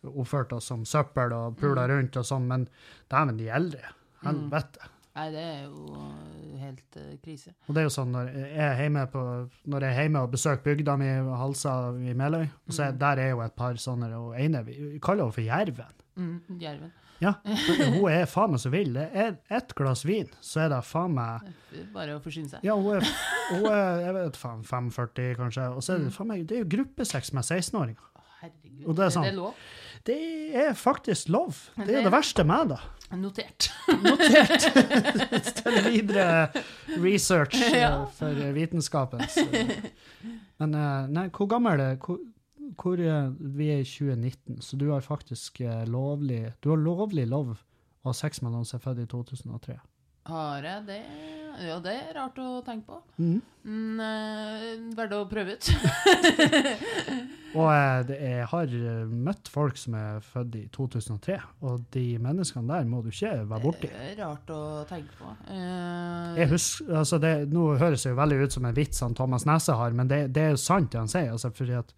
[0.04, 1.90] oppførte oss som søppel og pula Mm.
[1.96, 2.68] rundt og sånn, men
[3.10, 3.80] dæven, de eldre.
[4.24, 4.88] Helvete.
[5.14, 7.50] Nei, det er jo eh, helt uh, krise.
[7.68, 9.22] Og det er jo sånn når jeg er hjemme, på,
[9.68, 12.98] når jeg er hjemme og besøker bygda mi, Halsa i Meløy, og så er, Mm.
[13.02, 16.00] der er jo et par sånne, og ene vi kaller henne for Jerven.
[16.16, 16.58] Mm.
[16.60, 16.92] Jerven.
[17.22, 18.94] Ja, hun er faen meg så vill.
[18.96, 21.52] Det er ett glass vin, så er det faen meg
[21.92, 22.64] Bare å forsyne seg.
[22.66, 23.06] Ja, hun er,
[23.52, 26.16] hun er jeg vet faen, 45 kanskje, og så er det Mm.
[26.16, 28.08] faen meg Det er jo gruppesex med 16-åringer.
[28.40, 28.88] Herregud.
[28.88, 29.24] Og det er sånn.
[29.28, 29.54] Er det lov?
[30.08, 30.16] Det
[30.64, 31.68] er faktisk lov.
[31.76, 32.80] Det er Det- det verste med det.
[33.20, 33.68] Notert.
[34.02, 34.64] Notert
[35.58, 36.48] til videre
[37.02, 37.90] research eh, Ja.
[38.16, 39.20] for vitenskapen.
[39.28, 39.44] Så.
[40.62, 41.90] Men eh, nei, hvor gammel er det?
[42.06, 42.18] Hvor,
[42.80, 47.26] hvor, eh, vi er i 2019, så du har faktisk eh, lovlig Du har lovlig
[47.28, 49.76] lov å ha sex med noen som er født i 2003.
[50.30, 51.02] Har jeg det?
[51.60, 53.00] Ja, det er rart å tenke på.
[53.18, 53.40] Mm.
[53.64, 55.68] Mm, Verdt å prøve ut.
[57.52, 61.34] Og eh, det, jeg har eh, møtt folk som er født i 2003,
[61.68, 63.90] og de menneskene der må du ikke være borti.
[63.92, 65.34] Det er rart å tenke på.
[65.50, 69.16] Uh, Jeg husker, altså det, nå høres det jo veldig ut som en vits han
[69.18, 71.28] Thomas Nesse har, men det, det er jo sant det han sier.
[71.34, 71.92] Altså fordi at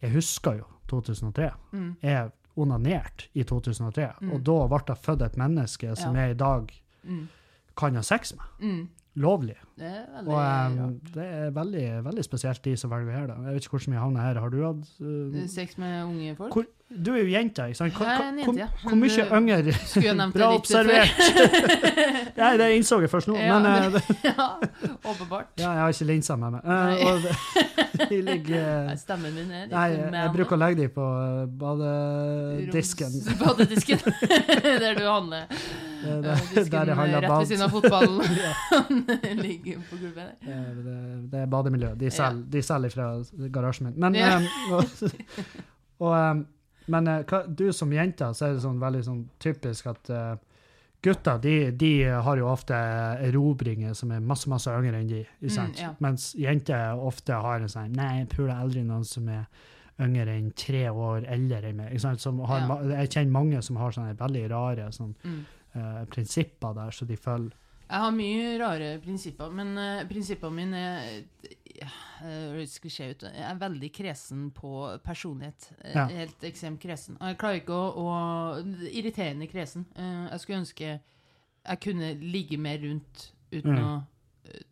[0.00, 1.50] jeg husker jo 2003.
[1.76, 4.32] mm, Jeg onanerte i 2003, Mm.
[4.32, 6.22] og da ble det født et menneske som Ja.
[6.28, 6.70] er i dag
[7.04, 7.24] mm,
[7.76, 8.70] kan ha sex med.
[8.70, 8.88] mm.
[9.16, 9.56] Lovlig.
[9.74, 10.38] Det er veldig Og
[10.86, 13.26] um, det er veldig, veldig spesielt de som velger her.
[13.26, 13.34] det.
[13.46, 14.38] Jeg vet ikke hvor mye havner her.
[14.44, 16.52] Har du hatt uh, Sex med unge folk?
[16.54, 16.64] hvor,
[17.04, 17.96] Du er jo jente, ikke sant?
[17.98, 18.68] Hva, Jeg er en hvor, jente, ja.
[18.84, 21.10] hvor mye yngre Skulle jeg nevnt det Bra litt observert!
[22.38, 23.34] Nei, det innså jeg først nå.
[23.38, 24.46] Ja, men, eh, ja,
[25.10, 25.50] åpenbart.
[25.58, 26.62] ja, jeg har ikke linser med meg.
[26.64, 30.94] Eh, og de ligger Stemmen min er litt Nei, med jeg bruker å legge dem
[30.94, 31.06] på
[31.62, 33.10] badedisken.
[33.10, 33.98] Roms- Badedisken.
[34.62, 35.46] der du handler.
[36.04, 36.16] Det,
[36.54, 38.18] det, Der, jeg handler rett ved siden av fotballen.
[38.38, 38.52] Ja,
[39.64, 40.96] Ligger på gulvet eh, det,
[41.32, 41.92] det er bademiljø.
[42.00, 42.90] De selger, ja.
[42.94, 43.98] fra garasjen min.
[44.00, 44.36] Men, Ja.
[44.38, 44.84] um, og,
[46.04, 46.46] og, um,
[46.88, 50.34] men eh, hva, du som jente, så er det sånn veldig sånn typisk at uh,
[51.04, 51.92] gutter de, de
[52.24, 52.76] har jo ofte
[53.26, 55.22] erobringer som er masse masse yngre enn de.
[55.44, 55.90] Mm, ja.
[56.00, 59.44] Mens jenter ofte har en sånn Nei, jeg puler aldri noen som er
[60.00, 61.98] yngre enn tre år eldre enn meg.
[62.48, 62.64] har.
[63.04, 65.44] Jeg kjenner mange som har sånne veldig rare sånn, Mm.
[65.76, 67.52] uh, prinsipper der, så de følger
[67.90, 71.24] Jeg har mye rare prinsipper, men uh, prinsippene mine er
[72.22, 73.22] høres ut.
[73.26, 75.70] Jeg er veldig kresen på personlighet.
[75.82, 76.06] Eh, Ja.
[76.06, 77.18] Helt ekstremt kresen.
[77.20, 79.84] Jeg klarer ikke å, å Irriterende kresen.
[79.96, 81.00] Eh, jeg skulle ønske
[81.64, 83.78] jeg kunne ligge mer rundt uten Mm.
[83.84, 84.04] å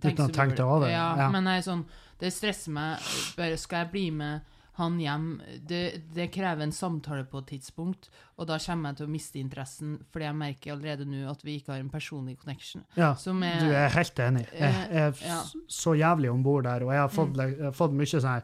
[0.01, 1.31] tenke, Uten å tenke tenke det over, Ja, ja.
[1.31, 1.85] Men jeg sånn,
[2.21, 2.99] det stresser meg.
[3.37, 4.41] Bare skal jeg bli med
[4.79, 5.25] han hjem
[5.69, 5.81] det,
[6.17, 8.07] det krever en samtale på et tidspunkt,
[8.41, 11.59] og da kommer jeg til å miste interessen, fordi jeg merker allerede nå at vi
[11.59, 12.85] ikke har en personlig connection.
[12.97, 14.47] Ja, Som er, du er helt enig.
[14.57, 15.41] Jeg jeg er ja.
[15.69, 17.43] så jævlig om bord der, og jeg har fått, Mm.
[17.59, 18.43] jeg har fått mye sånn her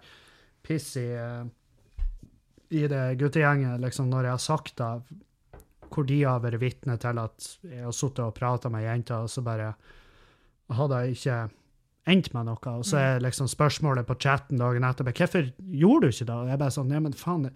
[0.63, 1.45] piss i, eh,
[2.71, 5.19] i det guttegjenget, liksom, når jeg har sagt det,
[5.89, 9.31] hvor de har vært vitne til at jeg har sittet og pratet med jenter, og
[9.33, 9.71] så bare
[10.77, 11.39] hadde jeg ikke
[12.09, 13.05] endt med noe, og så Mm.
[13.05, 16.35] er liksom spørsmålet på chatten dagen etterpå, hvorfor gjorde du ikke det?
[16.37, 17.51] Og jeg bare sånn, ja, men faen,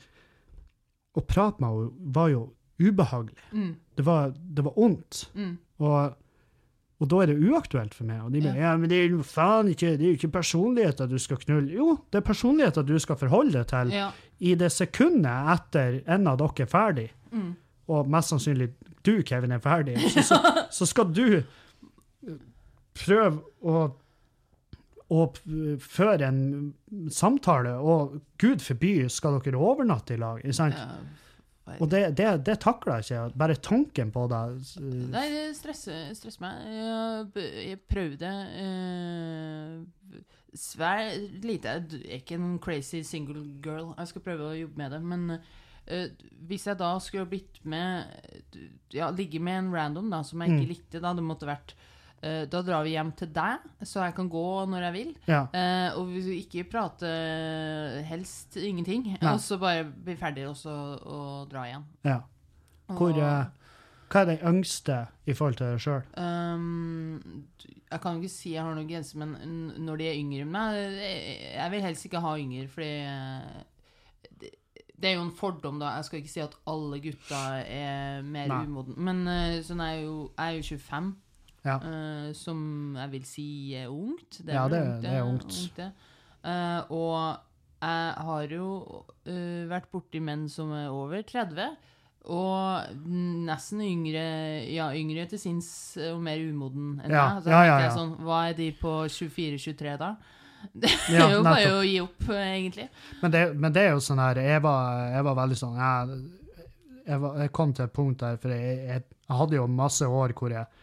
[1.16, 2.42] å prate med henne var jo
[2.80, 3.36] ubehagelig.
[3.52, 5.26] Mm, Det var, det var ondt.
[5.36, 6.14] mm, Og,
[7.02, 8.20] og da er det uaktuelt for meg.
[8.24, 8.76] Og de bare, ja.
[8.76, 11.72] men det er jo faen ikke, det er jo ikke personligheter du skal knulle.
[11.72, 14.10] Jo, det er personligheter du skal forholde deg til ja.
[14.40, 17.56] i det sekundet etter en av dere er ferdig, Mm.
[17.88, 18.70] og mest sannsynlig
[19.04, 20.36] du, Kevin, er ferdig, så, så,
[20.70, 21.42] så skal du
[22.94, 23.76] prøve å,
[25.36, 30.40] p- føre en samtale, og Gud forby skal dere overnatte i lag.
[30.44, 30.78] ikke sant?
[30.78, 33.38] Ja, Og det, det, det takler jeg ikke.
[33.38, 34.40] Bare tanken på det.
[35.12, 36.64] Nei, det stresser, stresser meg.
[36.74, 38.32] Jeg, jeg prøvde
[38.66, 40.20] eh,
[40.58, 41.76] svært lite.
[41.92, 43.92] Jeg er ikke en crazy single girl.
[43.98, 45.02] Jeg skal prøve å jobbe med det.
[45.14, 45.38] Men
[45.82, 46.06] Uh,
[46.46, 48.04] hvis jeg da skulle blitt med
[48.94, 50.60] Ja, ligge med en random da, som jeg Mm.
[50.60, 51.72] ikke likte, da det måtte vært
[52.22, 55.08] Da drar vi hjem til deg, så jeg kan gå når jeg vil.
[55.26, 55.40] Ja.
[55.52, 57.08] Eh, og vi ikke prate
[58.06, 59.08] helst ingenting.
[59.16, 59.32] Nei.
[59.32, 61.84] Og så bare bli ferdig og så og dra igjen.
[62.06, 62.20] ja.
[62.92, 63.46] Hvor, Og- eh,
[64.12, 64.96] hva er det yngste
[65.26, 66.02] i forhold til deg sjøl?
[66.20, 67.46] Um,
[67.90, 70.50] jeg kan jo ikke si jeg har noen grenser, men når de er yngre enn
[70.52, 70.74] meg
[71.54, 73.62] Jeg vil helst ikke ha yngre, fordi eh,
[74.98, 75.94] det, er jo en fordom, da.
[75.96, 78.96] Jeg skal ikke si at alle gutta er mer umodne.
[78.96, 81.16] Men eh, sånn er jo, jeg er jo 25,
[81.64, 81.76] Ja.
[81.78, 83.46] Uh, som jeg vil si
[83.78, 84.40] er ungt.
[84.46, 85.58] Ja, det, det- det er ungt.
[85.76, 85.92] det.
[86.42, 87.38] Uh, og
[87.82, 88.66] jeg har jo
[89.28, 91.76] uh, vært borti menn som er over 30.
[92.30, 92.98] Og
[93.46, 94.20] nesten yngre
[94.70, 95.70] Ja, yngre til sinns
[96.12, 97.42] og mer umoden enn Ja, meg.
[97.42, 97.94] Så ja, jeg ja.
[97.96, 100.12] Sånn, hva er de på 24-23 da?
[100.78, 102.84] Det er jo bare å gi opp, eh, egentlig.
[103.18, 106.20] Men det, men det er jo sånn her Jeg var, jeg var veldig sånn jeg,
[107.08, 109.02] jeg, var, jeg kom til et punkt der, for jeg,
[109.32, 110.81] hadde jo masse år hvor jeg eh,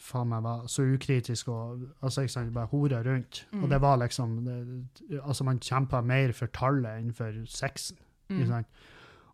[0.00, 3.46] faen meg var så ukritisk og altså, ikke sant, bare hora rundt.
[3.52, 3.68] Og Mm.
[3.70, 7.96] det var liksom det, Altså, man kjempa mer for tallet enn for sexen.
[8.30, 8.46] Ikke Mm.
[8.48, 8.66] sant?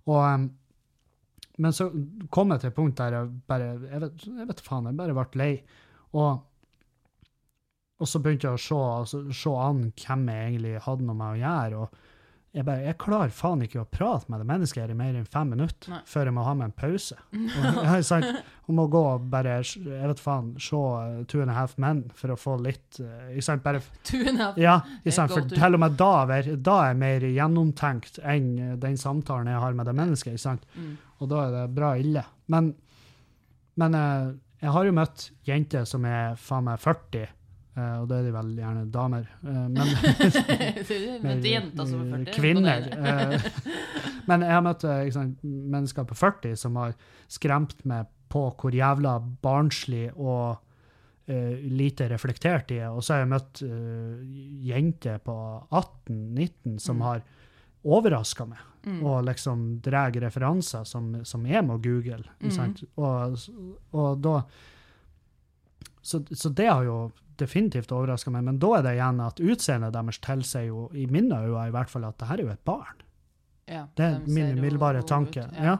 [0.07, 0.51] Og, um,
[1.59, 1.89] men så
[2.31, 5.15] kom jeg til et punkt der jeg bare Jeg vet, jeg vet faen, jeg bare
[5.15, 5.63] ble lei.
[6.13, 6.43] Og,
[8.01, 11.27] og så begynte jeg å se, altså, se an hvem jeg egentlig hadde noe med
[11.27, 11.79] å gjøre.
[11.79, 11.89] og
[12.55, 15.27] jeg, bare, jeg klarer faen ikke å prate med det mennesket her i mer enn
[15.27, 15.99] fem minutter Nei.
[16.07, 17.17] før jeg må ha med en pause.
[17.35, 18.45] Og, jeg, sant?
[18.69, 22.05] Hun må gå og bare jeg vet faen, se uh, Two and a Half Men
[22.17, 23.65] for å få litt uh, ikke sant?
[23.67, 24.61] Bare Two and a half.
[24.63, 25.35] ja, ikke sant?
[25.35, 26.13] for til og med da,
[26.55, 30.39] da er jeg mer gjennomtenkt enn eh, den samtalen jeg har med det mennesket.
[30.39, 30.65] ikke sant?
[30.79, 30.95] Mm.
[31.19, 32.23] Og da er det bra ille.
[32.55, 32.71] Men,
[33.83, 34.33] men eh,
[34.63, 37.27] jeg har jo møtt jenter som er faen meg 40,
[37.77, 39.29] eh, og da er de vel gjerne damer.
[39.43, 39.87] Uh, men
[41.27, 42.35] Men jenter som er 40.
[42.35, 42.89] Kvinner.
[42.93, 43.49] eh,
[44.29, 46.95] men jeg har møtt sant, mennesker på 40 som har
[47.29, 50.57] skremt meg på hvor jævla barnslig og
[51.27, 52.91] lite reflektert de er.
[52.93, 53.61] Og så har jeg møtt
[54.69, 55.33] jenter på
[55.73, 57.03] 18-19 som Mm.
[57.07, 57.23] har
[57.85, 59.03] overraska meg, Mm.
[59.07, 62.25] og liksom drar referanser som, som jeg må google.
[62.43, 62.75] Mhm.
[62.97, 63.39] Og,
[63.93, 64.43] og da
[66.05, 66.97] så, så det har jo
[67.41, 71.35] definitivt overraska meg, men da er det igjen at utseendet deres tilsier jo, i mine
[71.43, 73.01] øyne i hvert fall, at det her er jo et barn.
[73.67, 75.47] Ja, Det er min umiddelbare tanke.
[75.49, 75.79] ut, Ja.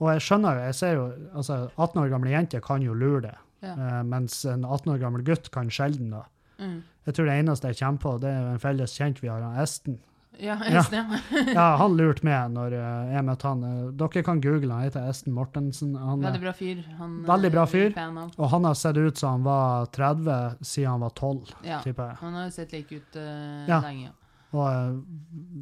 [0.00, 1.04] Og jeg skjønner jo, jeg ser jo,
[1.38, 3.74] altså 18 år gamle jenter kan jo lure det, Ja.
[3.76, 6.24] eh, mens en 18 år gammel gutt kan sjelden da.
[6.58, 6.82] Mm.
[7.06, 9.98] Jeg tror det eneste jeg kommer på, det er en felles kjent vi har, Esten.
[10.38, 10.84] Ja, Ja.
[11.54, 13.62] Ja, han lurte meg når eh, jeg møtte han.
[13.68, 15.94] Eh, Dere kan google, han heter Esten Mortensen.
[15.98, 16.82] Han, Veldig bra fyr.
[16.98, 18.32] Han, Veldig bra eh, vi er fyr.
[18.38, 21.80] og han har sett ut som han var 30 siden han var 12, Ja.
[22.20, 23.80] Han har sett lik ut uh, Ja.
[23.80, 24.10] lenge.
[24.54, 24.98] Og uh,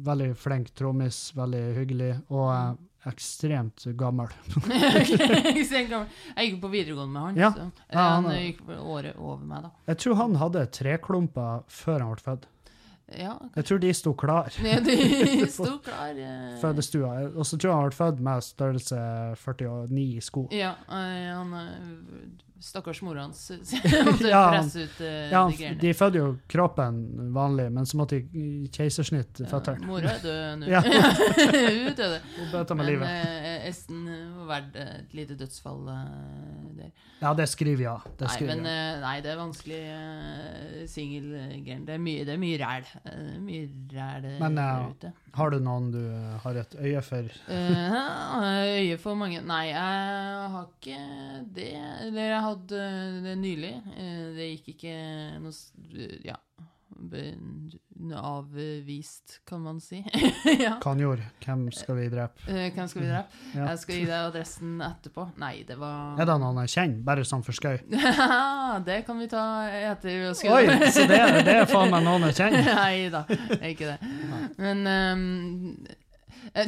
[0.05, 4.29] veldig flink trommis, veldig hyggelig, og uh, ekstremt gammel.
[4.93, 6.07] Ekstremt gammel.
[6.35, 7.39] jeg gikk på videregående med han.
[7.41, 7.51] Ja.
[7.55, 9.71] Så, han han gikk året over meg, da.
[9.91, 12.47] Jeg tror han hadde treklumper før han ble født.
[13.11, 14.53] Ja, Jeg tror de sto klar.
[14.63, 16.13] Ja, de sto klar.
[16.15, 17.29] eh, fødestua.
[17.35, 18.95] Og så tror jeg han ble født med størrelse
[19.35, 20.47] 49 i sko.
[20.51, 21.73] Ja, eh, han eh,
[22.63, 23.41] Stakkars mora hans
[24.23, 27.01] Ja, han- ut uh, Ja, de de fødde jo kroppen
[27.35, 29.59] vanlig, men så måtte de keisersnitt Ja.
[29.83, 30.69] Mora er død nå.
[30.71, 30.79] Ja.
[31.83, 32.21] Hun døde.
[32.37, 33.09] Hun bøta med Men livet.
[33.09, 34.05] Uh, Esten
[34.37, 35.97] var verdt et lite dødsfall uh,
[36.77, 36.91] der.
[37.23, 38.13] Ja, det skriver jeg.
[38.19, 38.63] Det Nei, men
[39.03, 41.83] nei, det er vanskelig uh, singelgren.
[41.87, 42.87] Det, er mye- det er mye ræl.
[43.43, 45.11] Mye ræl Men, der ute.
[45.33, 46.01] Har du noen du
[46.43, 47.29] har et øye for?
[47.49, 50.99] Øye for mange Nei, jeg har ikke
[51.55, 51.71] det.
[52.07, 52.85] Eller jeg hadde
[53.27, 53.73] det nylig.
[53.97, 54.95] Eh, det gikk ikke
[55.43, 55.53] noe
[56.29, 56.37] Ja.
[58.13, 60.03] Avvist, kan man si.
[60.61, 60.75] ja.
[60.83, 62.43] Kanjord, hvem skal vi drepe?
[62.51, 63.39] Eh, Hvem skal vi drepe?
[63.57, 63.65] Ja.
[63.71, 65.25] Jeg skal gi deg adressen etterpå.
[65.41, 67.79] Nei, det var Er det noen jeg kjenner, bare sånn for skøy?
[68.87, 69.43] det kan vi ta
[69.93, 72.69] etter å Oi, så det, er- det er faen meg noen jeg kjenner?
[72.77, 73.99] Nei da, det ikke det.
[74.61, 74.85] Men
[76.53, 76.63] Å,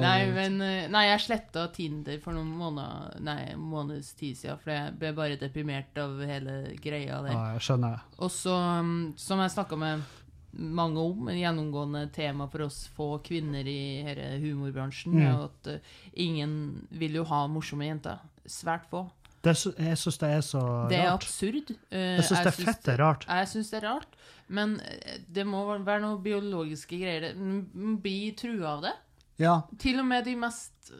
[0.00, 4.70] Nei, men eh, Nei, jeg sletta Tinder for noen måneder Nei, måneds tid siden, for
[4.74, 7.32] jeg ble bare deprimert av hele greia der.
[7.32, 8.00] Ja, jeg skjønner.
[8.18, 10.02] Og så, um, som jeg snakka med
[10.54, 15.22] mange om, en gjennomgående tema for oss få kvinner i denne humorbransjen, Mm.
[15.26, 15.78] er at uh,
[16.14, 18.18] ingen vil jo ha morsomme jenter.
[18.46, 19.06] Svært få.
[19.44, 20.90] Det, er jeg syns det er så rart.
[20.90, 21.70] Det er absurd.
[21.92, 23.26] Uh, Jeg syns det er fette rart.
[23.28, 24.14] Jeg syns det er rart,
[24.48, 27.20] men eh, det må være noen biologiske greier.
[27.26, 28.94] Det- Man blir trua av det.
[29.40, 30.92] Ja, Til og med de mest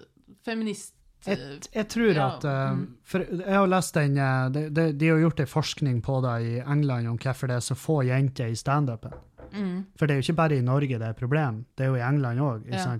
[0.44, 0.94] feminist...
[1.26, 2.82] jeg, jeg tror Ja, at eh, mm.
[3.08, 6.34] For jeg har lest den eh, de, de, de har gjort en forskning på det
[6.44, 9.14] i England om hvorfor det er så få jenter i standupen.
[9.54, 11.92] Mm, For det er jo ikke bare i Norge det er et problem, det er
[11.92, 12.66] jo i England òg.
[12.72, 12.98] Ja.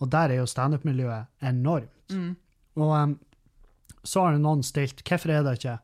[0.00, 1.92] Og der er jo standup-miljøet enormt.
[2.10, 2.36] mm,
[2.80, 3.18] Og um,
[4.02, 5.78] så har noen stilt hvorfor er det ikke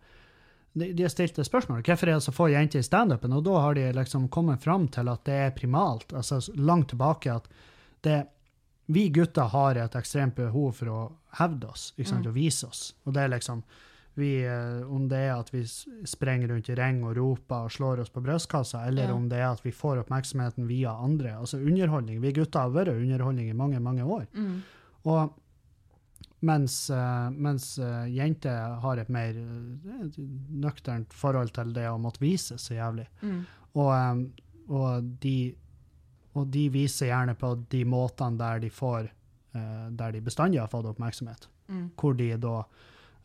[0.77, 3.45] de, de har stilt det spørsmålet hvorfor er det så få jenter i standupen, og
[3.45, 7.47] da har de liksom kommet fram til at det er primalt, altså langt tilbake at
[8.05, 8.17] det
[8.89, 12.29] vi gutter har et ekstremt behov for å hevde oss, ikke sant, Mm.
[12.31, 12.95] og vise oss.
[13.07, 13.63] Og det er liksom
[14.17, 15.63] vi, eh, Om det er at vi
[16.07, 19.13] sprenger rundt i ring og roper og slår oss på brystkassa, eller Ja.
[19.15, 21.35] om det er at vi får oppmerksomheten via andre.
[21.37, 22.21] Altså underholdning.
[22.23, 24.27] Vi gutter har vært underholdning i mange, mange år.
[24.33, 24.63] mm,
[25.05, 25.35] Og
[26.43, 29.35] mens, eh, mens eh, jenter har et mer
[30.51, 33.07] nøkternt forhold til det å måtte vise så jævlig.
[33.23, 33.45] mm,
[33.77, 34.31] Og,
[34.71, 35.55] og, de,
[36.37, 39.07] og de viser gjerne på de måtene der de får
[39.57, 41.47] uh, Der de bestandig har fått oppmerksomhet.
[41.69, 42.59] mm, Hvor de da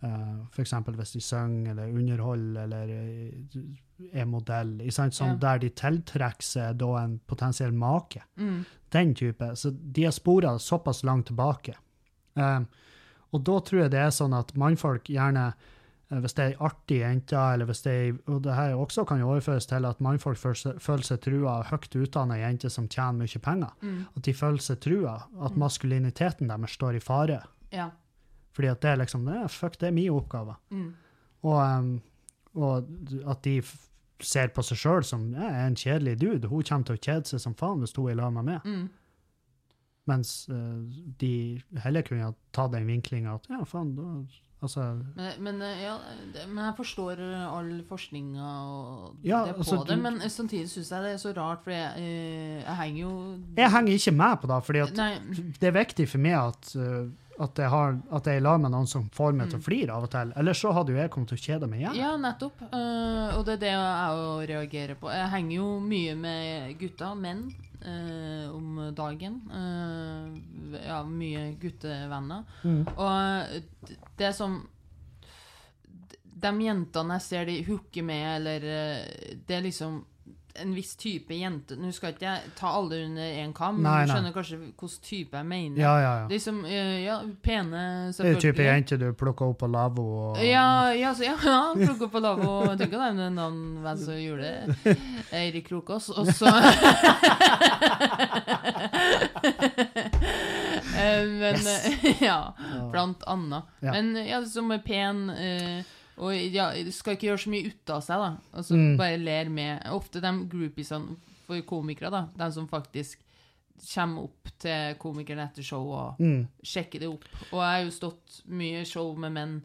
[0.04, 0.72] uh, F.eks.
[0.88, 4.78] hvis de synger eller underholder eller eh, er modell?
[4.90, 5.36] Sånn, Ja.
[5.36, 8.64] der de tiltrekker seg da en potensiell make mm,
[8.96, 9.52] den type.
[9.56, 11.76] Så de har spora såpass langt tilbake.
[12.34, 12.66] Um,
[13.34, 15.54] og da tror jeg det er sånn at mannfolk gjerne, eh,
[16.20, 19.22] hvis det er ei artig jente, eller hvis det er Og det her også kan
[19.24, 23.72] overføres til at mannfolk føler seg, trua av høyt utdanna jenter som tjener mye penger.
[23.82, 25.14] mm, At de føler seg trua,
[25.46, 27.42] at maskuliniteten deres står i fare.
[27.72, 27.90] ja.
[28.54, 30.56] Fordi at det er liksom det, Fuck, det er min oppgave.
[30.72, 30.94] Mm,
[31.44, 32.02] Og, um,
[32.56, 32.86] og
[33.32, 33.62] at de
[34.20, 36.48] ser på seg sjøl som jeg er en kjedelig dude.
[36.50, 38.60] Hun kommer til å kjede seg som faen hvis hun er lag med meg.
[38.66, 38.90] mm,
[40.08, 40.82] Mens uh,
[41.22, 44.26] de heller kunne ha tatt den vinklinga at ja, faen, da
[44.62, 44.84] Altså
[45.16, 45.96] Men, men, eh, ja,
[46.48, 50.92] men jeg forstår eh, all forskninga og Ja, det på altså, det, men samtidig syns
[50.94, 53.14] jeg det er så rart, for jeg, eh, jeg henger jo
[53.58, 54.74] Jeg henger ikke med på det, for
[55.64, 57.10] det er viktig for meg at, eh,
[57.42, 59.64] at, jeg har, at jeg lar meg noen som får meg til Mm.
[59.64, 60.34] å flire av og til.
[60.38, 61.96] Ellers så hadde jo jeg kommet til å kjede meg igjen.
[61.98, 62.62] Ja, nettopp.
[62.70, 65.10] Eh, og det er det jeg òg reagerer på.
[65.10, 67.48] Jeg henger jo mye med gutter, menn,
[67.86, 69.42] eh, om dagen.
[69.54, 72.44] Eh, ja, mye guttevenner.
[72.64, 72.86] Mm.
[72.96, 74.62] Og det som
[76.42, 80.00] De jentene jeg ser de hooker med, eller eh, Det er liksom
[80.60, 84.02] en viss type jente Nå skal ikke jeg ta alle under én kam, men Nei,
[84.02, 84.16] du nei.
[84.16, 85.82] skjønner kanskje hvilken type jeg mener.
[85.82, 86.28] Ja, ja, ja.
[86.32, 87.84] Liksom, ja, pene,
[88.18, 91.62] Det er type jente du plukker opp på lavvo og Ja, ja, så, ja, ja
[91.76, 92.56] plukker opp på lavvo.
[92.72, 94.98] Jeg tenker det er navn hvem som gjorde det.
[95.32, 96.10] Eirik Krokås.
[96.16, 96.52] Og så
[101.02, 101.88] Eh, Men yes.
[102.22, 102.54] Ja,
[102.92, 103.64] blant annet.
[103.80, 105.82] Men ja, som er pen eh,
[106.22, 108.32] og ja, skal ikke gjøre så mye ut av seg, da.
[108.54, 108.96] Altså Mm.
[109.00, 109.84] bare ler med.
[109.90, 111.16] Ofte de groupiesene
[111.48, 112.28] for komikere, da.
[112.38, 113.20] De som faktisk
[113.96, 116.44] kommer opp til komikeren etter show og mm.
[116.64, 117.26] sjekker det opp.
[117.52, 119.62] Og jeg har jo stått mye show med menn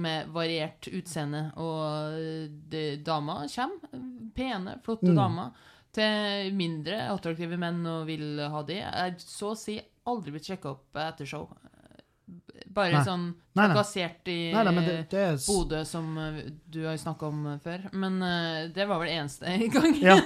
[0.00, 2.14] med variert utseende, og
[2.72, 4.02] det, damer kommer.
[4.34, 5.16] Pene, flotte Mm.
[5.18, 5.50] damer.
[5.94, 8.80] Til mindre attraktive menn og vil ha det.
[8.80, 9.76] Jeg har så å si
[10.06, 11.48] aldri blitt sjekka opp etter show.
[12.74, 13.04] Bare Nei.
[13.06, 17.44] sånn trakassert i Nei, nei, det, det er Bodø, som eh, du har snakka om
[17.52, 17.86] eh, før.
[17.92, 20.00] Men uh, det var vel eneste gangen.
[20.02, 20.16] Ja.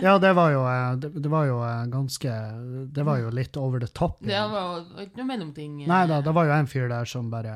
[0.00, 0.64] ja, det var jo
[1.02, 1.60] det, det var jo
[1.92, 2.34] ganske
[2.96, 4.18] Det var jo litt over the top.
[4.24, 5.78] Det var jo ikke noe mellomting.
[5.90, 7.54] Nei da, det var jo en fyr der som bare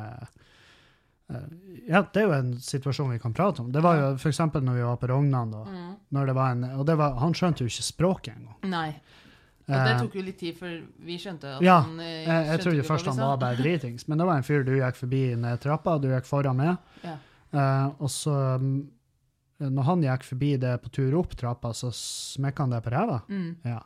[1.89, 3.73] Ja, det er jo en situasjon vi kan prate om.
[3.73, 5.65] Det var jo eksempel når vi var på Rognan, da.
[5.65, 5.93] Mm.
[6.15, 8.59] Det en, og det var, han skjønte jo ikke språket engang.
[9.65, 10.73] Og det Eh, tok jo litt tid før
[11.09, 14.09] vi skjønte at Ja, han Ja, Jeg, jeg trodde ikke først han var bare dritings,
[14.09, 16.77] men det var en fyr du gikk forbi ned trappa, du gikk foran med.
[17.03, 17.17] Ja.
[17.55, 18.35] Uh, og så,
[19.61, 23.21] når han gikk forbi det på tur opp trappa, så smekka han det på ræva.
[23.29, 23.57] Mm.
[23.65, 23.81] Ja.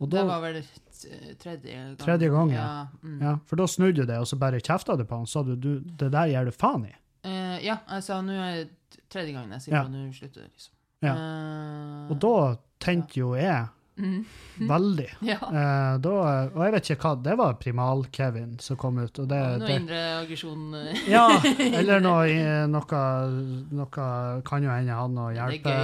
[0.00, 0.62] Og Det var vel
[1.38, 1.96] tredje gang.
[1.98, 2.64] Tredje gang, ja.
[2.64, 2.86] ja.
[3.02, 3.20] Mm.
[3.22, 5.26] ja, for da snudde du det, og så bare kjefta du på han.
[5.26, 6.94] Sa du, du det der gir du faen i.
[7.26, 9.86] Uh, ja, sa nå er det tredje gangen jeg sier Ja.
[9.90, 10.74] nå slutter det, liksom.
[11.02, 11.12] Ja.
[11.14, 13.68] Eh, Og da tenkte jo jeg
[13.98, 14.18] mm.
[14.72, 15.08] veldig.
[15.26, 15.38] Ja.
[15.42, 16.14] Eh, da,
[16.54, 19.22] og jeg vet ikke hva, det var Primal-Kevin som kom ut.
[19.22, 20.66] Og det, Noe det, indre aggresjon.
[20.80, 21.24] eh, ja,
[21.82, 23.06] eller noe, noe,
[23.80, 24.04] noe
[24.46, 25.78] kan jo hende han noe, hjelpe,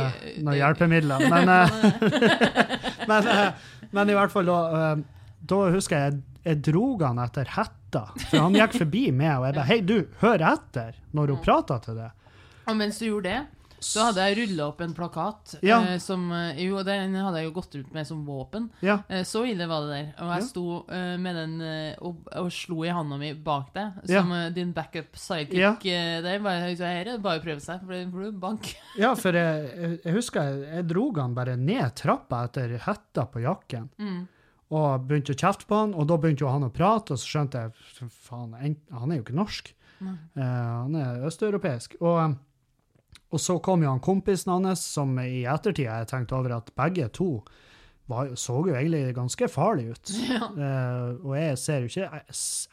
[0.45, 1.27] noe hjelpemidler.
[1.33, 1.81] Men, eh,
[3.11, 5.03] men, eh, men i hvert fall da, eh,
[5.45, 9.57] da husker jeg jeg dro han etter hetta, for han gikk forbi meg, og jeg
[9.57, 12.13] bare Hei, du, hør etter når hun prater til deg.
[12.69, 13.54] Og mens du gjorde det,
[13.85, 15.77] så hadde jeg rulla opp en plakat Ja.
[15.85, 18.71] eh, som eh, Jo, den hadde jeg jo gått rundt med som våpen.
[18.85, 20.09] Ja, Eh, så ille var det der.
[20.25, 24.01] Og jeg sto eh, med den eh, og, og slo i handa mi bak deg,
[24.09, 26.41] som eh, din backup sidekick eh, der.
[26.45, 28.71] Bare, så her er det bare å prøve seg, for det får du bank.
[29.05, 33.45] ja for jeg, jeg, husker jeg, jeg dro han bare ned trappa etter hetta på
[33.45, 33.91] jakken.
[34.01, 34.23] Mm.
[34.75, 37.29] og begynte å kjefte på han, og da begynte jo han å prate, og så
[37.37, 38.57] skjønte jeg faen,
[38.91, 39.69] han er jo ikke norsk.
[40.03, 41.95] Eh, han er østeuropeisk.
[42.01, 42.35] Og,
[43.35, 47.09] og så kom jo han kompisen hans, som i ettertid jeg tenkte over at begge
[47.15, 47.31] to
[48.07, 50.11] var, så jo egentlig ganske farlig ut.
[50.35, 50.49] Ja.
[50.51, 52.23] Uh, og jeg ser jo ikke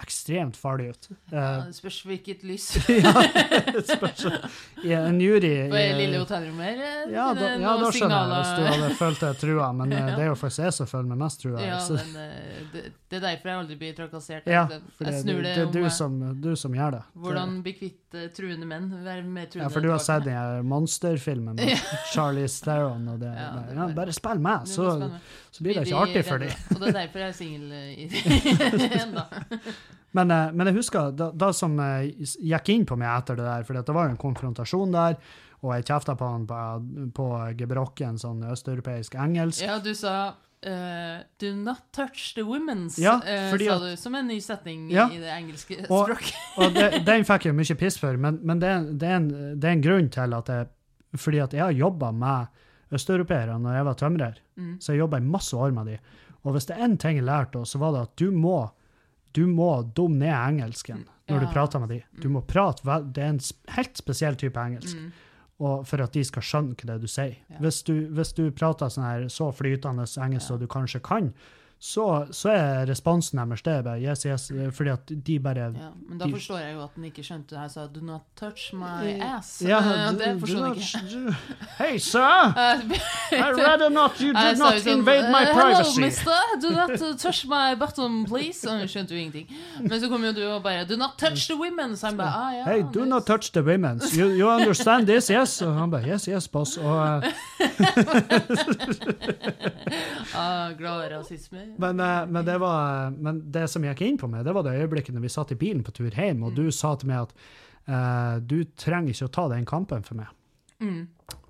[0.03, 1.07] ekstremt farlig ut.
[1.31, 2.65] Ja, Eh, det spørs hvilket lys.
[2.89, 3.13] ja,
[3.71, 4.25] det spørs.
[4.83, 8.89] En jury På i- lille hotellrommet ja, da, ja, da skjønner jeg hvis du hadde
[8.99, 11.61] følt deg trua, men eh, det er jo faktisk jeg som føler meg mest trua.
[11.63, 12.11] Ja, men
[12.73, 14.47] det, det er derfor jeg aldri blir trakassert.
[14.51, 14.65] Ja,
[14.97, 17.03] for det, det, det er du som, du som gjør det.
[17.25, 18.89] Hvordan bli kvitt truende menn.
[19.05, 21.77] Være mer truende Ja, for du har sett den monsterfilmen med
[22.13, 24.89] Charlie Theron, og det, Ja, det var- bare spill meg, så.
[25.51, 26.51] Så blir det ikke artig for dem.
[26.75, 29.23] Og det er derfor jeg er singel eh, ennå.
[30.17, 33.45] Men, eh, men jeg husker da, da som eh, gikk inn på meg etter det
[33.47, 35.17] der, for det var jo en konfrontasjon der,
[35.61, 36.59] og jeg kjefta på han på,
[37.15, 37.27] på
[37.59, 39.63] gebrokken, sånn østeuropeisk engelsk.
[39.67, 43.15] Ja, du sa Uh, 'do not touch the women's', Ja,
[43.49, 45.07] fordi sa du, som en ny setning Ja.
[45.09, 46.35] i det engelske Og- språket.
[46.61, 49.29] Og det, den fikk jeg mye piss for, men, men det, er- det, er en,
[49.57, 50.67] det er en grunn til at jeg
[51.17, 52.45] Fordi at jeg har jobba med
[52.91, 54.77] østeuropeere når jeg var tømrer, Mm.
[54.79, 55.97] så jeg jobba i masse år med de.
[56.43, 58.69] Og hvis det er én ting jeg lærte, så var det at du må
[59.33, 62.01] du må dumme ned engelsken når du prater med de.
[62.21, 62.83] Du må prate
[63.13, 63.39] Det er en
[63.77, 65.11] helt spesiell type engelsk, Mm.
[65.61, 67.37] og for at de skal skjønne hva det du sier.
[67.49, 67.57] Ja.
[67.59, 71.33] Hvis, du, hvis du prater sånn her så flytende engelsk som du kanskje kan,
[71.83, 76.19] så, så er responsen deres det bare yes, yes, fordi at de bare Ja, men
[76.19, 77.61] da De- forstår jeg jo at den ikke skjønte det.
[77.61, 79.67] Jeg sa 'do not touch my ass'.
[79.67, 81.35] Ja, Eh, det forstår han jeg ikke.
[81.79, 82.53] Hey, sir!
[83.31, 85.91] I'd rather not you do not sånn, invade my eh, privacy.
[85.91, 86.41] Hello, mister.
[86.61, 88.61] Do not touch my bottom, please.
[88.69, 89.49] Og hun skjønte jo ingenting.
[89.81, 91.95] Men så kom jo du og bare 'Do not touch the women'.
[91.97, 92.63] Så han bare ah, ja.
[92.63, 94.01] Hey, do not touch the women.
[94.13, 95.61] You, you understand this, yes?
[95.61, 96.77] Og han bare yes, yes, boss.
[96.77, 97.23] Og, uh,
[100.35, 101.70] ah, Glad rasisme.
[101.77, 104.77] Men, eh, men, det var, men det som gikk inn på meg, det var det
[104.81, 107.33] øyeblikket når vi satt i bilen på tur hjem, og du sa til meg at
[107.87, 110.31] uh, du trenger ikke å ta den kampen for meg.
[110.81, 111.03] Mm.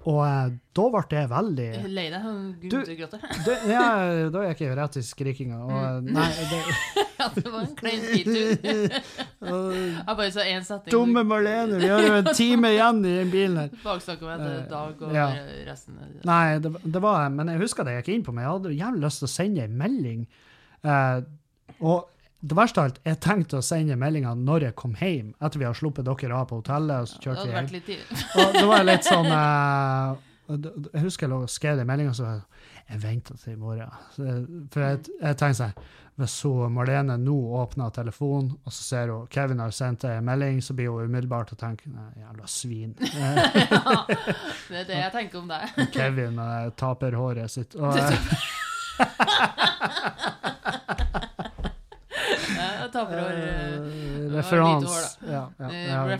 [0.09, 2.23] Og eh, da ble det veldig Lei deg.
[2.71, 3.21] Du- gråter.
[3.69, 3.83] ja,
[4.33, 5.59] Da gikk jeg rett i skrikinga.
[5.61, 6.07] Og Mm.
[6.15, 6.61] nei, det,
[7.21, 8.55] Ja, det var en klein skitur.
[9.41, 10.91] Jeg bare sa én setning.
[10.93, 13.69] Dumme Marlene, vi har jo en time igjen i den bilen her.
[13.83, 15.27] Baksnakka meg til Eh, Dag og ja.
[15.67, 15.99] resten.
[16.25, 18.45] Nei, det, det var Men jeg husker det jeg gikk inn på meg.
[18.47, 20.25] Jeg hadde jævlig lyst til å sende en melding.
[20.81, 21.21] Eh,
[21.81, 22.07] og
[22.41, 25.65] det verste av alt, jeg tenkte å sende meldinga når jeg kom hjem, etter vi
[25.67, 27.01] har sluppet dere av på hotellet.
[27.03, 27.65] og så kjørte vi hjem.
[28.41, 30.15] Og det var litt sånn uh,
[30.51, 32.41] og det- Jeg husker jeg lå og skrev den meldinga, så jeg,
[32.89, 33.91] jeg venta til i morgen.
[34.73, 35.73] For jeg, jeg tenkte sånn
[36.19, 40.59] Hvis så Marlene nå åpner telefonen, og så ser hun Kevin har sendt en melding,
[40.61, 42.95] så blir hun umiddelbart å tenke Nei, jævla svin.
[42.99, 43.07] Eh,
[43.71, 45.63] Ja, det er det jeg tenker om deg.
[45.93, 46.41] Kevin
[46.77, 47.75] taper håret sitt.
[47.79, 48.11] Og, eh,
[52.91, 55.17] Jeg taper over Eh, referans.
[55.23, 56.01] Ja, ja, eh, ja.
[56.03, 56.11] eh,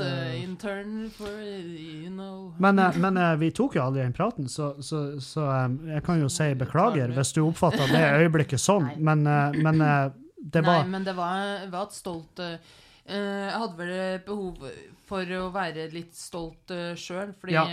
[0.00, 0.42] Eh.
[0.42, 4.48] intern for eh, you know Men, eh, men eh, vi tok jo aldri den praten,
[4.48, 8.90] så, så, så eh, jeg kan jo si beklager hvis du oppfatta det øyeblikket sånn,
[8.98, 12.56] men, eh, men eh, det Nei, var men det var, var et stolt eh,
[13.04, 14.68] eh, Jeg hadde vel behov
[15.08, 17.64] for å være litt stolt uh, sjøl, fordi Ja.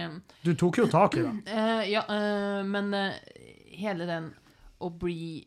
[0.44, 1.34] Du tok jo tak i det.
[1.52, 3.18] Eh, ja, eh, men eh,
[3.76, 4.30] hele den
[4.86, 5.42] å bli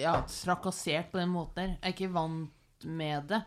[0.00, 3.42] ja, trakassert på den måten der, jeg er ikke vant med det.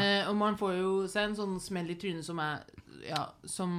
[0.00, 2.62] Eh, og man får jo seg en sånn smell i trynet som er
[3.04, 3.74] ja, som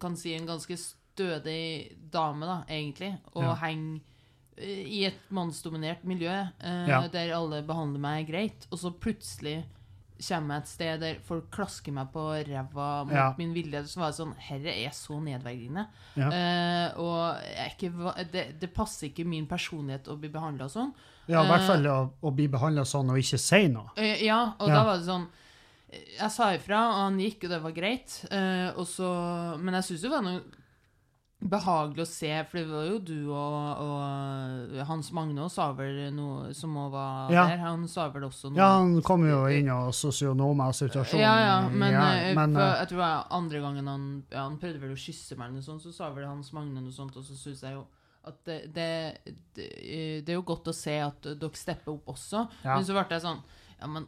[0.00, 3.54] kan si en ganske stødig dame, da, egentlig, og Ja.
[3.60, 4.00] henge
[4.56, 9.58] eh, i et mannsdominert miljø eh, der alle behandler meg greit, og så plutselig
[10.28, 13.34] kommer jeg et sted der folk klasker meg på ræva mot Ja.
[13.38, 15.86] min vilje, så var det sånn Herre er så nedverdigende.
[16.16, 16.28] Ja.
[16.28, 17.90] Uh, og ikke,
[18.32, 20.92] det, det passer ikke min personlighet å bli behandla sånn.
[21.26, 21.66] Ja, i hvert Eh.
[21.66, 23.90] fall å, å bli behandla sånn og ikke si noe.
[23.98, 24.74] Uh, ja, og Ja.
[24.74, 25.28] da var det sånn
[25.90, 28.12] Jeg sa ifra, og han gikk, og det var greit.
[28.30, 30.40] Uh, så, men jeg syns det var noe
[31.40, 36.50] behagelig å se, for det var jo du og, og Hans Magne sa vel noe
[36.56, 37.46] som òg var Ja.
[37.48, 37.62] der.
[37.64, 41.22] Han sa vel også noe Ja, han kom jo inn og sosionoma situasjonen.
[41.24, 44.58] Ja, ja, men, ja, eh, men for, eh, jeg tror andre gangen han ja, Han
[44.58, 47.16] prøvde vel å kysse meg, eller noe sånt, så sa vel Hans Magne noe sånt,
[47.16, 47.86] og så syns jeg jo
[48.22, 48.88] at det, det,
[49.56, 49.68] det,
[50.26, 53.22] det er jo godt å se at dere stepper opp også, men så ble jeg
[53.24, 53.40] sånn
[53.80, 54.04] Ja, men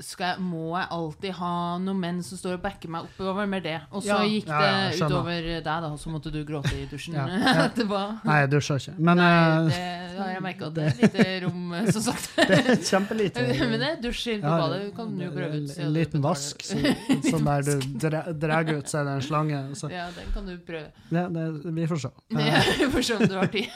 [0.00, 3.74] skal må jeg alltid ha noen menn som står og backer meg oppover med det?
[3.92, 6.86] Og så Ja, gikk det ja, ja, utover deg, da, så måtte du gråte i
[6.88, 7.18] dusjen
[7.66, 8.00] etterpå.
[8.24, 8.94] Nei, jeg dusja ikke.
[8.98, 9.28] Men Nei,
[9.76, 12.30] eh, det har jeg merka det er et lite rom, eh, som sagt.
[12.50, 13.46] det er kjempelite.
[13.60, 15.76] Men det er dusj på badet, kan du jo prøve ut.
[15.76, 16.80] En, liten vask, så,
[17.28, 17.74] sånn der du
[18.06, 19.62] dra- drar ut, så er det en slange.
[19.78, 19.92] Så.
[19.92, 20.88] Ja, den kan du prøve.
[21.12, 22.14] Ja, det, vi får se.
[22.32, 23.68] Vi får se om du har tid.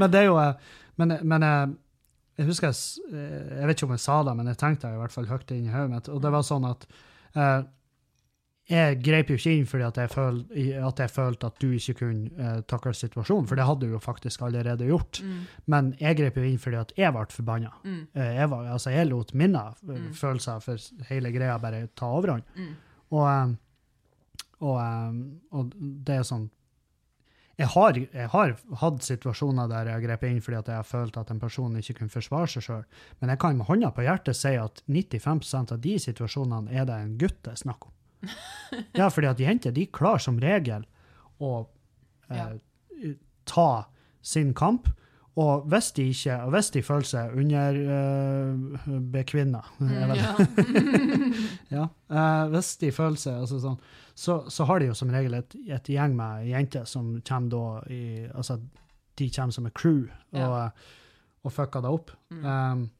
[0.00, 0.54] Men det er jo eh,
[0.96, 1.42] Men, men
[2.36, 4.94] jeg husker jeg, eh, jeg vet ikke om jeg sa det, men jeg tenkte det
[4.98, 6.08] i hvert fall høyt inn i hodet mitt.
[6.12, 6.86] Og det var sånn at
[7.34, 7.62] eh,
[8.66, 10.40] jeg grep jo ikke inn fordi at jeg, føl,
[10.88, 14.00] at jeg følte at du ikke kunne eh, takle situasjonen, for det hadde du jo
[14.02, 15.20] faktisk allerede gjort.
[15.22, 15.36] Mm,
[15.70, 17.70] Men jeg grep jo inn fordi at jeg ble forbanna.
[17.84, 20.08] mm, Eh, jeg, var, altså jeg lot mine eh, Mm.
[20.18, 20.76] følelser for
[21.12, 22.42] hele greia bare ta overhånd.
[22.56, 22.74] mm.
[23.14, 23.54] Og,
[24.66, 24.80] og,
[25.52, 26.48] og det er sånn
[27.56, 28.52] jeg har, jeg har
[28.82, 31.94] hatt situasjoner der jeg har grepet inn fordi jeg har følt at en person ikke
[32.02, 32.82] kunne forsvare seg sjøl,
[33.20, 36.98] men jeg kan med hånda på hjertet si at 95% av de situasjonene er det
[37.00, 37.94] en gutt det er snakk om.
[38.98, 40.84] Ja, fordi at jenter de klarer som regel
[41.40, 41.52] å
[42.32, 42.56] eh,
[43.48, 43.70] ta
[44.26, 44.90] sin kamp,
[45.36, 49.96] og hvis de ikke, og hvis de føler seg underbekvinna Mm, ja.
[51.76, 51.84] ja.
[52.10, 53.78] uh, hvis de føler seg altså sånn,
[54.16, 57.64] så, så har de jo som regel et, et gjeng med jenter som kommer da
[57.92, 58.00] i
[58.32, 58.56] Altså,
[59.18, 60.10] de kommer som et crew og,
[60.40, 60.68] Ja.
[61.44, 62.10] og fucker det opp.
[62.32, 62.44] Mm.
[62.44, 62.90] Um,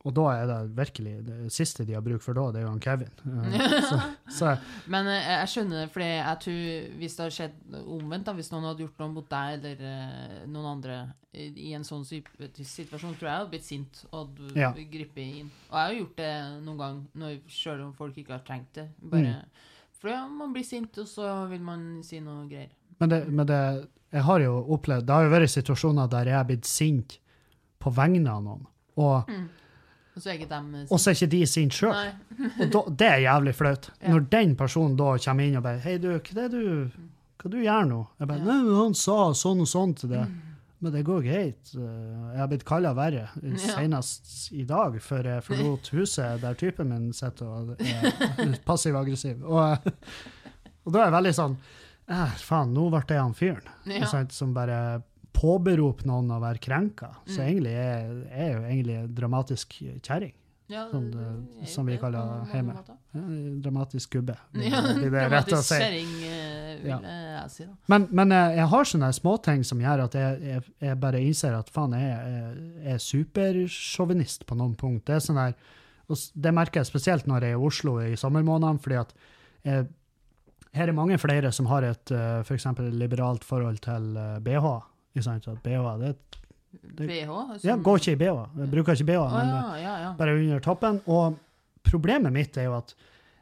[0.00, 2.70] og da er det virkelig det siste de har bruk for da, det er jo
[2.72, 3.10] han Kevin.
[3.52, 3.98] Eh, så,
[4.38, 4.52] så
[4.88, 8.48] Men eh, jeg skjønner det, fordi jeg tror hvis det hadde skjedd omvendt, da, hvis
[8.54, 10.96] noen hadde gjort noe mot deg eller eh, noen andre
[11.36, 14.72] i, en sånn situasjon, tror jeg jeg hadde blitt sint og hadde Ja.
[14.72, 15.52] gripet inn.
[15.68, 16.32] Og jeg har gjort det
[16.64, 18.88] noen gang, når, selv om folk ikke har trengt det.
[19.02, 19.68] Bare, Mm.
[20.00, 22.70] For ja, man blir sint, og så vil man si noe greier.
[22.98, 23.58] Men, det, men det,
[24.16, 27.18] jeg har jo opplevd Det har jo vært situasjoner der jeg er blitt sint
[27.80, 28.64] på vegne av noen,
[28.96, 29.28] og,
[30.16, 31.94] Og så er ikke dem eh, og så er ikke de sinte sjøl.
[32.60, 33.90] Og da, det er jævlig flaut.
[34.00, 34.10] Ja.
[34.14, 36.90] Når den personen da kommer inn og bare 'Hei, du, hva er det du,
[37.42, 38.38] hva du gjør nå?' Jeg bare.
[38.44, 40.28] 'Nei, men han sa sånn og sånn til det'.
[40.82, 41.74] Men det går greit.
[41.76, 43.28] Eh, Jeg har blitt kalla verre,
[43.60, 49.44] senest i dag, før jeg forlot huset der typen min sitter og er passiv-aggressiv.
[49.44, 49.76] Og,
[50.86, 51.56] og da er jeg veldig sånn
[52.08, 54.08] eh, Faen, nå ble jeg han fyren Ja.
[54.32, 55.02] som bare
[55.32, 57.12] påberoper noen å være krenka.
[57.26, 57.46] Så Mm.
[57.48, 60.32] egentlig er er jo egentlig dramatisk kjerring.
[60.70, 61.18] Ja, som, det-
[61.62, 62.74] eh, som vi kaller hjemme.
[63.12, 63.20] Ja,
[63.60, 64.36] dramatisk gubbe.
[64.54, 65.74] Ja, dramatisk si.
[65.74, 67.00] kjerring, eh, vil Ja.
[67.42, 67.64] jeg si.
[67.64, 67.72] da.
[67.88, 71.58] Men, men eh, jeg har sånne småting som gjør at jeg, jeg, jeg bare innser
[71.58, 72.98] at faen, jeg, jeg, er
[73.64, 75.06] supersjåvinist på noen punkt.
[75.10, 75.54] Det sånn der,
[76.38, 79.12] det merker jeg spesielt når jeg er i Oslo i sommermånedene, fordi at
[79.64, 79.88] jeg,
[80.72, 84.70] her er mange flere som har et eh, for eksempel liberalt forhold til eh, BH.
[85.14, 85.48] Ikke sant?
[85.50, 86.12] At BH, det,
[86.96, 87.30] Det- BH?
[87.58, 88.40] Som, ja, går ikke i BH.
[88.60, 91.00] Jeg bruker ikke BH, men eh, ja, ja, bare under toppen.
[91.10, 91.36] Og
[91.82, 92.94] problemet mitt er jo at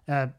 [0.08, 0.30] jeg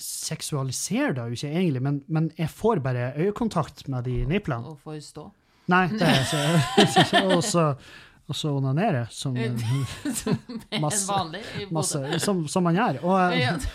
[0.00, 4.66] seksualiserer det jo ikke egentlig, men, men jeg får bare øyekontakt med de niplene.
[4.72, 5.26] Og får stå.
[5.72, 6.24] Nei, det er
[7.42, 7.66] så
[8.32, 10.38] og så onanere, som, Som
[10.84, 11.42] Masse- vanlig
[11.74, 13.00] masse, som, som man gjør.
[13.02, 13.68] Og, eh,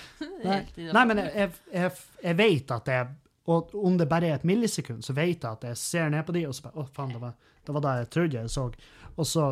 [0.43, 0.59] Nei,
[0.93, 1.91] nei, men jeg, jeg, jeg,
[2.23, 2.95] jeg vet at det
[3.47, 6.35] Og om det bare er et millisekund, så vet jeg at jeg ser ned på
[6.35, 8.65] de, og så bare Å, faen, det var, det var jeg trodde jeg så.
[9.17, 9.45] Og så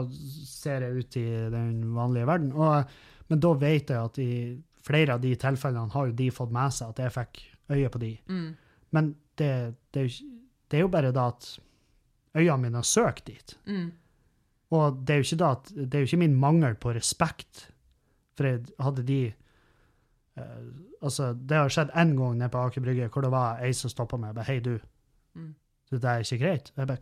[0.49, 2.51] ser jeg ut i den vanlige verden.
[2.59, 2.95] Og,
[3.31, 4.31] men da vet jeg at i
[4.85, 7.43] flere av de tilfellene har jo de fått med seg at jeg fikk
[7.73, 8.11] øye på de.
[8.29, 8.49] Mm.
[8.93, 9.51] Men det,
[9.95, 10.09] det,
[10.69, 11.47] det er jo bare da at
[12.35, 13.55] øynene mine har søkt dit.
[13.65, 13.89] Mm.
[14.75, 17.67] Og det er jo ikke da at, det er jo ikke min mangel på respekt,
[18.35, 19.19] for jeg hadde de
[20.35, 23.89] Altså, det har skjedd én gang nede på Aker Brygge hvor det var ei som
[23.89, 24.79] stoppa meg og bare 'Hei, du.
[25.35, 25.53] Mm.
[25.91, 26.97] Det er ikke greit.' Jeg bare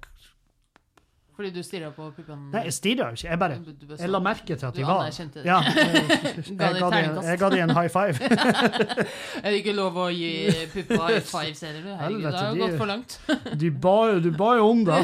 [1.35, 2.51] Fordi du stirra på puppene?
[2.53, 3.27] Nei, jeg stirra ikke.
[3.29, 3.55] Jeg bare
[3.99, 5.41] jeg la merke til at de var der.
[5.45, 6.03] Ja, jeg,
[6.45, 7.27] jeg, Ga de ga de, terningkast.
[7.27, 8.15] jeg ga de en high five.
[9.43, 10.29] Er det ikke lov å gi
[10.75, 11.89] puppa high five, ser du?
[11.89, 13.17] Herregud, det har jo gått for langt.
[13.57, 14.99] Du ba jo ba om det.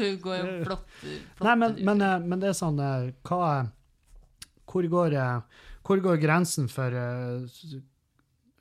[0.00, 0.88] du går jo flott.
[1.36, 3.66] flott Nei, men, men, eh, men det er sånn eh, Hva
[4.72, 7.76] Hvor går, eh, hvor går grensen for uh,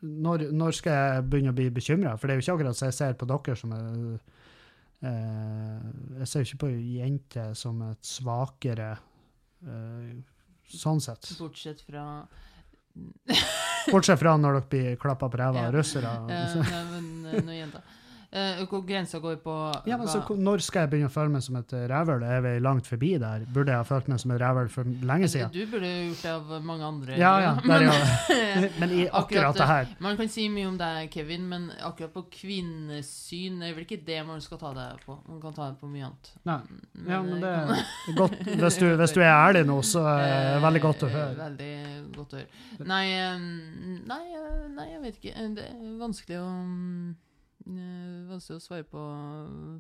[0.02, 2.16] når, når skal jeg begynne å bli bekymra?
[2.18, 3.88] For det er jo ikke akkurat så jeg ser på dere som er
[5.06, 5.90] uh,
[6.22, 8.94] Jeg ser jo ikke på jenter som et svakere
[9.68, 10.14] uh,
[10.72, 11.34] sånn sett.
[11.40, 12.06] Bortsett fra
[13.92, 16.12] Bortsett fra når dere blir klappa på ræva av russere.
[16.30, 17.98] Ja, nei, men, eh, noen jenter.
[18.32, 19.54] Eh, hvor grensa går på
[19.90, 22.22] Ja, men så Når skal jeg begynne å føle meg som et rævøl?
[22.24, 23.42] Er vi langt forbi der?
[23.52, 25.50] Burde jeg ha følt meg som et rævøl for lenge siden?
[25.52, 27.18] Du burde jo gjort det av mange andre.
[27.20, 27.50] Ja, ja.
[27.60, 28.70] Der, Men, ja.
[28.80, 32.24] Men i akkurat det her Man kan si mye om deg, Kevin, men akkurat på
[32.38, 35.18] kvinnesyn er vel ikke det man skal ta det på.
[35.28, 36.30] Man kan ta det på mye annet.
[36.48, 36.60] Nei.
[37.12, 38.38] Ja, men det er godt.
[38.48, 41.36] Hvis du, hvis du er ærlig nå, så er det veldig godt å Eh, høre.
[41.42, 41.74] Veldig
[42.16, 42.88] godt å høre.
[42.88, 43.44] Nei, eh,
[44.08, 45.36] nei, eh, nei, jeg vet ikke.
[45.36, 47.20] Eh, Det er vanskelig å mm, eh,
[47.66, 49.02] Vanskelig å svare på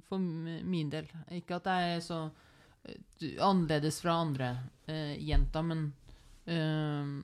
[0.09, 1.07] for min del.
[1.34, 2.19] Ikke at jeg er så
[2.86, 2.97] eh,
[3.41, 4.51] annerledes fra andre
[4.89, 5.88] uh, jenter, men
[6.47, 7.21] uh,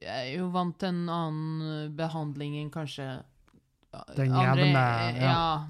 [0.00, 3.08] jeg er jo vant til en annen behandling enn kanskje
[4.16, 4.86] Den andre- jevne,
[5.22, 5.26] ja.
[5.30, 5.66] Ja.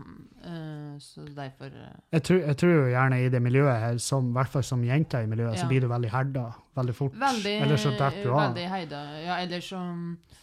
[0.49, 4.31] uh, så derfor eh, Jeg tror, jeg tror jo gjerne i det miljøet her, som,
[4.31, 7.19] i hvert fall som jenter i miljøet, så blir du veldig herda veldig fort.
[7.21, 8.41] Veldig, Eller så detter du av.
[8.49, 9.03] veldig heida.
[9.23, 10.41] Ja, eller så eh,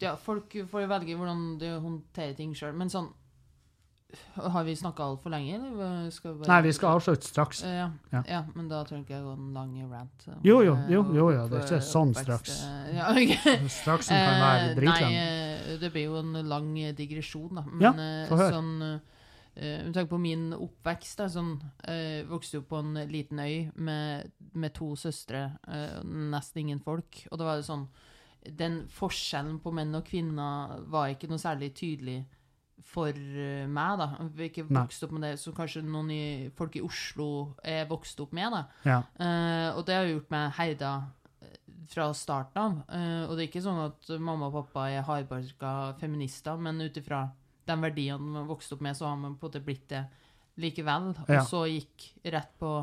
[0.00, 3.06] Ja, folk får jo velge hvordan de håndterer ting sjøl, men sånn
[4.34, 7.62] Har vi snakka altfor lenge, eller skal vi bare Nei, vi skal avslutte straks.
[7.64, 7.86] Eh, ja.
[8.12, 8.20] Ja.
[8.28, 8.40] Ja.
[8.54, 10.26] men da trenger ikke jeg gå en lang rant.
[10.28, 12.58] om, Jo, jo, eh, jo, jo, opp- jo, det er ikke sånn straks.
[12.66, 13.56] eh, Ja, okay.
[13.72, 15.16] Straks kan være Eh, dritlang.
[15.16, 17.64] Nei, eh, det blir jo en lang eh, digresjon, da.
[17.72, 18.52] Men Ja, eh, få høre.
[18.52, 19.00] sånn uh,
[19.56, 21.54] Med tanke på min oppvekst, da, sånn
[21.88, 27.24] uh, Vokste jo på en liten øy med, med to søstre, uh, nesten ingen folk.
[27.32, 27.88] Og da var det sånn
[28.50, 32.20] Den forskjellen på menn og kvinner var ikke noe særlig tydelig
[32.82, 34.08] for eh, meg, da.
[34.34, 36.22] Vi har ikke vokst opp med det som kanskje noen i,
[36.56, 37.28] folk i Oslo
[37.62, 38.62] er vokst opp med, da.
[38.88, 39.00] Ja.
[39.20, 40.92] Uh, og det har gjort meg herda
[41.44, 41.60] eh,
[41.92, 42.80] fra starten av.
[42.90, 46.98] Uh, og det er ikke sånn at mamma og pappa er hardbarka feminister, men ut
[46.98, 47.28] ifra
[47.68, 50.02] de verdiene man vokste opp med, så har man på en måte blitt det
[50.62, 51.12] likevel.
[51.28, 51.44] Og Ja.
[51.46, 52.74] så gikk rett på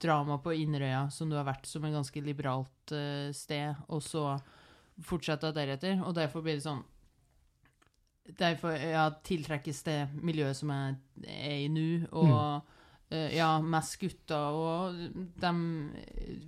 [0.00, 4.38] drama på Inderøya, som du har vært som et ganske liberalt uh, sted, og så
[5.06, 6.00] fortsette deretter.
[6.04, 6.82] Og derfor blir det sånn
[8.38, 12.68] Derfor ja, tiltrekkes det miljøet som jeg er i nå, og
[13.10, 15.00] eh, ja, mest gutter og
[15.40, 15.62] dem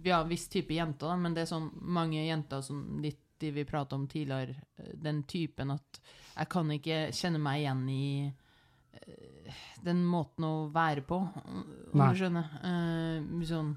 [0.05, 3.65] Ja, viss type jenter, da, men det er sånn mange jenter som litt de vi
[3.67, 6.01] pratet om tidligere, eh, den typen at
[6.37, 12.13] jeg kan ikke kjenne meg igjen i eh, den måten å være på, om Nei.
[12.13, 12.53] du skjønner.
[12.63, 13.75] Uh, sånn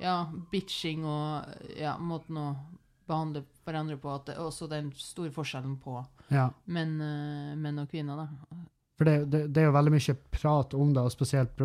[0.00, 0.16] ja,
[0.50, 2.48] bitching og ja, måten å
[3.06, 4.12] behandle hverandre på.
[4.14, 5.98] At det er også den store forskjellen på
[6.30, 6.48] ja.
[6.66, 8.58] menn, eh, menn og kvinner, da.
[8.98, 11.64] For det, det, det er jo veldig mye prat om det, og spesielt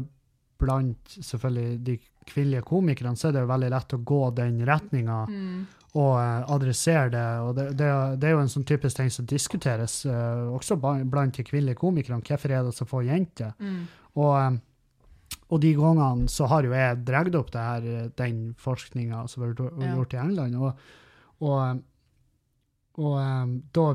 [0.60, 1.98] blant selvfølgelig de
[2.30, 5.60] kvinnelige komikerne, så er det jo veldig lett å gå den retninga Mm.
[5.96, 7.28] og uh, adressere det.
[7.46, 11.44] Og det, det, er- jo en sånn typisk ting som diskuteres uh, også blant de
[11.48, 12.22] kvinnelige komikerne.
[12.22, 13.54] Hvorfor er det så få jenter?
[13.60, 13.88] Mm.
[14.20, 19.24] Og, eh, og de gangene så har jo jeg dratt opp det her, den forskninga
[19.30, 19.96] som ble gjort- Ja.
[19.96, 20.74] gjort i England, og,
[21.42, 21.82] og,
[23.00, 23.88] og um, da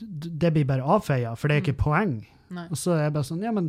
[0.00, 1.82] Det blir bare avfeia, for det er ikke Mm.
[1.84, 2.12] poeng.
[2.50, 2.66] Nei.
[2.70, 3.66] Og så er jeg bare sånn, ja, men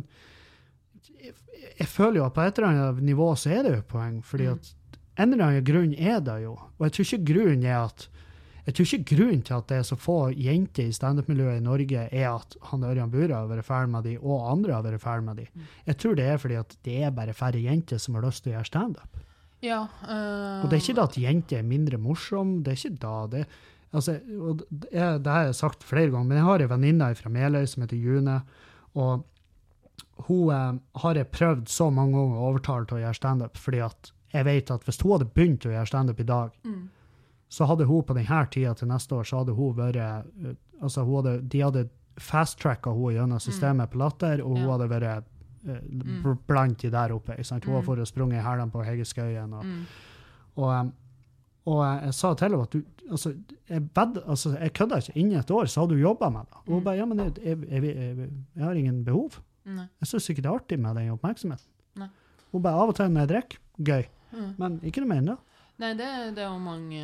[1.20, 1.34] jeg,
[1.78, 4.46] jeg føler jo at på et eller annet nivå så er det jo poeng, fordi
[4.48, 4.52] Mm.
[4.54, 4.72] at
[5.18, 6.52] en eller annen grunn er det jo.
[6.78, 8.08] Og jeg tror ikke grunnen er at
[8.64, 12.08] jeg tror ikke grunnen til at det er så få jenter i standup-miljøet i Norge,
[12.14, 15.24] er at han Ørjan Bura har vært ferdig med de, og andre har vært ferdig
[15.26, 15.46] med de.
[15.54, 15.62] Mm.
[15.86, 18.52] Jeg tror det er fordi at det er bare færre jenter som har lyst til
[18.52, 19.18] å gjøre standup.
[19.62, 19.84] Ja.
[20.02, 20.62] uh...
[20.64, 23.44] Og det er ikke da at jenter er mindre morsomme, det er ikke da det
[23.92, 27.10] altså, og det, er, det har jeg sagt flere ganger, men jeg har en venninne
[27.18, 28.40] fra Meløy som heter June,
[28.98, 29.28] og
[30.26, 33.82] hun eh, har jeg prøvd så mange ganger å overtale til å gjøre standup, fordi
[33.84, 36.82] at jeg vet at hvis hun hadde begynt å gjøre standup i dag, mm.
[37.52, 41.04] så hadde hun på denne tida til neste år, så hadde hun vært eh, altså
[41.06, 41.88] hun hadde, De hadde
[42.20, 44.64] fast-tracka henne gjennom systemet på Latter, og hun Mm.
[44.66, 44.72] Ja.
[44.76, 45.28] hadde vært
[45.68, 45.80] eh,
[46.24, 47.32] bl- blant de der oppe.
[47.36, 47.64] Ikke sant?
[47.64, 47.86] Hun har Mm.
[47.86, 49.52] fått sprunget i hælene på Hegeskøyen.
[49.54, 49.84] Og, Mm.
[50.56, 50.92] og, um,
[51.66, 53.34] og eh, jeg sa til henne at du, altså,
[53.68, 55.12] jeg, bed, altså, jeg kødda ikke.
[55.18, 56.54] Innen et år så hadde du jobba med det.
[56.66, 56.84] Og hun Mm.
[56.84, 59.30] bare ja, men jeg, jeg, jeg, jeg har ingen behov.
[59.64, 59.86] Nei.
[60.00, 61.66] Jeg syns ikke det er artig med den oppmerksomheten.
[61.96, 62.08] Nei.
[62.52, 64.04] Hun bare av og til når jeg drikker, gøy.
[64.32, 64.54] Mm.
[64.58, 65.38] Men ikke noe mer enn det.
[65.78, 67.00] Nei, det, det er jo mange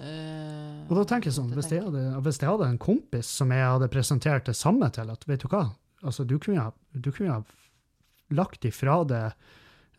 [0.00, 3.52] øh, Og da tenker jeg sånn, hvis jeg, hadde, hvis jeg hadde en kompis som
[3.54, 5.64] jeg hadde presentert det samme til, at vet du hva,
[6.02, 7.40] altså du kunne ha, du kunne ha
[8.34, 9.24] lagt ifra det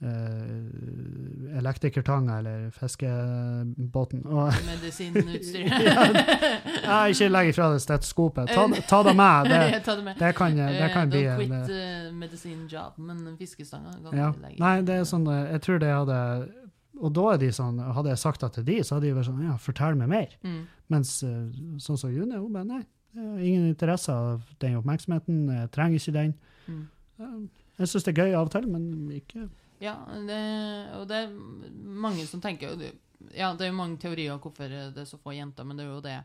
[0.04, 4.24] uh, elektrikertanga eller fiskebåten.
[4.72, 5.72] Medisinutstyr.
[6.84, 8.52] ja, ikke legg ifra deg stetoskopet.
[8.54, 9.48] Ta, ta det med.
[9.58, 10.16] Det, det med.
[10.20, 13.92] det kan, det kan Eh, bli Don't en quit eh, uh, medicine job, men fiskestanga
[14.04, 14.32] kan ja.
[14.42, 14.60] legge.
[14.62, 16.18] Nei, det er sånn eh, Jeg tror det hadde
[17.00, 19.30] Og da er de sånn Hadde jeg sagt det til de, så hadde de vært
[19.30, 20.36] sånn Ja, fortell meg mer.
[20.44, 20.60] Mm.
[20.94, 21.46] Mens eh,
[21.84, 22.84] sånn som June, hun bare nei.
[23.18, 25.48] Jeg har ingen interesse av den oppmerksomheten.
[25.50, 26.36] Jeg trenger ikke den.
[26.68, 26.84] Mm.
[27.78, 29.48] Jeg syns det er gøy av og til, men ikke
[29.84, 30.40] Ja, det,
[30.98, 31.34] og det er
[32.08, 32.74] mange som tenker
[33.36, 35.86] Ja, det er jo mange teorier om hvorfor det er så få jenter, men det
[35.86, 36.18] er jo det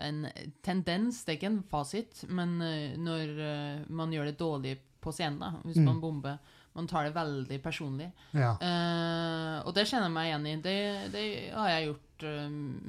[0.00, 0.22] en
[0.64, 5.12] tendens, det er ikke en fasit, men eh, når eh, man gjør det dårlig på
[5.12, 5.84] scenen, da, hvis Mm.
[5.90, 6.38] man bomber
[6.72, 8.12] Man tar det veldig personlig.
[8.32, 8.52] Ja.
[8.62, 10.52] Uh, og det kjenner jeg meg igjen i.
[10.62, 10.74] Det,
[11.12, 11.22] det
[11.52, 12.44] har jeg gjort uh,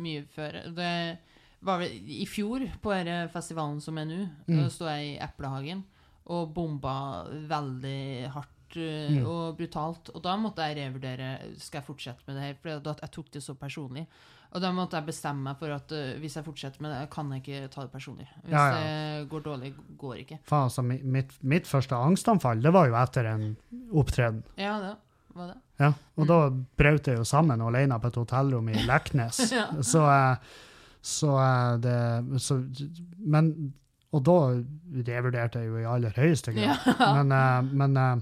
[0.05, 0.57] mye før.
[0.77, 0.91] Det
[1.65, 4.69] var vel i fjor, på denne festivalen som er nå, Mm.
[4.69, 5.81] sto jeg i Eplehagen
[6.27, 9.25] og bomba veldig hardt eh, Mm.
[9.27, 10.09] og brutalt.
[10.15, 12.69] Og da måtte jeg revurdere skal jeg fortsette med det her, for
[13.01, 14.05] jeg tok det så personlig.
[14.53, 17.29] Og da måtte jeg bestemme meg for at uh, hvis jeg fortsetter med det, kan
[17.31, 18.27] jeg ikke ta det personlig.
[18.43, 18.79] Hvis Ja, ja.
[19.19, 20.39] det går dårlig, går ikke.
[20.47, 23.45] Faen, altså, mitt, mitt første angstanfall, det var jo etter en
[23.91, 24.41] opptreden.
[24.59, 24.95] Ja, det
[25.35, 25.57] var det.
[25.79, 25.87] Ja,
[26.17, 26.27] og Mm.
[26.27, 26.39] da
[26.77, 29.51] brøt jeg jo sammen alene på et hotellrom i Leknes.
[29.51, 29.67] Ja.
[29.81, 30.35] Så, eh,
[31.01, 31.35] så
[31.81, 32.59] det så,
[33.17, 33.73] Men
[34.11, 34.37] Og da
[35.07, 36.81] revurderte jeg jo i aller høyeste grad.
[36.85, 37.11] Ja.
[37.21, 38.17] Men, uh, men uh,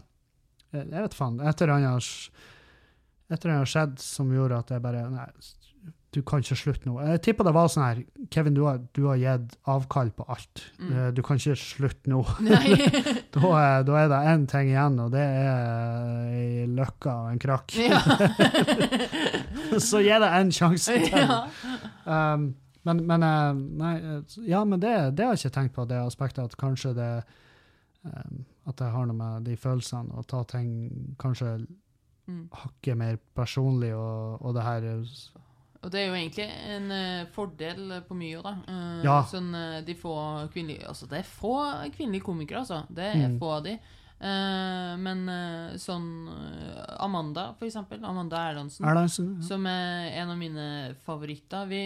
[0.72, 1.40] jeg vet faen.
[1.41, 5.26] Et eller annet skjedd som gjorde at jeg bare Nei,
[6.14, 6.95] du kan ikke slutte nå.
[7.06, 7.99] Jeg tipper det var sånn her
[8.34, 10.64] Kevin, du har, du har gitt avkall på alt.
[10.82, 10.88] Mm.
[10.90, 12.24] Eh, Du kan ikke slutte nå.
[13.36, 17.41] Da er, da er det én ting igjen, og det er ei løkke og en
[17.44, 17.78] krakk.
[17.78, 18.02] ja.
[19.78, 21.22] Så gi det en sjanse til.
[21.22, 21.44] ja.
[22.10, 22.49] Um,
[22.86, 23.54] men, men, eh,
[23.84, 26.94] nei, eh, ja, men det, det har jeg ikke tenkt på, det aspektet at kanskje
[26.96, 27.24] det
[28.06, 31.68] um, At jeg har noe med de følelsene, og ta ting kanskje
[32.30, 32.44] Mm.
[32.54, 35.14] hakket mer personlig, og, og det her eh,
[35.82, 36.46] Og det er jo egentlig
[36.76, 38.52] en eh, fordel på mye, da.
[38.70, 39.16] Eh, Ja.
[39.26, 40.14] Sånn eh, de få
[40.54, 41.56] kvinnelige Altså, det er få
[41.96, 42.84] kvinnelige komikere, altså.
[42.94, 43.40] Det er Mm.
[43.42, 43.74] få av de.
[44.22, 48.06] Eh, men eh, sånn eh, Amanda, for eksempel.
[48.06, 48.86] Amanda Erlandsen.
[48.86, 49.42] Erlandsen.
[49.42, 51.66] Som er en av mine favoritter.
[51.66, 51.82] Vi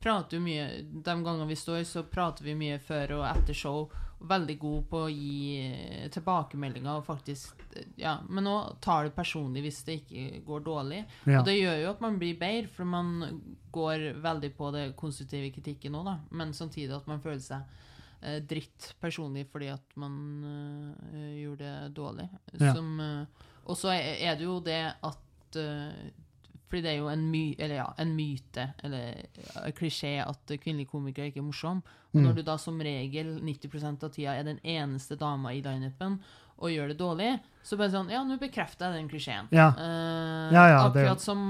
[0.00, 3.90] prater jo mye De gangene vi står, så prater vi mye før og etter show.
[4.20, 7.62] Veldig god på å gi tilbakemeldinger og faktisk
[7.96, 8.54] Ja, men nå
[8.84, 11.04] tar det personlig hvis det ikke går dårlig.
[11.24, 11.40] Ja.
[11.40, 13.40] Og det gjør jo at man blir bedre, for man
[13.72, 16.18] går veldig på det konstruktive kritikken nå, da.
[16.36, 17.80] Men samtidig at man føler seg
[18.20, 20.16] eh, dritt personlig fordi at man
[20.50, 22.28] eh, gjorde det dårlig.
[22.58, 22.74] Ja.
[22.74, 26.10] Som, eh, og så er, det jo det at eh,
[26.70, 29.12] fordi det er jo en, my, eller ja, en myte, eller
[29.66, 31.82] en klisjé, at kvinnelige komikere ikke er morsomme.
[32.12, 32.22] Og Mm.
[32.22, 36.20] når du da som regel 90% av tida er den eneste dama i lineupen
[36.60, 37.30] og gjør det dårlig,
[37.62, 39.48] så bare sånn Ja, nå bekrefter jeg den klisjeen.
[39.52, 39.66] Ja.
[39.76, 41.40] Uh, Ja, ja, det- akkurat som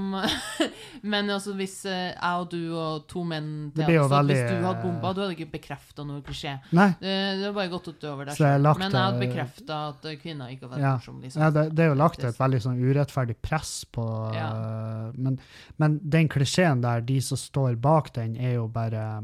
[1.13, 4.51] Men altså, hvis eh, jeg og du og to menn Det jo hadde stått, Hvis
[4.51, 6.57] du hadde eh, bomba, du hadde ikke bekrefta noe klisjé.
[6.77, 6.89] Nei.
[6.99, 8.67] Det, det har bare gått utover deg selv.
[8.77, 10.93] Men jeg hadde det- bekrefta at kvinner ikke har vært Ja.
[10.99, 11.21] morsomme.
[11.25, 11.41] Liksom.
[11.41, 14.05] Ja, det, det er jo lagt et veldig sånn urettferdig press på
[14.35, 14.49] Ja.
[14.51, 15.39] uh, men,
[15.79, 19.23] men den klisjeen der, de som står bak den, er jo bare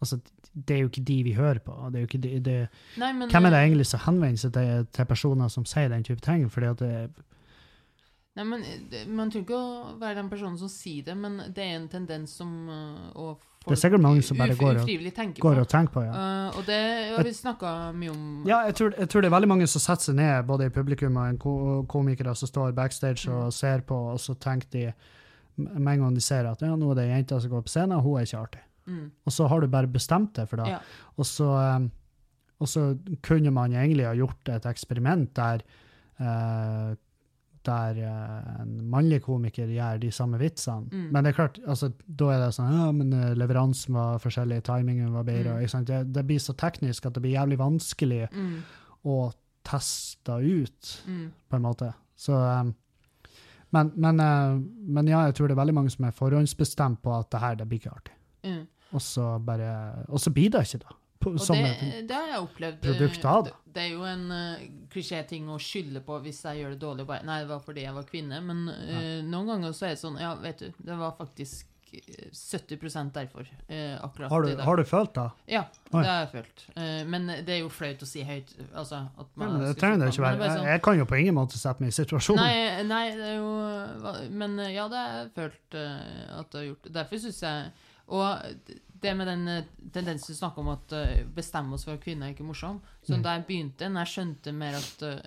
[0.00, 0.16] Altså,
[0.54, 1.72] det er jo ikke de vi hører på.
[1.90, 2.68] Det er jo ikke de, det,
[2.98, 5.88] Nei, men, hvem er det eh, egentlig som henvender seg til, til personer som sier
[5.88, 6.48] den type ting?
[6.50, 7.10] Fordi at det,
[8.38, 11.64] Nei, men eh, Man trenger ikke å være den personen som sier det, men det
[11.64, 12.50] er en tendens som
[13.14, 15.60] å og Det er sikkert mange som bare går og- går på.
[15.60, 16.12] og tenker på, ja.
[16.16, 16.78] Uh, og det
[17.14, 18.46] har vi snakka mye om.
[18.48, 20.70] Ja, jeg tror, jeg tror det er veldig mange som setter seg ned, både i
[20.70, 23.52] publikum og komikere som står backstage og Mm.
[23.52, 24.94] ser på, og så tenker de
[25.58, 27.68] med en gang de ser at ja, nå er det ei jente som går på
[27.68, 28.60] scenen, og hun er ikke artig.
[28.90, 29.04] Mm.
[29.26, 30.72] Og så har du bare bestemt det for det.
[30.74, 30.80] Ja.
[31.16, 31.90] Og, så, um,
[32.60, 32.88] og så
[33.26, 35.62] kunne man egentlig ha gjort et eksperiment der
[36.20, 36.96] uh,
[37.66, 40.88] der eh, en mannlig komiker gjør de samme vitsene.
[40.88, 41.08] Mm.
[41.12, 44.62] Men det er klart, altså, da er det sånn ja, men eh, leveransen var forskjellig,
[44.64, 45.58] timingen var bedre.
[45.60, 45.84] Mm.
[45.88, 48.62] Det, det blir så teknisk at det blir jævlig vanskelig Mm.
[49.04, 49.32] å
[49.64, 51.30] teste ut, Mm.
[51.48, 51.92] på en måte.
[52.16, 52.74] Så um,
[53.72, 54.56] men, men, uh,
[54.96, 57.54] men ja, jeg tror det er veldig mange som er forhåndsbestemt på at det her,
[57.56, 58.16] det blir ikke artig.
[58.92, 59.70] Og så bare,
[60.08, 60.96] og så blir det ikke da.
[61.20, 62.86] På, Og det, det har jeg opplevd.
[62.88, 63.52] eh, det.
[63.74, 67.04] Det, er jo en uh, klisjé-ting å skylde på hvis jeg gjør det dårlig.
[67.10, 68.38] Bare, Nei, det var fordi jeg var kvinne.
[68.40, 72.30] Men eh, noen ganger så er det sånn Ja, vet du, det var faktisk eh,
[72.32, 73.50] 70 derfor.
[73.68, 74.64] eh, akkurat har, i du, dag.
[74.64, 75.26] har du følt det?
[75.58, 75.62] Ja,
[75.92, 76.00] Oi.
[76.00, 76.64] det har jeg følt.
[76.76, 78.56] Eh, men det er jo flaut å si høyt.
[78.72, 80.40] Altså, at Ja, men det trenger det ikke være.
[80.40, 82.40] er Jeg, sånn- jeg kan jo på ingen måte sette meg i situasjonen.
[82.48, 86.68] Nei, nei, det er jo Men ja, det har jeg følt uh, at det har
[86.72, 86.92] gjort.
[86.96, 87.72] Derfor syns jeg
[88.10, 88.42] Og
[89.00, 92.28] det med den eh, tendensen du snakker om at eh, bestemme oss for at kvinner
[92.28, 92.80] er ikke morsom.
[93.02, 93.22] Så Mm.
[93.22, 95.20] da jeg begynte, når jeg skjønte mer at eh,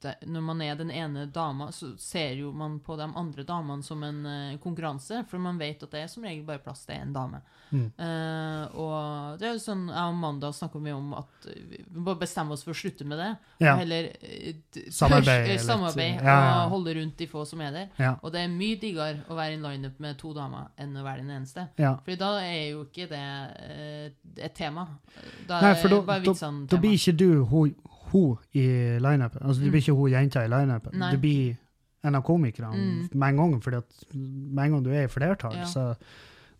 [0.00, 3.82] det, når man er den ene dama, så ser jo man på de andre damene
[3.84, 6.94] som en uh, konkurranse, for man vet at det er som regel bare plass til
[6.96, 7.42] én dame.
[7.70, 7.90] Mm.
[8.00, 12.14] Uh, og det er jo sånn jeg og Amanda snakker mye om at vi må
[12.18, 13.28] bestemme oss for å slutte med det.
[13.60, 13.74] Ja.
[13.74, 17.60] Og heller uh, d- Samarbeide tørs- samarbeid Ja, ja, og holde rundt de få som
[17.60, 18.16] er der.
[18.24, 21.04] Og det er mye diggere å være i en lineup med to damer enn å
[21.04, 21.68] være den eneste.
[21.76, 21.92] ja.
[22.00, 23.22] Fordi da er jo ikke det
[24.40, 24.88] et tema.
[25.46, 26.72] Da Nei, for da, bare vitsene tema.
[26.72, 27.74] da blir ikke du hun,
[28.12, 29.42] hun i lineupen.
[29.42, 29.72] Altså, du Mm.
[29.72, 30.98] blir ikke hun jenta i lineupen.
[30.98, 31.10] Nei.
[31.12, 31.56] Du blir
[32.04, 33.08] en av komikerne Mm.
[33.14, 35.64] med en gang, fordi at med en gang du er i flertall, Ja.
[35.64, 35.94] så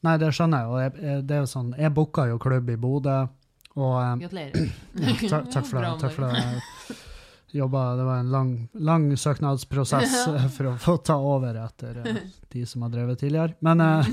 [0.02, 0.66] Nei, det skjønner jeg.
[0.66, 3.28] Og jeg, jeg, det er jo sånn, jeg booka jo klubb i Bodø,
[3.76, 4.72] og eh, Gratulerer.
[4.94, 6.00] ja, takk, takk for det.
[6.00, 6.96] Takk for det.
[7.52, 10.48] Jobba, det var en lang, lang søknadsprosess Ja.
[10.56, 12.20] for å få ta over etter eh,
[12.52, 13.54] de som har drevet tidligere.
[13.60, 14.06] Men eh,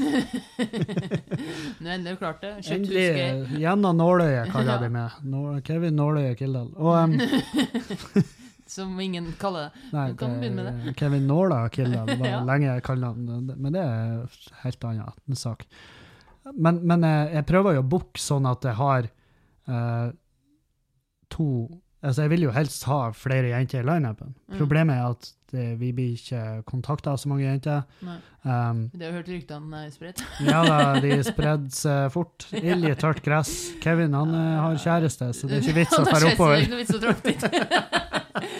[1.79, 2.53] Nå endelig klart det.
[2.73, 5.19] Endelig eh, gjennom nåløyet, kaller jeg de med.
[5.29, 6.71] Nå- Kevin Nåløye Kildahl.
[6.97, 7.17] Em,
[8.67, 9.83] Som ingen kaller det.
[9.93, 10.95] Nei, Du kan det begynne med det.
[10.99, 12.09] Kevin Nåla Kildahl.
[12.09, 12.41] Det var Ja.
[12.43, 14.27] lenge han Men det er en
[14.63, 15.65] helt annen sak.
[16.53, 19.07] Men, men jeg, jeg prøver jo å booke sånn at jeg har
[19.67, 20.11] uh,
[21.29, 21.47] to
[22.03, 24.35] Altså, jeg vil jo helst ha flere jenter i lineupen.
[24.47, 24.57] Mm.
[24.59, 27.81] Problemet er at det, vi blir ikke kontakta av så mange jenter.
[28.43, 30.21] Um, Det har hørt ryktene er spredt.
[30.51, 32.49] ja da, de spredde seg fort.
[32.59, 33.53] Ild i tørt gress.
[33.83, 36.35] Kevin han eh, har kjæreste, så det er ikke vits å dra har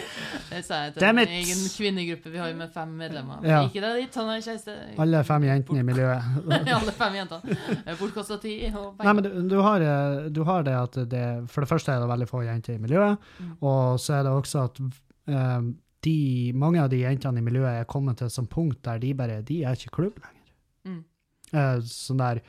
[0.66, 3.42] det er en egen kvinnegruppe vi har med fem medlemmer.
[3.46, 3.60] Ja.
[3.68, 4.76] Ikke det dit, han er kjæreste.
[5.04, 6.22] Alle fem jentene i miljøet.
[6.78, 7.56] Alle fem jentene.
[8.00, 11.64] Bortkasta tid og Nei, men du, du, har, eh, du har det at det For
[11.64, 13.50] det første er det veldig få jenter i miljøet, Mm.
[13.62, 15.68] og så er det også at um,
[16.04, 19.12] de, mange av de jentene i miljøet er kommet til et sånt punkt der de
[19.14, 20.48] bare De er ikke klubb lenger.
[20.88, 21.04] Mm.
[21.52, 22.42] Eh, sånn der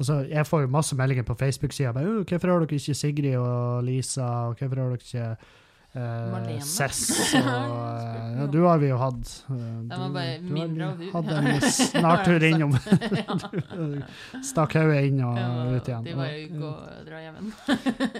[0.00, 1.92] Altså, jeg får jo masse meldinger på Facebook-sida.
[1.92, 5.36] 'Hvorfor har dere ikke Sigrid og Lisa?' og 'Hvorfor har dere ikke
[5.94, 9.32] eh, Cess?' Og, eh, ja, du har vi jo hatt.
[9.50, 12.72] eh, De bare du, du mindre av hatt en snartur innom.
[14.42, 15.36] Stakk hodet inn og
[15.76, 16.04] ut igjen.
[16.06, 17.52] De bare gå og dra hjem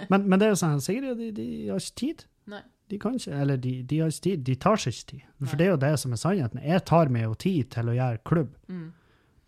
[0.09, 2.25] men, men det er jo sånn, Sigrid, de, de har ikke tid.
[2.51, 2.61] Nei.
[2.91, 4.41] De kan ikke, eller de, de har ikke tid.
[4.45, 5.21] De tar seg ikke tid.
[5.47, 5.59] For Nei.
[5.61, 6.59] det er jo det som er sannheten.
[6.67, 8.89] Jeg tar meg jo tid til å gjøre klubb, Mm.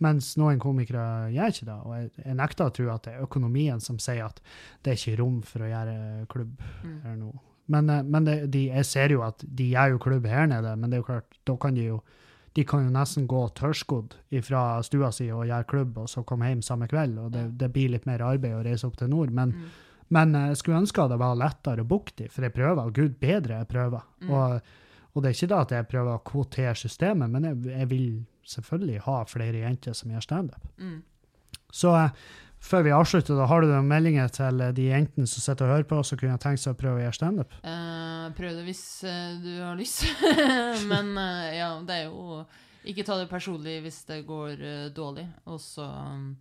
[0.03, 1.03] mens noen komikere
[1.35, 1.75] gjør ikke det.
[1.87, 4.41] Og jeg, jeg nekter å tro at det er økonomien som sier at
[4.83, 5.97] det er ikke rom for å gjøre
[6.31, 6.97] klubb Mm.
[7.21, 7.39] noe.
[7.67, 10.75] Men, eh, men det, de, jeg ser jo at de gjør jo klubb her nede,
[10.77, 12.03] men det er jo klart, da kan de jo
[12.55, 14.13] de kan jo nesten gå tørrskodd
[14.47, 17.17] fra stua si og gjøre klubb, og så komme hjem samme kveld.
[17.19, 19.29] og Det, det blir litt mer arbeid å reise opp til nord.
[19.35, 19.65] Men, Mm.
[20.09, 22.93] men eh, jeg skulle ønske det var lettere å booke de, for jeg prøver, og
[22.95, 24.05] gud bedre jeg prøver.
[24.21, 24.29] Mm.
[24.31, 24.61] Og,
[25.13, 28.07] og det er ikke da at jeg prøver å kvotere systemet, men jeg, jeg vil
[28.47, 30.71] selvfølgelig ha flere jenter som gjør standup.
[30.79, 31.01] Mm.
[31.73, 32.09] Så eh,
[32.65, 35.75] før vi avslutter, da har du noen meldinger til eh, de jentene som sitter og
[35.75, 37.55] hører på, som kunne tenkt seg å prøve å gjøre standup?
[37.61, 40.05] Uh, prøv det hvis uh, du har lyst.
[40.91, 42.43] Men uh, ja, det er jo
[42.85, 45.27] Ikke ta det personlig hvis det går uh, dårlig.
[45.49, 46.33] Og så um,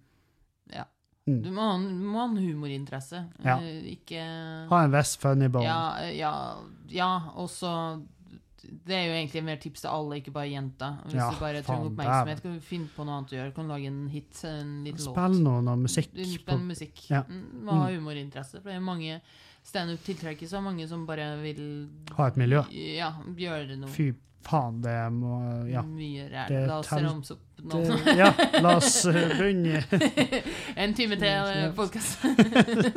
[0.72, 0.88] Ja.
[1.24, 1.38] Mm.
[1.40, 3.22] Du må ha, må ha en humorinteresse.
[3.44, 3.56] Ja.
[3.88, 4.24] Ikke
[4.68, 5.64] Ha en viss funny bone.
[5.64, 6.34] Ja, ja,
[6.92, 7.70] ja og så
[8.84, 10.98] Det er jo egentlig mer tips til alle, ikke bare jenter.
[11.06, 13.54] Hvis Ja, du bare trenger oppmerksomhet, kan du finne på noe annet å gjøre.
[13.54, 15.14] Kan du lage en hit, en liten låt.
[15.16, 16.10] Spill noe, noe musikk.
[16.14, 17.02] Spiller musikk.
[17.10, 17.22] Ja.
[17.28, 18.60] Mm, Må ha humorinteresse.
[18.60, 19.20] For det er mange
[19.64, 21.64] standup tiltrekker så mange som bare vil
[22.16, 22.62] Ha et miljø.
[22.72, 24.10] Ja, gjøre noe fy
[24.46, 25.38] faen, det må
[25.70, 25.82] Ja.
[25.82, 26.66] mye ræl.
[26.68, 28.28] La oss ramse opp Det, ja,
[28.60, 29.82] la oss eh, begynne.
[30.76, 31.70] en time til Ja.
[31.76, 32.24] podkast.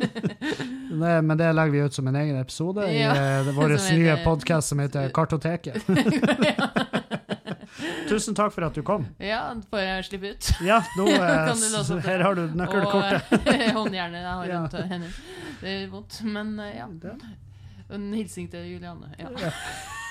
[0.92, 4.68] Men det legger vi ut som en egen episode Ja, i vår nye heter- podkast
[4.74, 5.84] som heter Kartoteket.
[8.10, 9.06] Tusen takk for at du kom.
[9.20, 10.52] ja, får jeg slippe ut.
[10.66, 13.34] Ja, nå eh, Her har du nøkkelkortet.
[13.36, 14.60] Og eh, håndjernet jeg har Ja.
[14.62, 15.12] rundt henne.
[15.62, 16.88] Det er vondt, men eh, ja.
[17.90, 19.12] En hilsing til Juliane.
[19.20, 19.52] Ja.